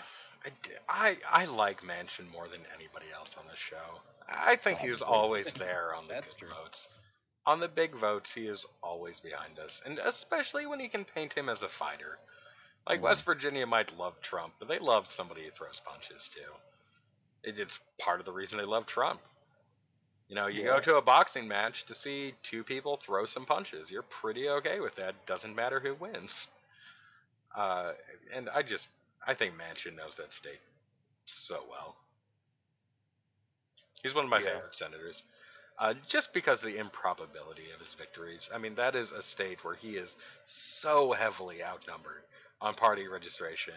I, 0.90 0.90
I 0.90 1.18
I 1.42 1.46
like 1.46 1.82
Manchin 1.84 2.30
more 2.32 2.48
than 2.48 2.62
anybody 2.76 3.06
else 3.14 3.38
on 3.38 3.46
the 3.50 3.56
show. 3.56 4.02
I 4.28 4.56
think 4.56 4.80
he's 4.80 5.02
always 5.02 5.54
there 5.54 5.94
on 5.96 6.08
the 6.08 6.14
big 6.28 6.38
true. 6.38 6.50
votes. 6.50 7.00
On 7.46 7.60
the 7.60 7.68
big 7.68 7.96
votes, 7.96 8.34
he 8.34 8.46
is 8.48 8.66
always 8.84 9.20
behind 9.20 9.60
us, 9.60 9.82
and 9.86 10.00
especially 10.00 10.66
when 10.66 10.80
he 10.80 10.88
can 10.90 11.06
paint 11.06 11.34
him 11.34 11.50
as 11.50 11.64
a 11.64 11.70
fighter. 11.70 12.18
Like 12.88 13.00
Mhm. 13.00 13.04
West 13.04 13.26
Virginia 13.26 13.66
might 13.68 13.98
love 13.98 14.20
Trump, 14.22 14.54
but 14.60 14.68
they 14.68 14.80
love 14.80 15.08
somebody 15.08 15.46
who 15.46 15.52
throws 15.52 15.82
punches 15.86 16.30
too. 16.34 16.52
It, 17.44 17.60
it's 17.60 17.80
part 18.00 18.20
of 18.20 18.26
the 18.26 18.32
reason 18.32 18.58
they 18.58 18.66
love 18.66 18.86
Trump. 18.86 19.22
You 20.28 20.36
know, 20.36 20.48
you 20.48 20.64
go 20.64 20.80
to 20.80 20.96
a 20.96 21.02
boxing 21.02 21.48
match 21.48 21.86
to 21.88 21.94
see 21.94 22.34
two 22.42 22.64
people 22.64 22.96
throw 22.96 23.26
some 23.26 23.46
punches. 23.46 23.92
You're 23.92 24.04
pretty 24.04 24.48
okay 24.48 24.80
with 24.80 24.96
that. 24.96 25.26
Doesn't 25.26 25.54
matter 25.56 25.80
who 25.82 25.94
wins. 25.94 26.48
Uh, 27.54 27.92
and 28.34 28.50
I 28.50 28.62
just, 28.62 28.88
I 29.28 29.34
think 29.34 29.56
Manchin 29.56 29.98
knows 29.98 30.16
that 30.16 30.32
state 30.32 30.62
so 31.26 31.60
well. 31.70 31.96
He's 34.02 34.16
one 34.16 34.24
of 34.24 34.30
my 34.30 34.40
Yeah. 34.40 34.56
favorite 34.56 34.76
senators. 34.76 35.24
Uh, 35.78 35.96
just 36.08 36.34
because 36.34 36.64
of 36.64 36.70
the 36.70 36.78
improbability 36.78 37.72
of 37.74 37.80
his 37.80 37.94
victories. 37.96 38.50
I 38.54 38.58
mean, 38.58 38.76
that 38.76 38.96
is 38.96 39.12
a 39.12 39.22
state 39.22 39.64
where 39.66 39.74
he 39.74 39.96
is 39.96 40.20
so 40.46 41.12
heavily 41.12 41.64
outnumbered 41.64 42.24
on 42.62 42.76
party 42.76 43.08
registration, 43.08 43.74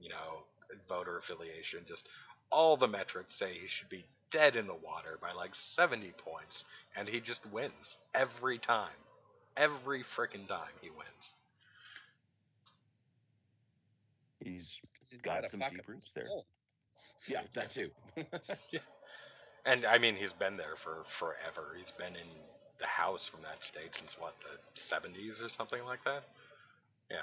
you 0.00 0.08
know, 0.08 0.44
voter 0.88 1.18
affiliation. 1.18 1.80
Just 1.86 2.06
all 2.50 2.76
the 2.76 2.88
metrics 2.88 3.34
say 3.34 3.54
he 3.58 3.66
should 3.68 3.88
be 3.88 4.04
dead 4.30 4.56
in 4.56 4.66
the 4.66 4.74
water 4.74 5.18
by 5.20 5.32
like 5.32 5.54
70 5.54 6.12
points, 6.12 6.64
and 6.96 7.08
he 7.08 7.20
just 7.20 7.44
wins 7.46 7.96
every 8.14 8.58
time. 8.58 8.90
Every 9.56 10.02
freaking 10.04 10.46
time 10.46 10.72
he 10.80 10.90
wins. 10.90 11.34
He's 14.40 14.80
'Cause 14.98 15.10
he's 15.10 15.22
Got 15.22 15.44
a 15.44 15.48
some 15.48 15.60
deep 15.60 15.88
roots 15.88 16.12
there. 16.14 16.26
full. 16.26 16.46
yeah, 17.28 17.42
that 17.54 17.70
too. 17.70 17.90
And 19.64 19.84
I 19.84 19.98
mean, 19.98 20.16
he's 20.16 20.32
been 20.32 20.56
there 20.56 20.76
for 20.76 21.04
forever. 21.04 21.74
He's 21.76 21.90
been 21.90 22.14
in 22.16 22.28
the 22.78 22.86
House 22.86 23.26
from 23.26 23.42
that 23.42 23.62
state 23.62 23.94
since 23.94 24.18
what, 24.18 24.34
the 24.40 24.80
70s 24.80 25.42
or 25.42 25.48
something 25.50 25.84
like 25.84 26.02
that? 26.04 26.22
Yeah. 27.10 27.22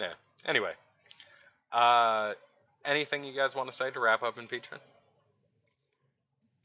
Yeah. 0.00 0.12
Anyway, 0.44 0.72
uh, 1.72 2.34
anything 2.84 3.24
you 3.24 3.34
guys 3.34 3.54
want 3.54 3.70
to 3.70 3.76
say 3.76 3.90
to 3.90 4.00
wrap 4.00 4.22
up 4.22 4.38
impeachment? 4.38 4.82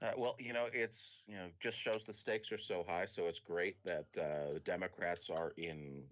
Uh, 0.01 0.11
well, 0.17 0.35
you 0.39 0.53
know, 0.53 0.67
it's 0.73 1.21
you 1.27 1.35
know 1.35 1.47
just 1.59 1.77
shows 1.77 2.03
the 2.03 2.13
stakes 2.13 2.51
are 2.51 2.57
so 2.57 2.83
high. 2.87 3.05
So 3.05 3.25
it's 3.25 3.39
great 3.39 3.77
that 3.85 4.05
uh, 4.17 4.53
the 4.53 4.61
Democrats 4.63 5.29
are 5.29 5.53
in 5.57 6.03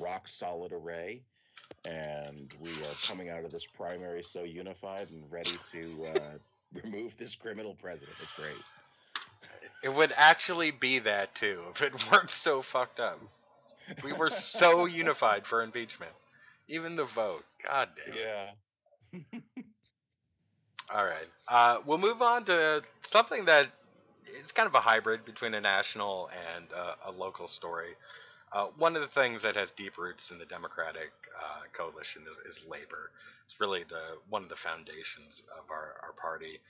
rock 0.00 0.28
solid 0.28 0.72
array, 0.72 1.22
and 1.84 2.54
we 2.60 2.70
are 2.70 2.94
coming 3.06 3.30
out 3.30 3.44
of 3.44 3.50
this 3.50 3.66
primary 3.66 4.22
so 4.22 4.44
unified 4.44 5.10
and 5.10 5.24
ready 5.30 5.56
to 5.72 6.06
uh, 6.14 6.20
remove 6.84 7.16
this 7.16 7.34
criminal 7.34 7.74
president. 7.74 8.16
It's 8.22 8.32
great. 8.32 8.56
It 9.82 9.92
would 9.92 10.12
actually 10.16 10.70
be 10.70 11.00
that 11.00 11.34
too 11.34 11.62
if 11.74 11.82
it 11.82 11.92
weren't 12.12 12.30
so 12.30 12.62
fucked 12.62 13.00
up. 13.00 13.18
We 14.04 14.12
were 14.12 14.30
so 14.30 14.84
unified 14.86 15.46
for 15.46 15.62
impeachment. 15.62 16.12
Even 16.68 16.94
the 16.94 17.04
vote. 17.04 17.44
God 17.68 17.88
damn. 18.06 18.16
Yeah. 18.16 18.50
All 20.94 21.04
right. 21.04 21.28
Uh, 21.48 21.78
we'll 21.86 21.98
move 21.98 22.22
on 22.22 22.44
to 22.46 22.82
something 23.02 23.46
that 23.46 23.68
is 24.40 24.52
kind 24.52 24.66
of 24.66 24.74
a 24.74 24.80
hybrid 24.80 25.24
between 25.24 25.54
a 25.54 25.60
national 25.60 26.30
and 26.56 26.66
uh, 26.72 26.94
a 27.06 27.12
local 27.12 27.48
story. 27.48 27.94
Uh, 28.52 28.66
one 28.78 28.96
of 28.96 29.02
the 29.02 29.08
things 29.08 29.42
that 29.42 29.56
has 29.56 29.70
deep 29.70 29.98
roots 29.98 30.30
in 30.30 30.38
the 30.38 30.44
Democratic 30.44 31.10
uh, 31.38 31.62
coalition 31.72 32.22
is, 32.30 32.38
is 32.46 32.64
labor. 32.68 33.10
It's 33.46 33.60
really 33.60 33.84
the 33.88 34.18
one 34.28 34.42
of 34.42 34.48
the 34.48 34.56
foundations 34.56 35.42
of 35.58 35.70
our, 35.70 35.96
our 36.02 36.12
party. 36.12 36.60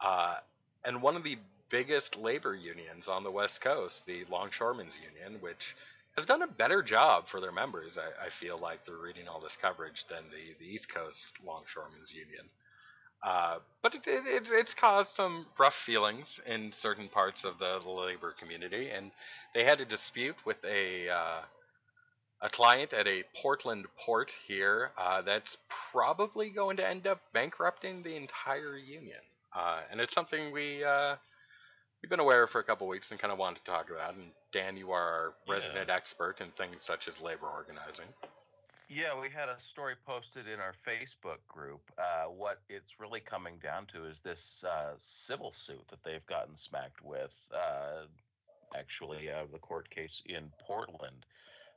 Uh, 0.00 0.36
and 0.84 1.02
one 1.02 1.16
of 1.16 1.22
the 1.22 1.38
biggest 1.70 2.18
labor 2.18 2.54
unions 2.54 3.08
on 3.08 3.24
the 3.24 3.30
West 3.30 3.60
Coast, 3.60 4.06
the 4.06 4.24
Longshoremen's 4.30 4.98
Union, 4.98 5.40
which 5.40 5.76
has 6.20 6.26
done 6.26 6.42
a 6.42 6.46
better 6.46 6.82
job 6.82 7.26
for 7.26 7.40
their 7.40 7.52
members, 7.52 7.96
I, 7.96 8.26
I 8.26 8.28
feel 8.28 8.58
like, 8.58 8.84
they're 8.84 8.96
reading 8.96 9.26
all 9.26 9.40
this 9.40 9.56
coverage 9.56 10.04
than 10.06 10.22
the, 10.30 10.64
the 10.64 10.70
East 10.70 10.92
Coast 10.92 11.38
Longshoremen's 11.46 12.12
Union. 12.12 12.44
Uh, 13.22 13.56
but 13.82 13.94
it, 13.94 14.06
it, 14.06 14.22
it's 14.26 14.50
it's 14.50 14.74
caused 14.74 15.10
some 15.10 15.46
rough 15.58 15.74
feelings 15.74 16.40
in 16.46 16.72
certain 16.72 17.08
parts 17.08 17.44
of 17.44 17.58
the, 17.58 17.78
the 17.82 17.90
labor 17.90 18.34
community, 18.38 18.90
and 18.90 19.10
they 19.54 19.64
had 19.64 19.80
a 19.80 19.84
dispute 19.84 20.36
with 20.46 20.56
a 20.64 21.08
uh, 21.10 21.40
a 22.42 22.48
client 22.48 22.94
at 22.94 23.06
a 23.06 23.22
Portland 23.42 23.84
port 23.98 24.32
here 24.46 24.90
uh, 24.96 25.20
that's 25.20 25.58
probably 25.92 26.48
going 26.48 26.78
to 26.78 26.88
end 26.88 27.06
up 27.06 27.20
bankrupting 27.34 28.02
the 28.02 28.16
entire 28.16 28.78
union, 28.78 29.20
uh, 29.54 29.80
and 29.90 30.00
it's 30.00 30.14
something 30.14 30.50
we 30.50 30.82
uh, 30.82 31.16
we've 32.02 32.10
been 32.10 32.20
aware 32.20 32.46
for 32.46 32.60
a 32.60 32.64
couple 32.64 32.86
weeks 32.88 33.10
and 33.10 33.20
kind 33.20 33.32
of 33.32 33.38
wanted 33.38 33.64
to 33.64 33.70
talk 33.70 33.90
about. 33.90 34.14
And 34.14 34.30
Dan, 34.52 34.76
you 34.76 34.92
are 34.92 35.02
our 35.02 35.34
Yeah. 35.46 35.54
resident 35.54 35.90
expert 35.90 36.40
in 36.40 36.50
things 36.52 36.82
such 36.82 37.08
as 37.08 37.20
labor 37.20 37.46
organizing. 37.46 38.12
Yeah, 38.88 39.18
we 39.20 39.30
had 39.30 39.48
a 39.48 39.58
story 39.60 39.94
posted 40.04 40.48
in 40.48 40.58
our 40.58 40.72
Facebook 40.72 41.38
group. 41.46 41.80
Uh, 41.96 42.24
what 42.24 42.60
it's 42.68 42.98
really 42.98 43.20
coming 43.20 43.56
down 43.58 43.86
to 43.86 44.06
is 44.06 44.20
this 44.20 44.64
uh, 44.64 44.94
civil 44.98 45.52
suit 45.52 45.86
that 45.88 46.02
they've 46.02 46.26
gotten 46.26 46.56
smacked 46.56 47.00
with, 47.00 47.48
uh, 47.54 48.06
actually, 48.74 49.30
out 49.30 49.44
of 49.44 49.52
the 49.52 49.58
court 49.60 49.88
case 49.90 50.22
in 50.26 50.50
Portland. 50.58 51.24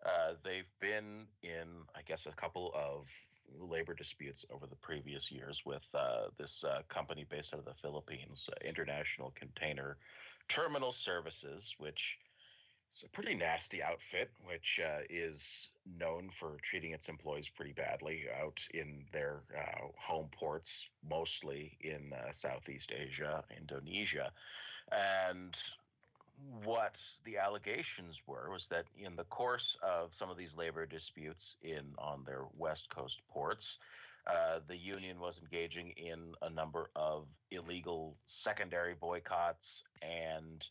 Uh, 0.03 0.33
they've 0.43 0.71
been 0.79 1.27
in, 1.43 1.85
I 1.95 2.01
guess, 2.01 2.25
a 2.25 2.31
couple 2.31 2.71
of 2.73 3.05
labor 3.59 3.93
disputes 3.93 4.45
over 4.51 4.67
the 4.67 4.75
previous 4.75 5.31
years 5.31 5.63
with 5.65 5.87
uh, 5.93 6.27
this 6.37 6.63
uh, 6.63 6.81
company 6.89 7.25
based 7.27 7.53
out 7.53 7.59
of 7.59 7.65
the 7.65 7.73
Philippines, 7.73 8.49
International 8.63 9.31
Container 9.35 9.97
Terminal 10.47 10.91
Services, 10.91 11.73
which 11.77 12.17
is 12.93 13.03
a 13.03 13.09
pretty 13.09 13.35
nasty 13.35 13.81
outfit, 13.81 14.29
which 14.45 14.79
uh, 14.83 15.01
is 15.09 15.69
known 15.97 16.29
for 16.29 16.57
treating 16.61 16.91
its 16.91 17.09
employees 17.09 17.49
pretty 17.49 17.73
badly 17.73 18.25
out 18.41 18.65
in 18.73 19.05
their 19.11 19.41
uh, 19.57 19.87
home 19.97 20.27
ports, 20.31 20.89
mostly 21.09 21.77
in 21.81 22.13
uh, 22.13 22.31
Southeast 22.31 22.93
Asia, 22.95 23.43
Indonesia. 23.57 24.31
And 24.91 25.57
what 26.63 26.99
the 27.25 27.37
allegations 27.37 28.21
were 28.27 28.49
was 28.51 28.67
that 28.67 28.85
in 28.97 29.15
the 29.15 29.25
course 29.25 29.77
of 29.81 30.13
some 30.13 30.29
of 30.29 30.37
these 30.37 30.57
labor 30.57 30.85
disputes 30.85 31.55
in 31.61 31.93
on 31.97 32.23
their 32.25 32.45
west 32.57 32.89
coast 32.89 33.21
ports, 33.29 33.77
Uh, 34.25 34.59
the 34.67 34.77
union 34.77 35.19
was 35.19 35.39
engaging 35.39 35.91
in 35.97 36.33
a 36.41 36.49
number 36.49 36.89
of 36.95 37.27
illegal 37.51 38.15
secondary 38.25 38.95
boycotts 38.95 39.83
and 40.01 40.69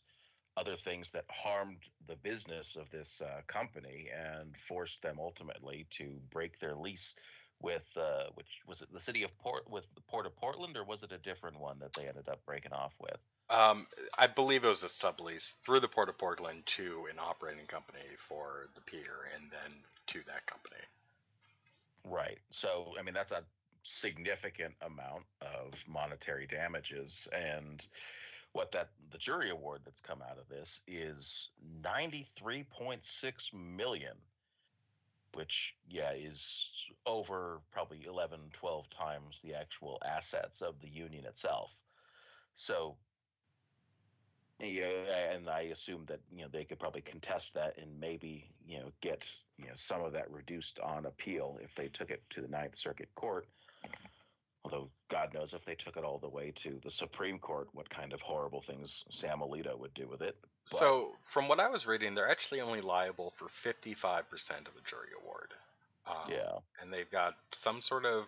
other 0.57 0.75
things 0.75 1.11
that 1.11 1.25
harmed 1.29 1.83
the 2.07 2.15
business 2.15 2.75
of 2.75 2.89
this 2.89 3.21
uh, 3.21 3.41
company 3.45 4.09
and 4.09 4.57
forced 4.57 5.01
them 5.03 5.17
ultimately 5.19 5.85
to 5.91 6.19
break 6.31 6.59
their 6.59 6.75
lease 6.75 7.15
with 7.61 7.95
uh, 7.97 8.25
which 8.33 8.61
was 8.67 8.81
it 8.81 8.91
the 8.91 8.99
city 8.99 9.23
of 9.23 9.37
Port 9.37 9.69
with 9.69 9.87
the 9.93 10.01
Port 10.01 10.25
of 10.25 10.35
Portland 10.35 10.75
or 10.75 10.83
was 10.83 11.03
it 11.03 11.11
a 11.11 11.19
different 11.19 11.59
one 11.59 11.77
that 11.79 11.93
they 11.93 12.07
ended 12.07 12.29
up 12.29 12.43
breaking 12.45 12.73
off 12.73 12.95
with? 12.99 13.19
Um, 13.49 13.87
I 14.17 14.27
believe 14.27 14.63
it 14.63 14.67
was 14.67 14.83
a 14.83 14.87
sublease 14.87 15.53
through 15.65 15.81
the 15.81 15.87
Port 15.87 16.09
of 16.09 16.17
Portland 16.17 16.65
to 16.65 17.07
an 17.11 17.19
operating 17.19 17.65
company 17.65 17.99
for 18.17 18.69
the 18.75 18.81
pier, 18.81 19.27
and 19.35 19.51
then 19.51 19.71
to 20.07 20.19
that 20.27 20.45
company. 20.47 20.81
Right. 22.07 22.39
So, 22.49 22.93
I 22.99 23.03
mean, 23.03 23.13
that's 23.13 23.31
a 23.31 23.43
significant 23.83 24.73
amount 24.81 25.25
of 25.41 25.83
monetary 25.87 26.47
damages. 26.47 27.27
And 27.31 27.85
what 28.53 28.71
that 28.71 28.89
the 29.11 29.17
jury 29.17 29.49
award 29.49 29.81
that's 29.85 30.01
come 30.01 30.21
out 30.21 30.37
of 30.37 30.47
this 30.49 30.81
is 30.87 31.49
93.6 31.81 33.53
million, 33.53 34.15
which, 35.33 35.75
yeah, 35.89 36.11
is 36.11 36.69
over 37.05 37.61
probably 37.71 38.05
11, 38.05 38.39
12 38.53 38.89
times 38.89 39.41
the 39.43 39.55
actual 39.55 40.01
assets 40.05 40.61
of 40.61 40.79
the 40.81 40.89
union 40.89 41.25
itself. 41.25 41.75
So, 42.53 42.95
yeah, 44.59 45.31
and 45.31 45.49
I 45.49 45.61
assume 45.71 46.05
that 46.07 46.19
you 46.31 46.43
know 46.43 46.47
they 46.51 46.63
could 46.63 46.79
probably 46.79 47.01
contest 47.01 47.53
that 47.55 47.77
and 47.77 47.99
maybe 47.99 48.45
you 48.65 48.79
know 48.79 48.91
get 49.01 49.29
you 49.57 49.65
know 49.65 49.73
some 49.75 50.01
of 50.03 50.13
that 50.13 50.29
reduced 50.31 50.79
on 50.79 51.05
appeal 51.05 51.59
if 51.61 51.75
they 51.75 51.87
took 51.87 52.11
it 52.11 52.21
to 52.31 52.41
the 52.41 52.47
Ninth 52.47 52.77
Circuit 52.77 53.09
Court. 53.15 53.47
Although 54.65 54.89
God 55.09 55.33
knows 55.33 55.53
if 55.53 55.65
they 55.65 55.75
took 55.75 55.97
it 55.97 56.05
all 56.05 56.19
the 56.19 56.29
way 56.29 56.51
to 56.55 56.79
the 56.83 56.89
Supreme 56.89 57.37
Court, 57.37 57.67
what 57.73 57.89
kind 57.89 58.13
of 58.13 58.21
horrible 58.21 58.61
things 58.61 59.03
Sam 59.09 59.39
Alito 59.39 59.77
would 59.77 59.93
do 59.93 60.07
with 60.07 60.21
it. 60.21 60.37
But- 60.71 60.77
So, 60.77 61.17
from 61.25 61.49
what 61.49 61.59
I 61.59 61.67
was 61.67 61.85
reading, 61.85 62.13
they're 62.15 62.31
actually 62.31 62.61
only 62.61 62.79
liable 62.79 63.31
for 63.31 63.49
55% 63.49 64.67
of 64.67 64.73
the 64.73 64.81
jury 64.85 65.09
award. 65.21 65.53
Um, 66.07 66.31
yeah, 66.31 66.59
And 66.81 66.93
they've 66.93 67.11
got 67.11 67.35
some 67.51 67.81
sort 67.81 68.05
of 68.05 68.25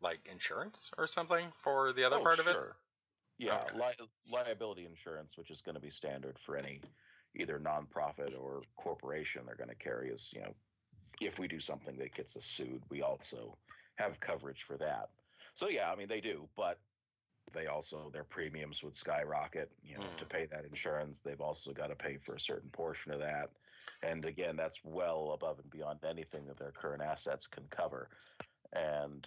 like 0.00 0.18
insurance 0.30 0.90
or 0.96 1.06
something 1.06 1.52
for 1.62 1.92
the 1.92 2.04
other 2.04 2.16
Oh, 2.16 2.22
part 2.22 2.38
of 2.38 2.48
it. 2.48 2.56
Yeah, 3.38 3.62
Okay. 3.72 3.76
li- 4.00 4.08
liability 4.30 4.84
insurance, 4.84 5.36
which 5.36 5.50
is 5.50 5.60
going 5.60 5.76
to 5.76 5.80
be 5.80 5.90
standard 5.90 6.38
for 6.38 6.56
any 6.56 6.80
either 7.34 7.58
nonprofit 7.60 8.36
or 8.38 8.62
corporation 8.76 9.46
they're 9.46 9.54
going 9.54 9.68
to 9.68 9.74
carry, 9.76 10.10
is 10.10 10.32
you 10.32 10.40
know, 10.40 10.54
if 11.20 11.38
we 11.38 11.46
do 11.46 11.60
something 11.60 11.96
that 11.98 12.12
gets 12.14 12.36
us 12.36 12.44
sued, 12.44 12.82
we 12.90 13.02
also 13.02 13.56
have 13.96 14.18
coverage 14.20 14.64
for 14.64 14.76
that. 14.76 15.10
So 15.54 15.68
yeah, 15.68 15.90
I 15.90 15.96
mean 15.96 16.08
they 16.08 16.20
do, 16.20 16.48
but 16.56 16.78
they 17.52 17.66
also 17.66 18.10
their 18.10 18.24
premiums 18.24 18.82
would 18.82 18.94
skyrocket. 18.94 19.70
You 19.82 19.96
know, 19.96 20.04
to 20.16 20.24
Mm. 20.24 20.28
pay 20.28 20.46
that 20.46 20.64
insurance, 20.64 21.20
they've 21.20 21.40
also 21.40 21.72
got 21.72 21.88
to 21.88 21.96
pay 21.96 22.16
for 22.18 22.34
a 22.34 22.40
certain 22.40 22.70
portion 22.70 23.12
of 23.12 23.20
that. 23.20 23.50
And 24.02 24.24
again, 24.24 24.56
that's 24.56 24.82
well 24.84 25.32
above 25.32 25.58
and 25.60 25.70
beyond 25.70 26.04
anything 26.04 26.46
that 26.46 26.56
their 26.58 26.72
current 26.72 27.02
assets 27.02 27.46
can 27.46 27.68
cover. 27.68 28.10
And 28.72 29.26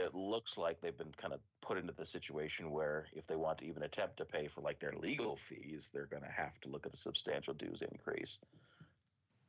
it 0.00 0.14
looks 0.14 0.56
like 0.58 0.80
they've 0.80 0.96
been 0.96 1.12
kind 1.16 1.32
of 1.32 1.40
put 1.60 1.78
into 1.78 1.92
the 1.92 2.04
situation 2.04 2.70
where 2.70 3.06
if 3.14 3.26
they 3.26 3.36
want 3.36 3.58
to 3.58 3.66
even 3.66 3.82
attempt 3.82 4.16
to 4.18 4.24
pay 4.24 4.48
for 4.48 4.60
like 4.60 4.78
their 4.80 4.92
legal 4.92 5.36
fees, 5.36 5.90
they're 5.92 6.06
going 6.06 6.22
to 6.22 6.28
have 6.30 6.58
to 6.62 6.68
look 6.68 6.86
at 6.86 6.94
a 6.94 6.96
substantial 6.96 7.54
dues 7.54 7.82
increase. 7.82 8.38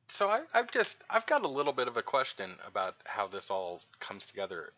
So 0.08 0.28
I, 0.30 0.42
I've 0.54 0.70
just 0.72 1.04
I've 1.10 1.26
got 1.26 1.44
a 1.44 1.48
little 1.48 1.74
bit 1.74 1.88
of 1.88 1.98
a 1.98 2.04
question 2.04 2.52
about 2.68 2.96
how 3.06 3.28
this 3.28 3.50
all 3.50 3.82
comes 4.00 4.26
together. 4.26 4.74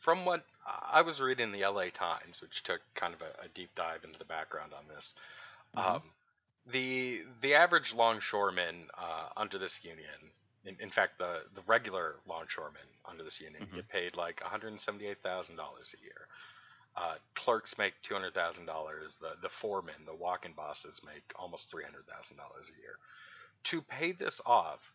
From 0.00 0.24
what 0.24 0.44
I 0.66 1.02
was 1.02 1.20
reading 1.20 1.50
the 1.52 1.64
LA 1.66 1.86
Times, 1.92 2.40
which 2.40 2.62
took 2.62 2.80
kind 2.94 3.14
of 3.14 3.22
a, 3.22 3.44
a 3.44 3.48
deep 3.54 3.70
dive 3.74 4.04
into 4.04 4.18
the 4.18 4.24
background 4.24 4.72
on 4.72 4.84
this, 4.94 5.14
Mhm. 5.76 5.96
um, 5.96 6.02
the 6.66 7.24
the 7.40 7.54
average 7.54 7.94
longshoreman 7.94 8.88
uh, 8.96 9.28
under 9.36 9.58
this 9.58 9.82
union, 9.84 10.30
in, 10.68 10.76
in 10.80 10.90
fact, 10.90 11.18
the 11.18 11.40
the 11.54 11.62
regular 11.66 12.16
longshoremen 12.28 12.82
under 13.04 13.24
this 13.24 13.40
union 13.40 13.62
Mhm. 13.62 13.74
get 13.74 13.88
paid 13.88 14.16
like 14.16 14.40
one 14.40 14.50
hundred 14.50 14.78
seventy 14.80 15.06
eight 15.06 15.22
thousand 15.22 15.56
dollars 15.56 15.94
a 15.98 16.02
year. 16.04 16.28
Uh, 16.96 17.14
clerks 17.34 17.78
make 17.78 17.94
two 18.02 18.14
hundred 18.14 18.34
thousand 18.34 18.66
dollars. 18.66 19.16
The 19.20 19.36
the 19.42 19.48
foremen, 19.48 20.04
the 20.04 20.14
walk-in 20.14 20.52
bosses, 20.52 21.00
make 21.04 21.32
almost 21.36 21.70
three 21.70 21.84
hundred 21.84 22.06
thousand 22.06 22.36
dollars 22.36 22.70
a 22.76 22.80
year. 22.80 22.98
To 23.64 23.82
pay 23.82 24.12
this 24.12 24.40
off, 24.46 24.92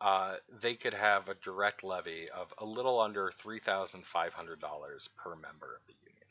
uh, 0.00 0.36
they 0.62 0.74
could 0.74 0.94
have 0.94 1.28
a 1.28 1.34
direct 1.34 1.82
levy 1.84 2.28
of 2.30 2.52
a 2.58 2.64
little 2.64 3.00
under 3.00 3.30
three 3.32 3.60
thousand 3.60 4.06
five 4.06 4.34
hundred 4.34 4.60
dollars 4.60 5.08
per 5.16 5.34
member 5.36 5.74
of 5.74 5.86
the 5.86 5.94
union. 5.94 6.26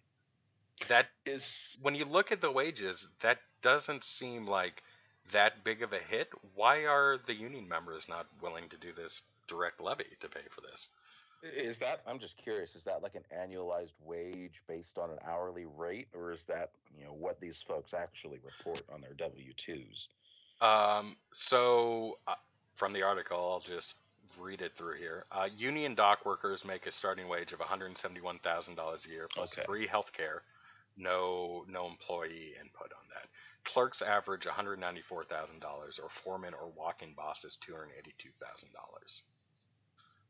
That 0.87 1.07
Is 1.25 1.75
when 1.81 1.95
you 1.95 2.05
look 2.05 2.31
at 2.31 2.41
the 2.41 2.51
wages, 2.51 3.07
that 3.21 3.39
doesn't 3.61 4.03
seem 4.03 4.45
like 4.45 4.83
that 5.31 5.63
big 5.63 5.81
of 5.83 5.93
a 5.93 5.99
hit. 5.99 6.29
Why 6.55 6.85
are 6.85 7.17
the 7.25 7.33
union 7.33 7.67
members 7.67 8.07
not 8.09 8.27
willing 8.41 8.69
to 8.69 8.77
do 8.77 8.93
this 8.93 9.21
direct 9.47 9.81
levy 9.81 10.05
to 10.19 10.29
pay 10.29 10.41
for 10.49 10.61
this? 10.61 10.89
is 11.43 11.77
that 11.79 12.01
I'm 12.07 12.19
just 12.19 12.37
curious, 12.37 12.75
is 12.75 12.83
that 12.85 13.03
like 13.03 13.15
an 13.15 13.23
annualized 13.35 13.93
wage 14.03 14.63
based 14.67 14.97
on 14.97 15.11
an 15.11 15.19
hourly 15.25 15.65
rate 15.65 16.07
or 16.13 16.31
is 16.31 16.45
that, 16.45 16.71
you 16.97 17.05
know, 17.05 17.13
what 17.13 17.39
these 17.39 17.61
folks 17.61 17.93
actually 17.93 18.39
report 18.43 18.85
on 18.91 19.01
their 19.01 19.13
W2s? 19.13 20.07
Um, 20.61 21.15
so, 21.31 22.17
uh, 22.27 22.33
from 22.73 22.93
the 22.93 23.03
article, 23.03 23.37
I'll 23.37 23.59
just 23.59 23.97
read 24.39 24.61
it 24.61 24.75
through 24.75 24.95
here. 24.97 25.25
Uh, 25.31 25.47
union 25.55 25.95
dock 25.95 26.25
workers 26.25 26.65
make 26.65 26.87
a 26.87 26.91
starting 26.91 27.27
wage 27.27 27.53
of 27.53 27.59
$171,000 27.59 29.05
a 29.05 29.09
year 29.09 29.27
plus 29.31 29.53
Okay. 29.53 29.63
free 29.63 29.87
health 29.87 30.11
care. 30.13 30.41
No, 30.97 31.63
no 31.69 31.87
employee 31.87 32.55
input 32.59 32.91
on 32.93 33.07
that. 33.13 33.29
Clerks 33.67 34.01
average 34.01 34.45
$194,000, 34.45 35.63
or 36.01 36.09
foremen 36.09 36.53
or 36.53 36.69
walking 36.75 37.13
bosses 37.15 37.57
$282,000. 37.69 39.21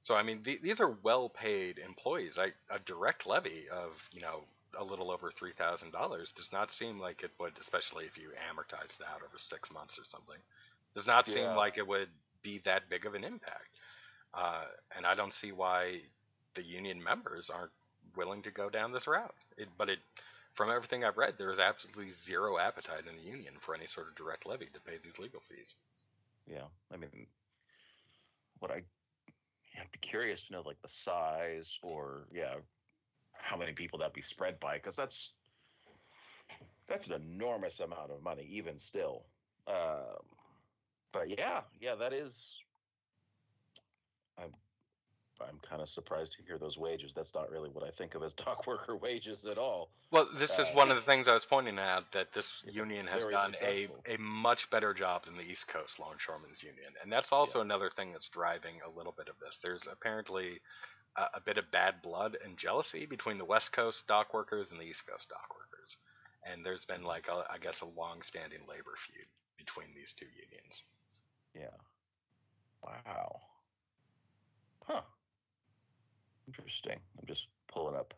So 0.01 0.15
I 0.15 0.23
mean, 0.23 0.43
th- 0.43 0.61
these 0.61 0.79
are 0.79 0.97
well-paid 1.03 1.79
employees. 1.79 2.37
I, 2.39 2.53
a 2.73 2.79
direct 2.79 3.25
levy 3.25 3.67
of 3.71 4.07
you 4.11 4.21
know 4.21 4.43
a 4.79 4.83
little 4.83 5.11
over 5.11 5.31
three 5.31 5.53
thousand 5.53 5.91
dollars 5.91 6.31
does 6.31 6.53
not 6.53 6.71
seem 6.71 6.99
like 6.99 7.23
it 7.23 7.31
would, 7.39 7.53
especially 7.59 8.05
if 8.05 8.17
you 8.17 8.29
amortize 8.49 8.97
that 8.99 9.17
over 9.25 9.37
six 9.37 9.71
months 9.71 9.99
or 9.99 10.05
something. 10.05 10.37
Does 10.95 11.07
not 11.07 11.27
seem 11.27 11.45
like 11.55 11.77
it 11.77 11.87
would 11.87 12.09
be 12.41 12.61
that 12.63 12.89
big 12.89 13.05
of 13.05 13.15
an 13.15 13.23
impact. 13.23 13.69
Uh, 14.33 14.63
and 14.95 15.05
I 15.05 15.13
don't 15.13 15.33
see 15.33 15.51
why 15.51 16.01
the 16.55 16.63
union 16.63 17.03
members 17.03 17.49
aren't 17.49 17.71
willing 18.15 18.43
to 18.43 18.51
go 18.51 18.69
down 18.69 18.91
this 18.91 19.07
route. 19.07 19.35
It, 19.57 19.67
but 19.77 19.89
it, 19.89 19.99
from 20.57 20.71
everything 20.71 21.03
I've 21.03 21.17
read, 21.17 21.35
there 21.37 21.51
is 21.51 21.59
absolutely 21.59 22.11
zero 22.11 22.57
appetite 22.57 23.03
in 23.07 23.15
the 23.15 23.21
union 23.21 23.53
for 23.59 23.75
any 23.75 23.85
sort 23.85 24.07
of 24.07 24.15
direct 24.15 24.47
levy 24.47 24.65
to 24.73 24.81
pay 24.81 24.97
these 25.01 25.19
legal 25.19 25.39
fees. 25.47 25.75
Yeah, 26.51 26.65
I 26.91 26.97
mean, 26.97 27.27
what 28.57 28.71
I 28.71 28.81
I'd 29.79 29.91
be 29.91 29.99
curious 29.99 30.47
to 30.47 30.53
know 30.53 30.63
like 30.65 30.81
the 30.81 30.87
size 30.87 31.77
or 31.83 32.25
yeah, 32.33 32.55
how 33.33 33.55
many 33.55 33.73
people 33.73 33.99
that'd 33.99 34.13
be 34.13 34.23
spread 34.23 34.59
by 34.59 34.77
because 34.77 34.95
that's 34.95 35.29
that's 36.87 37.07
an 37.07 37.21
enormous 37.21 37.79
amount 37.79 38.09
of 38.09 38.23
money 38.23 38.47
even 38.49 38.79
still. 38.79 39.25
Um, 39.67 40.25
but 41.11 41.29
yeah, 41.29 41.61
yeah, 41.79 41.93
that 41.95 42.13
is. 42.13 42.55
I'm 44.39 44.51
I'm 45.41 45.59
kind 45.59 45.81
of 45.81 45.89
surprised 45.89 46.33
to 46.33 46.43
hear 46.43 46.57
those 46.57 46.77
wages. 46.77 47.13
That's 47.13 47.33
not 47.33 47.49
really 47.51 47.69
what 47.69 47.83
I 47.83 47.89
think 47.89 48.15
of 48.15 48.23
as 48.23 48.33
dock 48.45 48.65
worker 48.67 48.95
wages 48.95 49.45
at 49.45 49.57
all. 49.57 49.89
Well, 50.11 50.27
this 50.37 50.59
is 50.59 50.67
Uh, 50.67 50.73
one 50.73 50.89
of 50.89 50.95
the 50.95 51.01
things 51.01 51.27
I 51.27 51.33
was 51.33 51.45
pointing 51.45 51.77
out 51.79 52.11
that 52.13 52.33
this 52.33 52.63
union 52.65 53.07
has 53.07 53.25
done 53.25 53.53
a, 53.53 53.57
successful. 53.57 54.03
a 54.07 54.17
much 54.17 54.69
better 54.69 54.93
job 54.93 55.25
than 55.25 55.35
the 55.35 55.43
East 55.43 55.67
Coast 55.67 55.99
Longshoremen's 55.99 56.63
Union. 56.63 56.93
And 57.01 57.11
that's 57.11 57.31
also 57.31 57.61
another 57.61 57.89
thing 57.89 58.11
that's 58.13 58.29
driving 58.29 58.75
a 58.85 58.97
little 58.97 59.13
bit 59.17 59.27
of 59.27 59.35
this. 59.39 59.59
There's 59.59 59.87
apparently 59.91 60.59
a, 61.17 61.23
a 61.35 61.41
bit 61.41 61.57
of 61.57 61.69
bad 61.71 62.01
blood 62.01 62.37
and 62.43 62.57
jealousy 62.57 63.05
between 63.05 63.37
the 63.37 63.45
West 63.45 63.71
Coast 63.71 64.07
dock 64.07 64.33
workers 64.33 64.71
and 64.71 64.79
the 64.79 64.85
East 64.85 65.05
Coast 65.05 65.29
dock 65.29 65.53
workers. 65.55 65.97
And 66.43 66.65
there's 66.65 66.85
been, 66.85 67.03
like, 67.03 67.27
a, 67.27 67.43
I 67.51 67.57
guess, 67.59 67.81
a 67.81 67.85
long 67.85 68.21
standing 68.21 68.61
labor 68.69 68.95
feud 68.95 69.27
between 69.57 69.87
these 69.95 70.13
two 70.13 70.27
unions. 70.27 70.83
Yeah. 71.53 71.75
Wow. 72.83 73.39
Interesting. 76.47 76.99
I'm 77.19 77.25
just 77.27 77.47
pulling 77.67 77.95
up. 77.95 78.13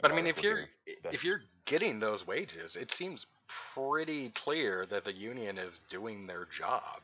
But 0.00 0.10
I 0.10 0.16
mean, 0.16 0.26
if 0.26 0.42
you're 0.42 0.64
if 0.86 1.24
you're 1.24 1.42
getting 1.64 2.00
those 2.00 2.26
wages, 2.26 2.76
it 2.76 2.90
seems 2.90 3.26
pretty 3.74 4.30
clear 4.30 4.84
that 4.86 5.04
the 5.04 5.12
union 5.12 5.58
is 5.58 5.80
doing 5.88 6.26
their 6.26 6.46
job. 6.46 7.00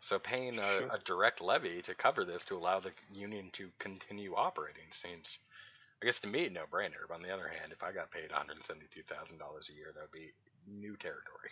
So 0.00 0.18
paying 0.18 0.58
a, 0.58 0.78
Sure. 0.78 0.90
a 0.92 0.98
direct 1.04 1.40
levy 1.40 1.82
to 1.82 1.94
cover 1.94 2.24
this 2.24 2.44
to 2.46 2.56
allow 2.56 2.78
the 2.80 2.92
union 3.12 3.50
to 3.54 3.70
continue 3.78 4.34
operating 4.36 4.92
seems, 4.92 5.38
I 6.00 6.06
guess, 6.06 6.20
to 6.20 6.28
me, 6.28 6.48
no 6.48 6.64
brainer. 6.70 7.08
But 7.08 7.14
on 7.14 7.22
the 7.22 7.32
other 7.32 7.48
hand, 7.48 7.72
if 7.72 7.82
I 7.82 7.92
got 7.92 8.10
paid 8.12 8.30
one 8.30 8.38
hundred 8.38 8.62
seventy-two 8.62 9.02
thousand 9.02 9.38
dollars 9.38 9.70
a 9.70 9.76
year, 9.76 9.92
that 9.94 10.02
would 10.02 10.12
be 10.12 10.32
new 10.68 10.96
territory. 10.96 11.50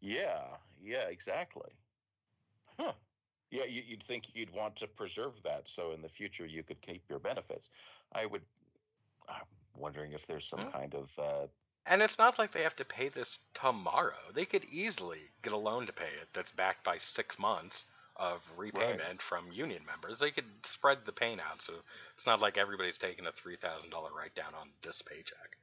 Yeah, 0.00 0.56
yeah, 0.82 1.08
exactly. 1.08 1.70
Huh. 2.78 2.92
Yeah, 3.52 3.66
you, 3.66 3.82
you'd 3.86 4.04
think 4.04 4.34
you'd 4.34 4.52
want 4.52 4.76
to 4.78 4.88
preserve 4.88 5.42
that 5.44 5.68
so 5.68 5.92
in 5.92 6.02
the 6.02 6.08
future 6.10 6.46
you 6.46 6.64
could 6.64 6.82
keep 6.82 7.04
your 7.10 7.20
benefits. 7.20 7.70
I 8.12 8.26
would. 8.26 8.42
I'm 9.28 9.46
wondering 9.76 10.12
if 10.12 10.26
there's 10.26 10.48
some 10.48 10.62
Hmm. 10.62 10.72
kind 10.72 10.94
of. 10.94 11.18
Uh, 11.18 11.48
And 11.86 12.02
it's 12.02 12.18
not 12.18 12.38
like 12.38 12.52
they 12.52 12.64
have 12.64 12.76
to 12.76 12.84
pay 12.84 13.08
this 13.08 13.38
tomorrow. 13.54 14.32
They 14.32 14.46
could 14.46 14.64
easily 14.64 15.32
get 15.42 15.52
a 15.52 15.56
loan 15.56 15.86
to 15.86 15.92
pay 15.92 16.12
it 16.20 16.28
that's 16.32 16.52
backed 16.52 16.84
by 16.84 16.98
six 16.98 17.38
months 17.38 17.86
of 18.16 18.42
repayment 18.58 19.22
from 19.22 19.52
union 19.52 19.84
members. 19.86 20.18
They 20.18 20.32
could 20.32 20.66
spread 20.66 21.06
the 21.06 21.12
pain 21.12 21.40
out, 21.40 21.62
so 21.62 21.84
it's 22.14 22.26
not 22.26 22.40
like 22.40 22.58
everybody's 22.58 22.98
taking 22.98 23.26
a 23.26 23.32
three 23.32 23.56
thousand 23.56 23.90
dollar 23.90 24.12
write 24.12 24.34
down 24.34 24.54
on 24.54 24.74
this 24.82 25.02
paycheck. 25.02 25.56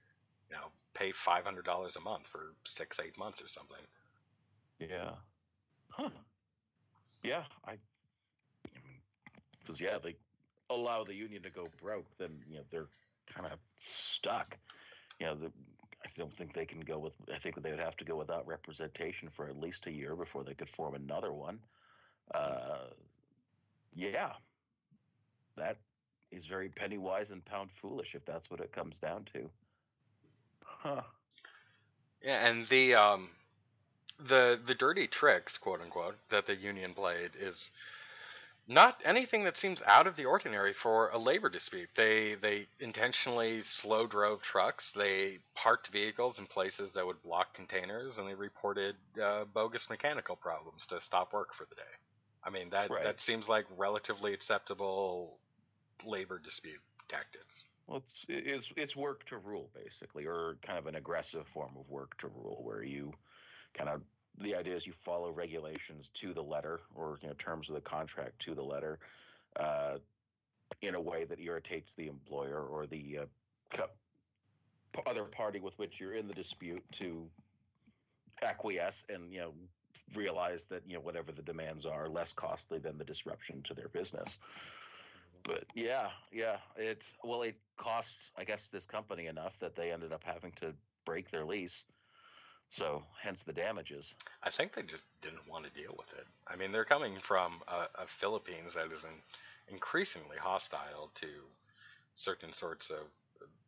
You 0.49 0.57
know, 0.57 0.71
pay 0.93 1.11
five 1.11 1.45
hundred 1.45 1.65
dollars 1.65 1.95
a 1.97 2.01
month 2.01 2.27
for 2.27 2.55
six, 2.65 2.99
eight 2.99 3.17
months 3.17 3.41
or 3.41 3.47
something. 3.49 3.85
yeah. 4.79 5.15
Huh. 5.89 6.09
Yeah, 7.23 7.43
I. 7.65 7.77
Because 9.59 9.81
yeah, 9.81 9.97
they 10.03 10.15
allow 10.69 11.03
the 11.03 11.15
union 11.15 11.41
to 11.43 11.49
go 11.49 11.65
broke, 11.81 12.07
then 12.17 12.39
you 12.47 12.57
know 12.57 12.63
they're 12.69 12.89
kind 13.27 13.51
of 13.51 13.59
stuck. 13.77 14.57
You 15.19 15.27
know, 15.27 15.35
the, 15.35 15.47
I 16.05 16.09
don't 16.17 16.33
think 16.35 16.53
they 16.53 16.65
can 16.65 16.81
go 16.81 16.99
with. 16.99 17.13
I 17.33 17.39
think 17.39 17.61
they 17.61 17.71
would 17.71 17.79
have 17.79 17.97
to 17.97 18.05
go 18.05 18.15
without 18.17 18.47
representation 18.47 19.29
for 19.29 19.47
at 19.47 19.59
least 19.59 19.87
a 19.87 19.91
year 19.91 20.15
before 20.15 20.43
they 20.43 20.53
could 20.55 20.69
form 20.69 20.95
another 20.95 21.33
one. 21.33 21.59
Uh, 22.33 22.87
yeah, 23.93 24.33
that 25.57 25.77
is 26.31 26.45
very 26.45 26.69
penny 26.69 26.97
wise 26.97 27.31
and 27.31 27.43
pound 27.45 27.71
foolish 27.71 28.15
if 28.15 28.25
that's 28.25 28.49
what 28.49 28.59
it 28.59 28.71
comes 28.71 28.97
down 28.97 29.25
to. 29.33 29.49
Huh. 30.63 31.01
Yeah, 32.21 32.47
and 32.47 32.65
the 32.67 32.95
um, 32.95 33.29
the 34.19 34.59
the 34.65 34.75
dirty 34.75 35.07
tricks, 35.07 35.57
quote 35.57 35.81
unquote, 35.81 36.17
that 36.29 36.45
the 36.45 36.55
union 36.55 36.93
played 36.93 37.35
is 37.35 37.71
not 38.67 39.01
anything 39.03 39.43
that 39.43 39.57
seems 39.57 39.81
out 39.83 40.07
of 40.07 40.15
the 40.15 40.25
ordinary 40.25 40.73
for 40.73 41.09
a 41.09 41.17
labor 41.17 41.49
dispute. 41.49 41.89
They 41.95 42.35
they 42.35 42.67
intentionally 42.79 43.61
slow 43.61 44.07
drove 44.07 44.41
trucks. 44.41 44.91
They 44.93 45.39
parked 45.55 45.87
vehicles 45.89 46.39
in 46.39 46.45
places 46.47 46.93
that 46.93 47.05
would 47.05 47.21
block 47.23 47.53
containers, 47.53 48.17
and 48.17 48.27
they 48.27 48.35
reported 48.35 48.95
uh, 49.21 49.45
bogus 49.45 49.89
mechanical 49.89 50.35
problems 50.35 50.85
to 50.87 51.01
stop 51.01 51.33
work 51.33 51.53
for 51.53 51.65
the 51.65 51.75
day. 51.75 51.95
I 52.43 52.49
mean 52.51 52.69
that 52.71 52.91
Right. 52.91 53.01
that 53.01 53.19
seems 53.19 53.47
like 53.49 53.65
relatively 53.75 54.33
acceptable 54.33 55.39
labor 56.03 56.39
dispute 56.39 56.81
tactics. 57.09 57.65
Well, 57.87 57.97
it's 57.97 58.25
it's 58.29 58.71
it's 58.77 58.95
work 58.95 59.25
to 59.25 59.37
rule 59.37 59.69
basically, 59.73 60.25
or 60.25 60.57
kind 60.61 60.77
of 60.79 60.87
an 60.87 60.95
aggressive 60.95 61.47
form 61.47 61.75
of 61.77 61.89
work 61.89 62.17
to 62.19 62.27
rule, 62.27 62.61
where 62.63 62.83
you 62.83 63.17
kind 63.79 63.89
of 63.89 64.01
the 64.37 64.55
idea 64.55 64.75
is 64.75 64.85
you 64.85 64.93
follow 64.93 65.31
regulations 65.31 66.09
to 66.15 66.33
the 66.33 66.43
letter, 66.43 66.81
or 66.95 67.17
you 67.21 67.29
know 67.29 67.35
terms 67.35 67.69
of 67.69 67.75
the 67.75 67.81
contract 67.81 68.39
to 68.39 68.53
the 68.53 68.63
letter, 68.63 68.99
uh, 69.57 69.97
in 70.81 70.95
a 70.95 71.01
way 71.01 71.25
that 71.25 71.39
irritates 71.39 71.95
the 71.95 72.07
employer 72.07 72.61
or 72.61 72.85
the 72.85 73.19
uh, 73.77 73.83
other 75.07 75.23
party 75.23 75.59
with 75.59 75.77
which 75.79 75.99
you're 75.99 76.13
in 76.13 76.27
the 76.27 76.33
dispute 76.33 76.83
to 76.91 77.27
acquiesce 78.43 79.05
and 79.09 79.31
you 79.33 79.39
know 79.39 79.53
realize 80.15 80.65
that 80.65 80.81
you 80.87 80.95
know 80.95 81.01
whatever 81.01 81.31
the 81.31 81.41
demands 81.41 81.85
are 81.85 82.09
less 82.09 82.33
costly 82.33 82.79
than 82.79 82.97
the 82.97 83.03
disruption 83.03 83.61
to 83.63 83.73
their 83.73 83.89
business. 83.89 84.39
But 85.43 85.65
yeah 85.73 86.09
yeah 86.31 86.57
it 86.75 87.09
well 87.23 87.41
it 87.43 87.55
cost 87.77 88.31
i 88.37 88.43
guess 88.43 88.69
this 88.69 88.85
company 88.85 89.27
enough 89.27 89.57
that 89.59 89.75
they 89.75 89.91
ended 89.91 90.11
up 90.11 90.23
having 90.23 90.51
to 90.57 90.73
break 91.05 91.31
their 91.31 91.45
lease 91.45 91.85
so 92.69 93.03
hence 93.21 93.43
the 93.43 93.53
damages 93.53 94.15
I 94.43 94.49
think 94.49 94.73
they 94.73 94.83
just 94.83 95.03
didn't 95.21 95.47
want 95.49 95.65
to 95.65 95.71
deal 95.71 95.93
with 95.97 96.13
it. 96.13 96.25
I 96.47 96.55
mean, 96.55 96.71
they're 96.71 96.85
coming 96.85 97.17
from 97.19 97.61
a, 97.67 98.03
a 98.03 98.07
Philippines 98.07 98.75
that 98.75 98.91
is 98.91 99.03
in, 99.03 99.73
increasingly 99.73 100.37
hostile 100.37 101.11
to 101.15 101.27
certain 102.13 102.53
sorts 102.53 102.89
of 102.89 103.05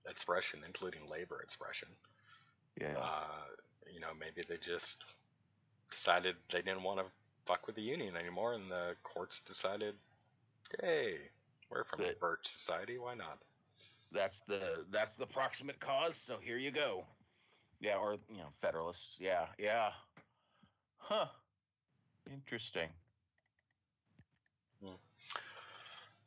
expression, 0.10 0.62
including 0.66 1.02
labor 1.10 1.42
expression. 1.42 1.90
yeah 2.80 2.98
Uh, 2.98 3.48
you 3.94 4.00
know, 4.00 4.14
maybe 4.20 4.44
they 4.48 4.58
just 4.58 5.04
decided 5.90 6.36
they 6.50 6.62
didn't 6.62 6.84
want 6.84 7.00
to 7.00 7.06
fuck 7.46 7.68
with 7.68 7.76
the 7.76 7.82
union 7.82 8.16
anymore, 8.16 8.54
and 8.54 8.72
the 8.72 8.96
courts 9.04 9.42
decided, 9.42 9.96
hey, 10.82 11.18
we're 11.70 11.84
from 11.84 12.00
the 12.00 12.16
Birch 12.20 12.48
Society, 12.48 12.98
why 12.98 13.16
not? 13.16 13.40
that's 14.14 14.42
the 14.42 14.86
that's 14.92 15.16
the 15.16 15.26
proximate 15.26 15.80
cause 15.80 16.16
so 16.16 16.38
here 16.42 16.58
you 16.58 16.70
go 16.72 17.06
yeah 17.82 17.98
or 17.98 18.14
you 18.30 18.38
know 18.38 18.50
federalists 18.62 19.18
yeah 19.22 19.48
yeah 19.60 19.92
huh 21.00 21.28
interesting 22.32 22.90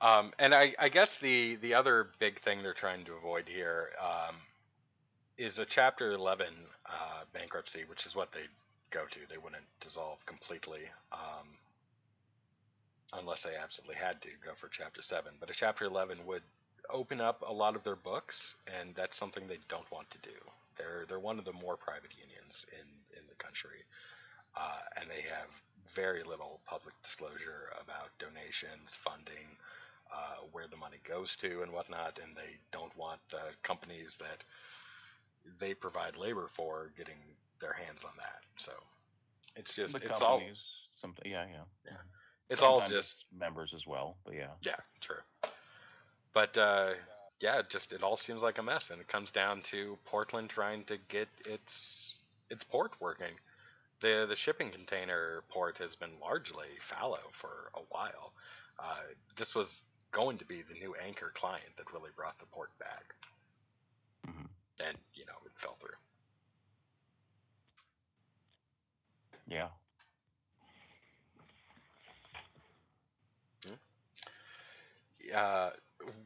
Um, 0.00 0.32
and 0.38 0.54
I, 0.54 0.74
I 0.78 0.90
guess 0.90 1.16
the 1.18 1.56
the 1.56 1.74
other 1.74 2.10
big 2.18 2.38
thing 2.40 2.62
they're 2.62 2.74
trying 2.74 3.06
to 3.06 3.14
avoid 3.14 3.48
here 3.48 3.90
um, 4.00 4.36
is 5.38 5.58
a 5.58 5.64
Chapter 5.64 6.12
11 6.12 6.48
uh, 6.86 7.24
bankruptcy, 7.32 7.84
which 7.88 8.06
is 8.06 8.14
what 8.14 8.32
they 8.32 8.42
go 8.90 9.04
to. 9.10 9.18
They 9.30 9.38
wouldn't 9.38 9.64
dissolve 9.80 10.24
completely 10.26 10.82
um, 11.12 11.48
unless 13.14 13.44
they 13.44 13.56
absolutely 13.56 13.96
had 13.96 14.20
to 14.22 14.28
go 14.44 14.52
for 14.56 14.68
Chapter 14.68 15.02
7. 15.02 15.32
But 15.40 15.50
a 15.50 15.54
Chapter 15.54 15.86
11 15.86 16.18
would 16.26 16.42
open 16.90 17.20
up 17.20 17.42
a 17.46 17.52
lot 17.52 17.76
of 17.76 17.84
their 17.84 17.96
books, 17.96 18.54
and 18.66 18.94
that's 18.94 19.16
something 19.16 19.48
they 19.48 19.58
don't 19.68 19.90
want 19.90 20.10
to 20.10 20.18
do. 20.18 20.63
They're 20.76 21.04
they're 21.08 21.20
one 21.20 21.38
of 21.38 21.44
the 21.44 21.52
more 21.52 21.76
private 21.76 22.12
unions 22.18 22.66
in 22.72 23.18
in 23.18 23.26
the 23.28 23.34
country, 23.36 23.84
uh, 24.56 24.80
and 25.00 25.10
they 25.10 25.22
have 25.22 25.48
very 25.94 26.22
little 26.22 26.60
public 26.66 26.94
disclosure 27.02 27.70
about 27.80 28.10
donations, 28.18 28.94
funding, 28.94 29.56
uh, 30.12 30.44
where 30.52 30.66
the 30.68 30.76
money 30.76 30.98
goes 31.06 31.36
to, 31.36 31.62
and 31.62 31.72
whatnot. 31.72 32.18
And 32.22 32.36
they 32.36 32.56
don't 32.72 32.96
want 32.96 33.20
the 33.30 33.42
companies 33.62 34.16
that 34.18 34.44
they 35.58 35.74
provide 35.74 36.16
labor 36.16 36.48
for 36.48 36.90
getting 36.96 37.18
their 37.60 37.72
hands 37.74 38.04
on 38.04 38.12
that. 38.18 38.40
So 38.56 38.72
it's 39.56 39.74
just 39.74 39.98
the 39.98 40.06
it's 40.06 40.20
all 40.20 40.40
some 40.94 41.14
yeah 41.24 41.44
yeah 41.50 41.64
Yeah. 41.86 41.92
it's 42.50 42.62
all 42.62 42.82
just 42.86 43.26
members 43.36 43.72
as 43.72 43.86
well 43.86 44.16
but 44.24 44.34
yeah 44.34 44.52
yeah, 44.62 44.76
true. 45.00 45.16
But 46.32 46.56
uh, 46.58 46.94
yeah, 47.44 47.58
it 47.58 47.68
just 47.68 47.92
it 47.92 48.02
all 48.02 48.16
seems 48.16 48.40
like 48.40 48.56
a 48.56 48.62
mess, 48.62 48.88
and 48.88 49.02
it 49.02 49.06
comes 49.06 49.30
down 49.30 49.60
to 49.64 49.98
Portland 50.06 50.48
trying 50.48 50.82
to 50.84 50.96
get 51.08 51.28
its 51.44 52.16
its 52.48 52.64
port 52.64 52.92
working. 53.00 53.34
the 54.00 54.24
The 54.26 54.34
shipping 54.34 54.70
container 54.70 55.42
port 55.50 55.76
has 55.78 55.94
been 55.94 56.18
largely 56.22 56.68
fallow 56.80 57.20
for 57.32 57.70
a 57.74 57.80
while. 57.90 58.32
Uh, 58.78 59.04
this 59.36 59.54
was 59.54 59.82
going 60.10 60.38
to 60.38 60.46
be 60.46 60.62
the 60.62 60.78
new 60.80 60.94
anchor 61.06 61.32
client 61.34 61.68
that 61.76 61.92
really 61.92 62.10
brought 62.16 62.38
the 62.38 62.46
port 62.46 62.70
back, 62.78 63.14
Mhm. 64.26 64.48
and 64.86 64.98
you 65.14 65.26
know 65.26 65.38
it 65.44 65.52
fell 65.58 65.76
through. 65.80 65.98
yeah 69.46 69.68
uh, 75.34 75.70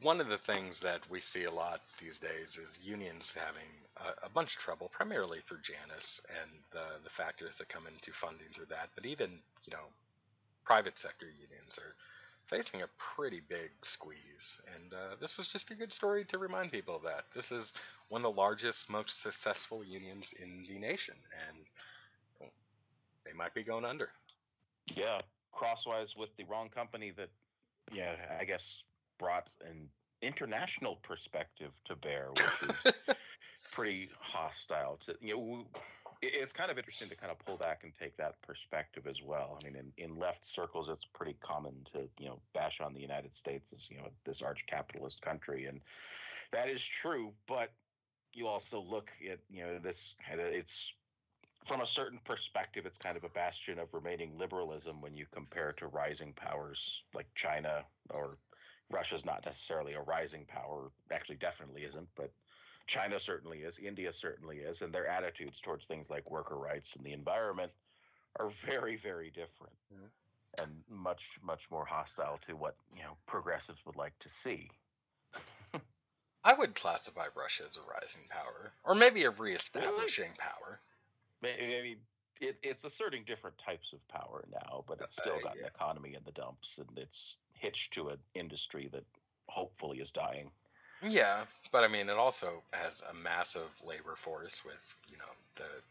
one 0.01 0.21
of 0.21 0.29
the 0.29 0.37
things 0.37 0.79
that 0.81 1.01
we 1.09 1.19
see 1.19 1.43
a 1.43 1.51
lot 1.51 1.81
these 1.99 2.17
days 2.17 2.57
is 2.61 2.79
unions 2.83 3.35
having 3.37 3.69
a, 3.97 4.25
a 4.27 4.29
bunch 4.29 4.55
of 4.55 4.61
trouble, 4.61 4.89
primarily 4.91 5.39
through 5.41 5.59
Janus 5.61 6.21
and 6.41 6.51
the 6.71 7.03
the 7.03 7.09
factors 7.09 7.55
that 7.55 7.69
come 7.69 7.83
into 7.87 8.11
funding 8.11 8.47
through 8.53 8.67
that. 8.67 8.89
But 8.95 9.05
even 9.05 9.29
you 9.65 9.71
know, 9.71 9.85
private 10.65 10.97
sector 10.97 11.25
unions 11.25 11.77
are 11.77 11.95
facing 12.49 12.81
a 12.81 12.87
pretty 12.97 13.41
big 13.47 13.69
squeeze. 13.81 14.57
And 14.75 14.93
uh, 14.93 15.15
this 15.21 15.37
was 15.37 15.47
just 15.47 15.71
a 15.71 15.75
good 15.75 15.93
story 15.93 16.25
to 16.25 16.37
remind 16.37 16.71
people 16.71 16.95
of 16.95 17.03
that. 17.03 17.25
This 17.35 17.51
is 17.51 17.73
one 18.09 18.25
of 18.25 18.35
the 18.35 18.41
largest, 18.41 18.89
most 18.89 19.21
successful 19.21 19.83
unions 19.83 20.33
in 20.41 20.65
the 20.67 20.79
nation, 20.79 21.15
and 21.47 22.49
they 23.25 23.33
might 23.33 23.53
be 23.53 23.63
going 23.63 23.85
under. 23.85 24.09
Yeah, 24.95 25.19
crosswise 25.51 26.15
with 26.17 26.35
the 26.37 26.45
wrong 26.45 26.69
company 26.69 27.11
that, 27.17 27.29
yeah, 27.93 28.15
I 28.39 28.45
guess 28.45 28.83
brought 29.19 29.49
an 29.69 29.89
international 30.21 30.95
perspective 31.03 31.71
to 31.85 31.95
bear, 31.95 32.29
which 32.31 32.69
is 32.69 32.93
pretty 33.71 34.09
hostile. 34.19 34.97
To 35.05 35.15
you 35.21 35.35
know, 35.35 35.67
it's 36.21 36.53
kind 36.53 36.71
of 36.71 36.77
interesting 36.77 37.09
to 37.09 37.15
kind 37.15 37.31
of 37.31 37.39
pull 37.39 37.57
back 37.57 37.83
and 37.83 37.93
take 37.97 38.17
that 38.17 38.41
perspective 38.41 39.07
as 39.07 39.21
well. 39.21 39.59
I 39.61 39.65
mean, 39.65 39.75
in, 39.75 40.03
in 40.03 40.15
left 40.15 40.45
circles, 40.45 40.89
it's 40.89 41.05
pretty 41.05 41.35
common 41.41 41.73
to 41.93 42.09
you 42.19 42.29
know 42.29 42.39
bash 42.53 42.81
on 42.81 42.93
the 42.93 43.01
United 43.01 43.35
States 43.35 43.71
as 43.73 43.89
you 43.89 43.97
know 43.97 44.09
this 44.25 44.41
arch 44.41 44.65
capitalist 44.65 45.21
country, 45.21 45.65
and 45.65 45.81
that 46.51 46.69
is 46.69 46.83
true. 46.83 47.33
But 47.47 47.71
you 48.33 48.47
also 48.47 48.81
look 48.81 49.11
at 49.29 49.39
you 49.49 49.63
know 49.63 49.79
this 49.79 50.15
kind 50.27 50.39
of 50.39 50.47
it's 50.47 50.93
from 51.65 51.81
a 51.81 51.85
certain 51.85 52.19
perspective, 52.23 52.85
it's 52.85 52.97
kind 52.97 53.17
of 53.17 53.23
a 53.23 53.29
bastion 53.29 53.79
of 53.79 53.93
remaining 53.93 54.37
liberalism 54.37 55.01
when 55.01 55.13
you 55.13 55.25
compare 55.31 55.73
to 55.73 55.87
rising 55.87 56.31
powers 56.33 57.03
like 57.13 57.27
China 57.35 57.83
or 58.11 58.33
Russia's 58.91 59.25
not 59.25 59.45
necessarily 59.45 59.93
a 59.93 60.01
rising 60.01 60.45
power, 60.45 60.91
actually, 61.11 61.37
definitely 61.37 61.83
isn't, 61.83 62.09
but 62.15 62.31
China 62.87 63.19
certainly 63.19 63.59
is, 63.59 63.77
India 63.79 64.11
certainly 64.11 64.59
is, 64.59 64.81
and 64.81 64.93
their 64.93 65.07
attitudes 65.07 65.59
towards 65.61 65.85
things 65.85 66.09
like 66.09 66.29
worker 66.31 66.57
rights 66.57 66.95
and 66.95 67.05
the 67.05 67.13
environment 67.13 67.71
are 68.39 68.49
very, 68.49 68.95
very 68.95 69.29
different. 69.31 69.75
Mhm. 69.93 70.09
and 70.59 70.83
much 70.89 71.39
much 71.41 71.69
more 71.71 71.85
hostile 71.85 72.37
to 72.39 72.55
what 72.55 72.75
you 72.95 73.03
know 73.03 73.15
progressives 73.27 73.85
would 73.85 73.95
like 73.95 74.17
to 74.19 74.29
see. 74.29 74.69
I 76.43 76.53
would 76.53 76.75
classify 76.75 77.27
Russia 77.35 77.65
as 77.65 77.77
a 77.77 77.81
rising 77.81 78.27
power, 78.29 78.73
or 78.83 78.95
maybe 78.95 79.23
a 79.23 79.29
reestablishing 79.29 80.33
power. 80.37 80.81
May- 81.41 81.79
I 81.79 81.81
mean, 81.83 81.97
it, 82.41 82.57
it's 82.63 82.83
asserting 82.83 83.23
different 83.25 83.57
types 83.57 83.93
of 83.93 84.05
power 84.07 84.45
now, 84.51 84.83
but 84.87 85.01
it's 85.01 85.15
still 85.17 85.35
Uh, 85.35 85.39
got 85.39 85.55
yeah. 85.55 85.61
an 85.63 85.67
economy 85.67 86.15
in 86.15 86.23
the 86.23 86.31
dumps, 86.31 86.77
and 86.77 86.97
it's 86.97 87.37
hitched 87.59 87.93
to 87.93 88.09
an 88.09 88.23
industry 88.33 88.87
that 88.89 89.05
hopefully 89.49 89.99
is 89.99 90.11
dying. 90.11 90.53
Yeah, 91.01 91.45
but 91.71 91.83
I 91.83 91.87
mean, 91.87 92.09
it 92.09 92.17
also 92.17 92.63
has 92.73 93.01
a 93.01 93.13
massive 93.13 93.81
labor 93.81 94.15
force 94.15 94.63
with 94.65 94.95
you 95.07 95.17
know 95.17 95.31
the 95.55 95.81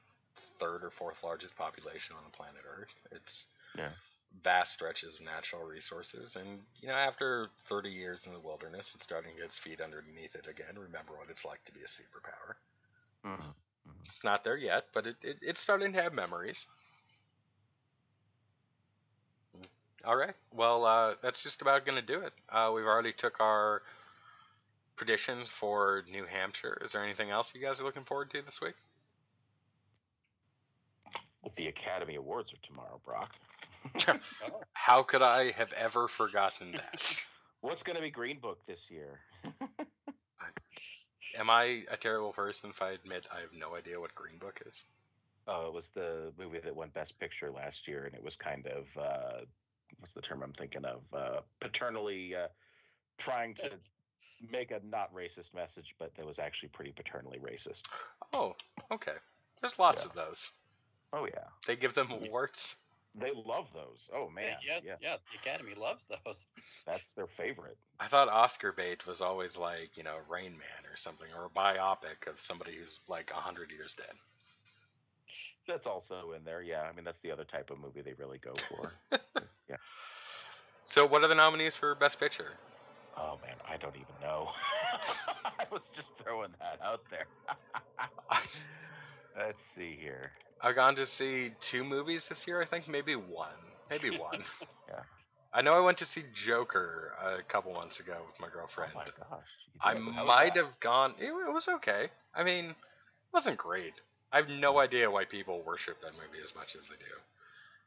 third 0.58 0.84
or 0.84 0.90
fourth 0.90 1.22
largest 1.24 1.56
population 1.56 2.16
on 2.16 2.24
the 2.24 2.30
planet 2.30 2.62
Earth. 2.66 3.00
It's 3.10 3.46
Yeah. 3.74 3.94
vast 4.32 4.72
stretches 4.74 5.16
of 5.16 5.22
natural 5.26 5.64
resources, 5.64 6.36
and 6.36 6.66
you 6.80 6.88
know, 6.88 6.94
after 6.94 7.50
30 7.66 7.92
years 7.92 8.26
in 8.26 8.34
the 8.34 8.40
wilderness, 8.40 8.94
it's 8.94 9.04
starting 9.04 9.32
to 9.32 9.38
get 9.38 9.46
its 9.46 9.58
feet 9.58 9.80
underneath 9.80 10.36
it 10.36 10.46
again. 10.48 10.78
Remember 10.78 11.16
what 11.18 11.30
it's 11.30 11.44
like 11.46 11.64
to 11.66 11.72
be 11.72 11.82
a 11.82 11.86
superpower. 11.88 12.56
Mhm. 13.24 13.54
It's 14.06 14.24
not 14.24 14.42
there 14.42 14.56
yet, 14.56 14.86
but 14.92 15.06
it, 15.06 15.16
it 15.22 15.38
it's 15.40 15.60
starting 15.60 15.92
to 15.92 16.02
have 16.02 16.12
memories. 16.12 16.66
All 20.08 20.16
right. 20.16 20.32
Well, 20.54 20.86
uh, 20.86 21.14
that's 21.22 21.42
just 21.42 21.60
about 21.60 21.84
going 21.84 21.96
to 21.96 22.06
do 22.06 22.20
it. 22.20 22.32
Uh, 22.48 22.72
we've 22.74 22.86
already 22.86 23.12
took 23.12 23.40
our 23.40 23.82
predictions 24.96 25.50
for 25.50 26.02
New 26.10 26.24
Hampshire. 26.24 26.78
Is 26.82 26.92
there 26.92 27.04
anything 27.04 27.28
else 27.28 27.52
you 27.54 27.60
guys 27.60 27.78
are 27.78 27.84
looking 27.84 28.04
forward 28.04 28.30
to 28.30 28.40
this 28.40 28.58
week? 28.58 28.72
Well, 31.42 31.52
the 31.58 31.66
Academy 31.66 32.14
Awards 32.14 32.54
are 32.54 32.66
tomorrow, 32.66 32.98
Brock. 33.04 33.34
How 34.72 35.02
could 35.02 35.20
I 35.20 35.50
have 35.50 35.74
ever 35.74 36.08
forgotten 36.08 36.72
that? 36.72 37.22
What's 37.60 37.82
going 37.82 37.96
to 37.96 38.02
be 38.02 38.10
Green 38.10 38.38
Book 38.38 38.64
this 38.64 38.90
year? 38.90 39.20
Am 41.38 41.50
I 41.50 41.82
a 41.90 41.98
terrible 41.98 42.32
person 42.32 42.70
if 42.70 42.80
I 42.80 42.92
admit 42.92 43.28
I 43.30 43.40
have 43.40 43.52
no 43.54 43.76
idea 43.76 44.00
what 44.00 44.14
Green 44.14 44.38
Book 44.38 44.62
is? 44.64 44.84
Oh, 45.46 45.66
it 45.66 45.74
was 45.74 45.90
the 45.90 46.32
movie 46.38 46.60
that 46.60 46.74
won 46.74 46.88
Best 46.94 47.20
Picture 47.20 47.50
last 47.50 47.86
year, 47.86 48.06
and 48.06 48.14
it 48.14 48.24
was 48.24 48.36
kind 48.36 48.66
of 48.66 48.96
uh, 48.96 49.40
what's 49.98 50.12
the 50.14 50.20
term 50.22 50.42
I'm 50.42 50.52
thinking 50.52 50.84
of? 50.84 51.00
Uh, 51.12 51.40
paternally 51.60 52.34
uh, 52.36 52.48
trying 53.18 53.54
to 53.56 53.70
make 54.50 54.70
a 54.70 54.80
not 54.84 55.12
racist 55.14 55.54
message, 55.54 55.94
but 55.98 56.14
that 56.16 56.26
was 56.26 56.38
actually 56.38 56.68
pretty 56.70 56.92
paternally 56.92 57.38
racist. 57.38 57.82
Oh, 58.34 58.54
okay. 58.92 59.14
There's 59.60 59.78
lots 59.78 60.04
Yeah. 60.04 60.10
of 60.10 60.14
those. 60.14 60.50
Oh 61.12 61.24
yeah, 61.26 61.44
They 61.66 61.74
give 61.76 61.94
them 61.94 62.10
awards. 62.10 62.76
they 63.14 63.32
love 63.34 63.72
those. 63.72 64.10
Oh 64.14 64.28
man, 64.28 64.56
yeah, 64.62 64.80
yeah, 64.84 64.94
yeah, 65.00 65.16
The 65.32 65.38
Academy 65.38 65.74
loves 65.74 66.04
those. 66.24 66.46
that's 66.86 67.14
their 67.14 67.26
favorite. 67.26 67.78
I 67.98 68.06
thought 68.08 68.28
Oscar 68.28 68.72
bait 68.72 69.06
was 69.06 69.20
always 69.22 69.56
like, 69.56 69.96
you 69.96 70.02
know, 70.02 70.18
Rain 70.28 70.52
Man 70.52 70.90
or 70.90 70.96
something, 70.96 71.26
or 71.36 71.46
a 71.46 71.48
biopic 71.48 72.28
of 72.30 72.38
somebody 72.38 72.76
who's 72.76 73.00
like 73.08 73.30
a 73.34 73.40
hundred 73.40 73.70
years 73.70 73.94
dead. 73.94 74.14
That's 75.66 75.86
also 75.86 76.32
in 76.32 76.44
there. 76.44 76.62
Yeah, 76.62 76.82
I 76.82 76.94
mean 76.94 77.04
that's 77.04 77.20
the 77.20 77.30
other 77.32 77.44
type 77.44 77.70
of 77.70 77.78
movie 77.78 78.02
they 78.02 78.14
really 78.14 78.38
go 78.38 78.52
for. 78.68 78.92
yeah. 79.68 79.76
So, 80.84 81.06
what 81.06 81.22
are 81.22 81.28
the 81.28 81.34
nominees 81.34 81.74
for 81.74 81.94
Best 81.94 82.18
Picture? 82.18 82.52
Oh 83.16 83.38
man, 83.44 83.56
I 83.68 83.76
don't 83.76 83.96
even 83.96 84.14
know. 84.22 84.48
I 85.44 85.64
was 85.70 85.90
just 85.92 86.16
throwing 86.18 86.50
that 86.60 86.78
out 86.82 87.02
there. 87.10 87.26
Let's 89.38 89.62
see 89.62 89.96
here. 90.00 90.32
I've 90.60 90.74
gone 90.74 90.96
to 90.96 91.06
see 91.06 91.52
two 91.60 91.84
movies 91.84 92.28
this 92.28 92.46
year. 92.46 92.62
I 92.62 92.64
think 92.64 92.88
maybe 92.88 93.14
one, 93.14 93.48
maybe 93.90 94.10
one. 94.18 94.42
Yeah. 94.88 95.00
I 95.52 95.62
know 95.62 95.74
I 95.74 95.80
went 95.80 95.98
to 95.98 96.04
see 96.04 96.22
Joker 96.32 97.12
a 97.22 97.42
couple 97.42 97.72
months 97.72 98.00
ago 98.00 98.16
with 98.26 98.38
my 98.40 98.48
oh, 98.48 98.56
girlfriend. 98.56 98.92
Oh 98.94 98.98
my 98.98 99.04
gosh. 99.04 99.46
I 99.80 99.94
did. 99.94 100.02
How 100.14 100.24
was 100.24 100.28
might 100.28 100.56
have 100.56 100.78
gone. 100.80 101.14
It, 101.18 101.26
it 101.26 101.52
was 101.52 101.68
okay. 101.68 102.08
I 102.34 102.44
mean, 102.44 102.66
it 102.66 102.76
wasn't 103.32 103.56
great. 103.56 103.94
I 104.32 104.36
have 104.36 104.48
no 104.48 104.78
idea 104.78 105.10
why 105.10 105.24
people 105.24 105.62
worship 105.66 106.00
that 106.02 106.12
movie 106.12 106.42
as 106.42 106.54
much 106.54 106.76
as 106.76 106.86
they 106.86 106.96
do. 106.96 107.14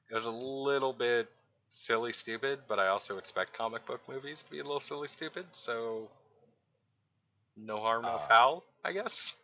It 0.09 0.15
was 0.15 0.25
a 0.25 0.32
little 0.32 0.93
bit 0.93 1.29
silly, 1.72 2.13
stupid, 2.13 2.59
but 2.67 2.80
I 2.80 2.88
also 2.89 3.17
expect 3.17 3.53
comic 3.53 3.86
book 3.86 4.01
movies 4.07 4.43
to 4.43 4.51
be 4.51 4.59
a 4.59 4.63
little 4.63 4.80
silly, 4.82 5.07
stupid. 5.07 5.47
So, 5.53 6.09
no 7.57 7.80
harm, 7.80 8.03
no 8.03 8.17
Uh, 8.17 8.19
foul, 8.19 8.65
I 8.84 8.93
guess. 8.93 9.36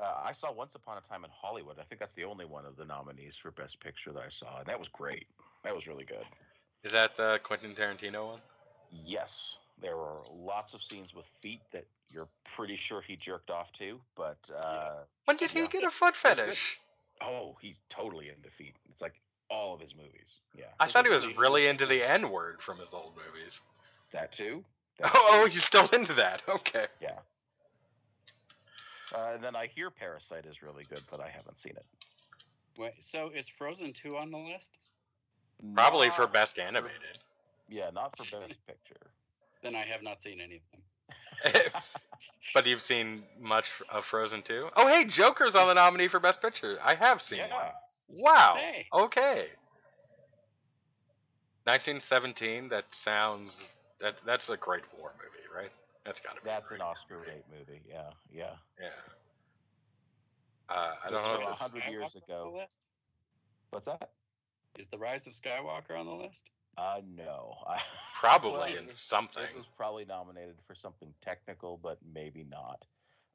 Uh, 0.00 0.22
I 0.24 0.32
saw 0.32 0.52
Once 0.52 0.74
Upon 0.74 0.98
a 0.98 1.00
Time 1.02 1.24
in 1.24 1.30
Hollywood. 1.32 1.78
I 1.78 1.82
think 1.84 2.00
that's 2.00 2.14
the 2.14 2.24
only 2.24 2.44
one 2.44 2.66
of 2.66 2.76
the 2.76 2.84
nominees 2.84 3.36
for 3.36 3.50
Best 3.52 3.80
Picture 3.80 4.12
that 4.12 4.22
I 4.24 4.28
saw, 4.28 4.58
and 4.58 4.66
that 4.66 4.78
was 4.78 4.88
great. 4.88 5.26
That 5.64 5.74
was 5.74 5.86
really 5.86 6.04
good. 6.04 6.26
Is 6.84 6.92
that 6.92 7.16
the 7.16 7.40
Quentin 7.42 7.74
Tarantino 7.74 8.26
one? 8.26 8.40
Yes, 8.90 9.58
there 9.80 9.96
were 9.96 10.22
lots 10.30 10.74
of 10.74 10.82
scenes 10.82 11.14
with 11.14 11.26
feet 11.40 11.60
that 11.72 11.86
you're 12.10 12.28
pretty 12.44 12.76
sure 12.76 13.00
he 13.00 13.16
jerked 13.16 13.50
off 13.50 13.72
to, 13.74 14.00
but 14.16 14.50
uh, 14.56 15.04
When 15.24 15.36
did 15.36 15.50
he 15.50 15.66
get 15.68 15.84
a 15.84 15.90
foot 15.90 16.14
fetish? 16.16 16.80
oh, 17.22 17.56
he's 17.60 17.80
totally 17.88 18.28
into 18.28 18.50
feet. 18.50 18.76
It's 18.90 19.02
like 19.02 19.14
all 19.54 19.74
of 19.74 19.80
his 19.80 19.94
movies. 19.94 20.36
Yeah, 20.56 20.64
I 20.80 20.86
thought 20.86 21.06
he 21.06 21.12
was 21.12 21.24
really- 21.26 21.38
really 21.38 21.66
into 21.68 21.86
the 21.86 22.02
N 22.08 22.30
word 22.30 22.60
from 22.60 22.78
his 22.78 22.92
old 22.92 23.12
movies. 23.16 23.60
that 24.12 24.32
too. 24.32 24.64
That 24.98 25.10
Oh, 25.14 25.42
oh, 25.42 25.46
he's 25.46 25.64
still 25.64 25.88
into 25.92 26.12
that. 26.14 26.42
Okay. 26.48 26.86
yeah. 27.00 27.18
Uh, 29.14 29.32
and 29.34 29.44
then 29.44 29.54
I 29.54 29.66
hear 29.66 29.90
Parasite 29.90 30.46
is 30.46 30.62
really 30.62 30.84
good, 30.88 31.02
but 31.10 31.20
I 31.20 31.28
haven't 31.28 31.58
seen 31.58 31.72
it. 31.76 31.84
Wait, 32.78 32.92
so 32.98 33.30
is 33.32 33.48
Frozen 33.48 33.92
2 33.92 34.16
on 34.16 34.30
the 34.32 34.38
list? 34.38 34.78
Probably 35.74 36.10
for 36.10 36.26
best 36.26 36.58
animated. 36.58 37.18
Yeah, 37.68 37.90
not 37.94 38.16
for 38.16 38.24
Best 38.24 38.56
Picture. 38.66 38.96
Then 39.62 39.74
I 39.74 39.80
have 39.82 40.02
not 40.02 40.20
seen 40.22 40.40
any 40.42 40.56
of 40.56 41.52
them. 41.62 41.72
but 42.52 42.66
you've 42.66 42.82
seen 42.82 43.22
much 43.40 43.70
of 43.88 44.04
Frozen 44.04 44.42
2? 44.42 44.68
Oh, 44.76 44.86
hey, 44.88 45.06
Joker's 45.06 45.54
on 45.56 45.68
the 45.68 45.74
nominee 45.74 46.08
for 46.08 46.20
Best 46.20 46.42
Picture. 46.42 46.76
I 46.84 46.94
have 46.94 47.22
seen 47.22 47.38
Yeah. 47.38 47.54
one. 47.54 47.72
Wow. 48.08 48.54
Hey. 48.58 48.86
Okay. 48.92 49.46
1917. 51.64 52.68
That 52.68 52.84
sounds 52.90 53.76
that 54.00 54.20
that's 54.26 54.48
a 54.50 54.56
great 54.56 54.82
war 54.98 55.12
movie, 55.18 55.46
right? 55.54 55.72
That's 56.04 56.20
got 56.20 56.36
to 56.36 56.42
be. 56.42 56.50
That's 56.50 56.68
great 56.68 56.80
an 56.80 56.86
Oscar 56.86 57.18
movie. 57.18 57.30
bait 57.30 57.44
movie. 57.58 57.80
Yeah, 57.88 58.10
yeah. 58.30 58.50
Yeah. 58.80 58.86
Uh, 60.68 60.94
I 61.04 61.08
don't 61.08 61.18
it's 61.18 61.26
know. 61.28 61.34
from 61.34 61.42
a 61.44 61.46
hundred 61.54 61.82
years 61.90 62.14
ago. 62.14 62.50
the 62.52 62.58
list? 62.58 62.86
What's 63.70 63.86
that? 63.86 64.10
Is 64.78 64.86
The 64.88 64.98
Rise 64.98 65.26
of 65.26 65.32
Skywalker 65.34 65.98
on 65.98 66.06
the 66.06 66.14
list? 66.14 66.50
Uh, 66.76 67.00
no. 67.16 67.54
I- 67.66 67.80
Probably 68.20 68.52
Well, 68.52 68.62
in 68.64 68.84
it- 68.86 68.92
something. 68.92 69.42
It 69.42 69.56
was 69.56 69.66
probably 69.66 70.04
nominated 70.04 70.56
for 70.66 70.74
something 70.74 71.12
technical, 71.22 71.78
but 71.82 71.98
maybe 72.12 72.44
not. 72.48 72.84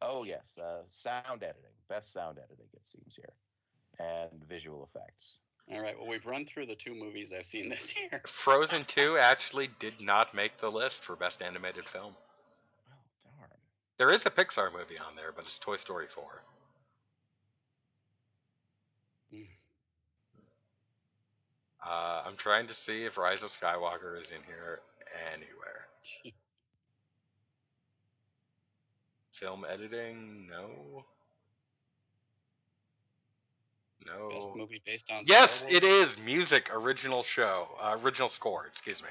Oh 0.02 0.24
yes, 0.24 0.58
uh, 0.58 0.84
sound 0.88 1.44
editing, 1.44 1.76
best 1.90 2.14
sound 2.14 2.38
editing. 2.38 2.68
It 2.74 2.86
seems 2.86 3.16
here, 3.18 3.34
and 4.00 4.43
visual 4.47 4.84
effects. 4.84 5.39
All 5.72 5.82
right. 5.82 5.97
Well, 6.00 6.10
we've 6.10 6.26
run 6.26 6.45
through 6.45 6.66
the 6.66 6.76
two 6.76 6.95
movies 6.95 7.32
I've 7.32 7.45
seen 7.45 7.70
this 7.70 7.95
year. 7.95 8.22
Frozen 8.28 8.86
2 8.86 9.18
actually 9.20 9.70
did 9.80 10.02
not 10.02 10.34
make 10.34 10.58
the 10.60 10.72
list 10.72 11.04
for 11.04 11.16
best 11.16 11.41
animated 11.43 11.86
film. 11.86 12.16
Well, 12.88 12.97
darn. 13.38 13.50
There 13.97 14.12
is 14.12 14.26
a 14.26 14.32
Pixar 14.32 14.74
movie 14.74 14.97
on 14.97 15.16
there, 15.16 15.32
but 15.36 15.45
it's 15.45 15.60
Toy 15.60 15.76
Story 15.76 16.08
4. 16.08 16.24
Hmm. 19.32 19.41
Uh, 21.88 22.24
I'm 22.26 22.36
trying 22.36 22.68
to 22.68 22.74
see 22.74 23.04
if 23.04 23.18
Rise 23.18 23.43
of 23.43 23.50
Skywalker 23.50 24.20
is 24.20 24.32
in 24.32 24.41
here 24.47 24.80
anywhere. 25.34 25.88
Film 29.34 29.66
editing? 29.70 30.50
No. 30.50 31.06
No. 34.06 34.30
Best 34.30 34.50
movie 34.56 34.82
based 34.86 35.12
on. 35.12 35.24
Yes, 35.26 35.52
Star 35.60 35.70
it 35.72 35.84
Wars? 35.84 35.93
is 36.18 36.18
music 36.24 36.70
original 36.74 37.22
show, 37.24 37.68
uh, 37.82 37.97
original 38.04 38.30
score. 38.30 38.66
Excuse 38.68 39.02
me. 39.04 39.10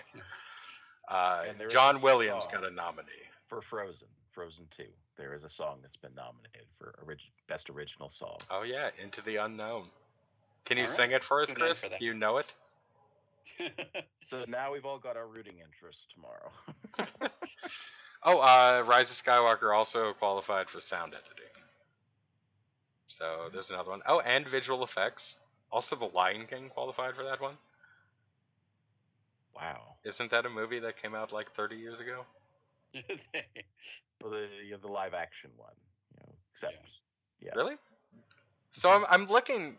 Uh, 1.09 1.45
And 1.49 1.71
John 1.71 2.01
Williams 2.03 2.47
got 2.51 2.65
a 2.65 2.71
nominee. 2.71 3.09
For 3.49 3.61
Frozen, 3.63 4.09
Frozen 4.33 4.67
Two, 4.71 4.85
there 5.17 5.35
is 5.35 5.45
a 5.45 5.49
song 5.49 5.79
that's 5.83 5.97
been 5.97 6.15
nominated 6.15 6.67
for 6.79 6.95
orig- 7.05 7.21
best 7.47 7.71
original 7.71 8.11
song. 8.11 8.37
Oh 8.51 8.63
yeah, 8.63 8.91
Into 9.03 9.23
the 9.23 9.37
Unknown. 9.37 9.85
Can 10.65 10.77
you 10.77 10.83
All 10.85 10.89
right, 10.91 10.97
sing 10.97 11.11
it 11.13 11.25
for 11.25 11.43
us, 11.43 11.49
let's 11.49 11.55
tune 11.59 11.63
in 11.63 11.67
Chris? 11.69 11.85
for. 11.89 11.99
Do 11.99 12.05
you 12.05 12.15
know 12.15 12.37
it? 12.39 12.53
So 14.21 14.45
now 14.49 14.73
we've 14.73 14.85
all 14.85 14.99
got 14.99 15.17
our 15.17 15.27
rooting 15.27 15.55
interest 15.65 16.11
tomorrow. 16.15 16.51
Oh, 18.25 18.41
uh, 18.41 18.83
Rise 18.85 19.11
of 19.13 19.17
Skywalker 19.25 19.73
also 19.75 20.13
qualified 20.15 20.69
for 20.69 20.81
sound 20.81 21.15
editing. 21.15 21.48
So 23.09 23.51
there's 23.53 23.71
another 23.71 23.91
one. 23.91 24.03
Oh, 24.07 24.21
and 24.21 24.49
visual 24.49 24.85
effects. 24.85 25.37
Also, 25.73 25.97
The 25.97 26.07
Lion 26.07 26.47
King 26.47 26.71
qualified 26.71 27.17
for 27.17 27.25
that 27.25 27.41
one. 27.41 27.59
wow. 29.57 29.97
Isn't 30.05 30.31
that 30.31 30.47
a 30.47 30.51
movie 30.51 30.81
that 30.81 31.03
came 31.03 31.15
out 31.15 31.33
like 31.33 31.53
30 31.53 31.77
years 31.77 32.01
ago? 32.01 32.25
Well, 34.23 34.33
the 34.33 34.49
you 34.65 34.73
know, 34.73 34.79
the 34.79 34.89
live 34.89 35.15
action 35.15 35.51
one, 35.57 35.75
you 36.13 36.21
know, 36.21 36.35
except 36.53 36.81
yeah. 37.41 37.53
Really? 37.57 37.77
So 38.73 38.91
I'm, 38.91 39.05
I'm 39.11 39.27
looking. 39.29 39.79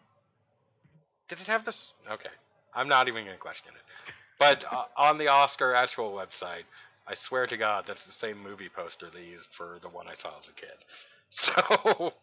Did 1.29 1.41
it 1.41 1.47
have 1.47 1.65
this? 1.65 1.93
Okay. 2.11 2.29
I'm 2.73 2.87
not 2.87 3.07
even 3.07 3.25
going 3.25 3.35
to 3.35 3.41
question 3.41 3.73
it. 3.75 4.13
But 4.39 4.65
uh, 4.71 4.85
on 4.97 5.17
the 5.17 5.27
Oscar 5.29 5.73
actual 5.75 6.13
website, 6.13 6.63
I 7.07 7.15
swear 7.15 7.47
to 7.47 7.57
God, 7.57 7.85
that's 7.87 8.05
the 8.05 8.11
same 8.13 8.41
movie 8.41 8.69
poster 8.69 9.07
they 9.13 9.23
used 9.25 9.51
for 9.53 9.79
the 9.81 9.89
one 9.89 10.07
I 10.07 10.13
saw 10.15 10.37
as 10.37 10.47
a 10.49 10.53
kid. 10.53 10.69
So, 11.31 12.13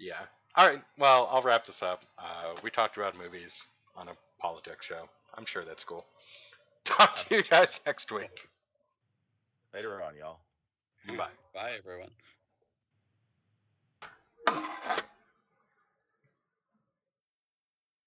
yeah. 0.00 0.20
All 0.56 0.66
right. 0.66 0.82
Well, 0.98 1.28
I'll 1.30 1.42
wrap 1.42 1.64
this 1.66 1.82
up. 1.82 2.04
Uh, 2.18 2.54
we 2.64 2.70
talked 2.70 2.96
about 2.96 3.16
movies 3.16 3.64
on 3.96 4.08
a 4.08 4.12
politics 4.40 4.86
show. 4.86 5.08
I'm 5.36 5.44
sure 5.44 5.64
that's 5.64 5.84
cool. 5.84 6.06
Talk 6.84 7.16
to 7.28 7.36
you 7.36 7.42
guys 7.42 7.78
next 7.86 8.10
week. 8.10 8.48
Later 9.74 10.02
on, 10.02 10.14
y'all. 10.16 10.40
Bye. 11.16 11.28
Bye, 11.54 11.72
everyone. 11.78 12.10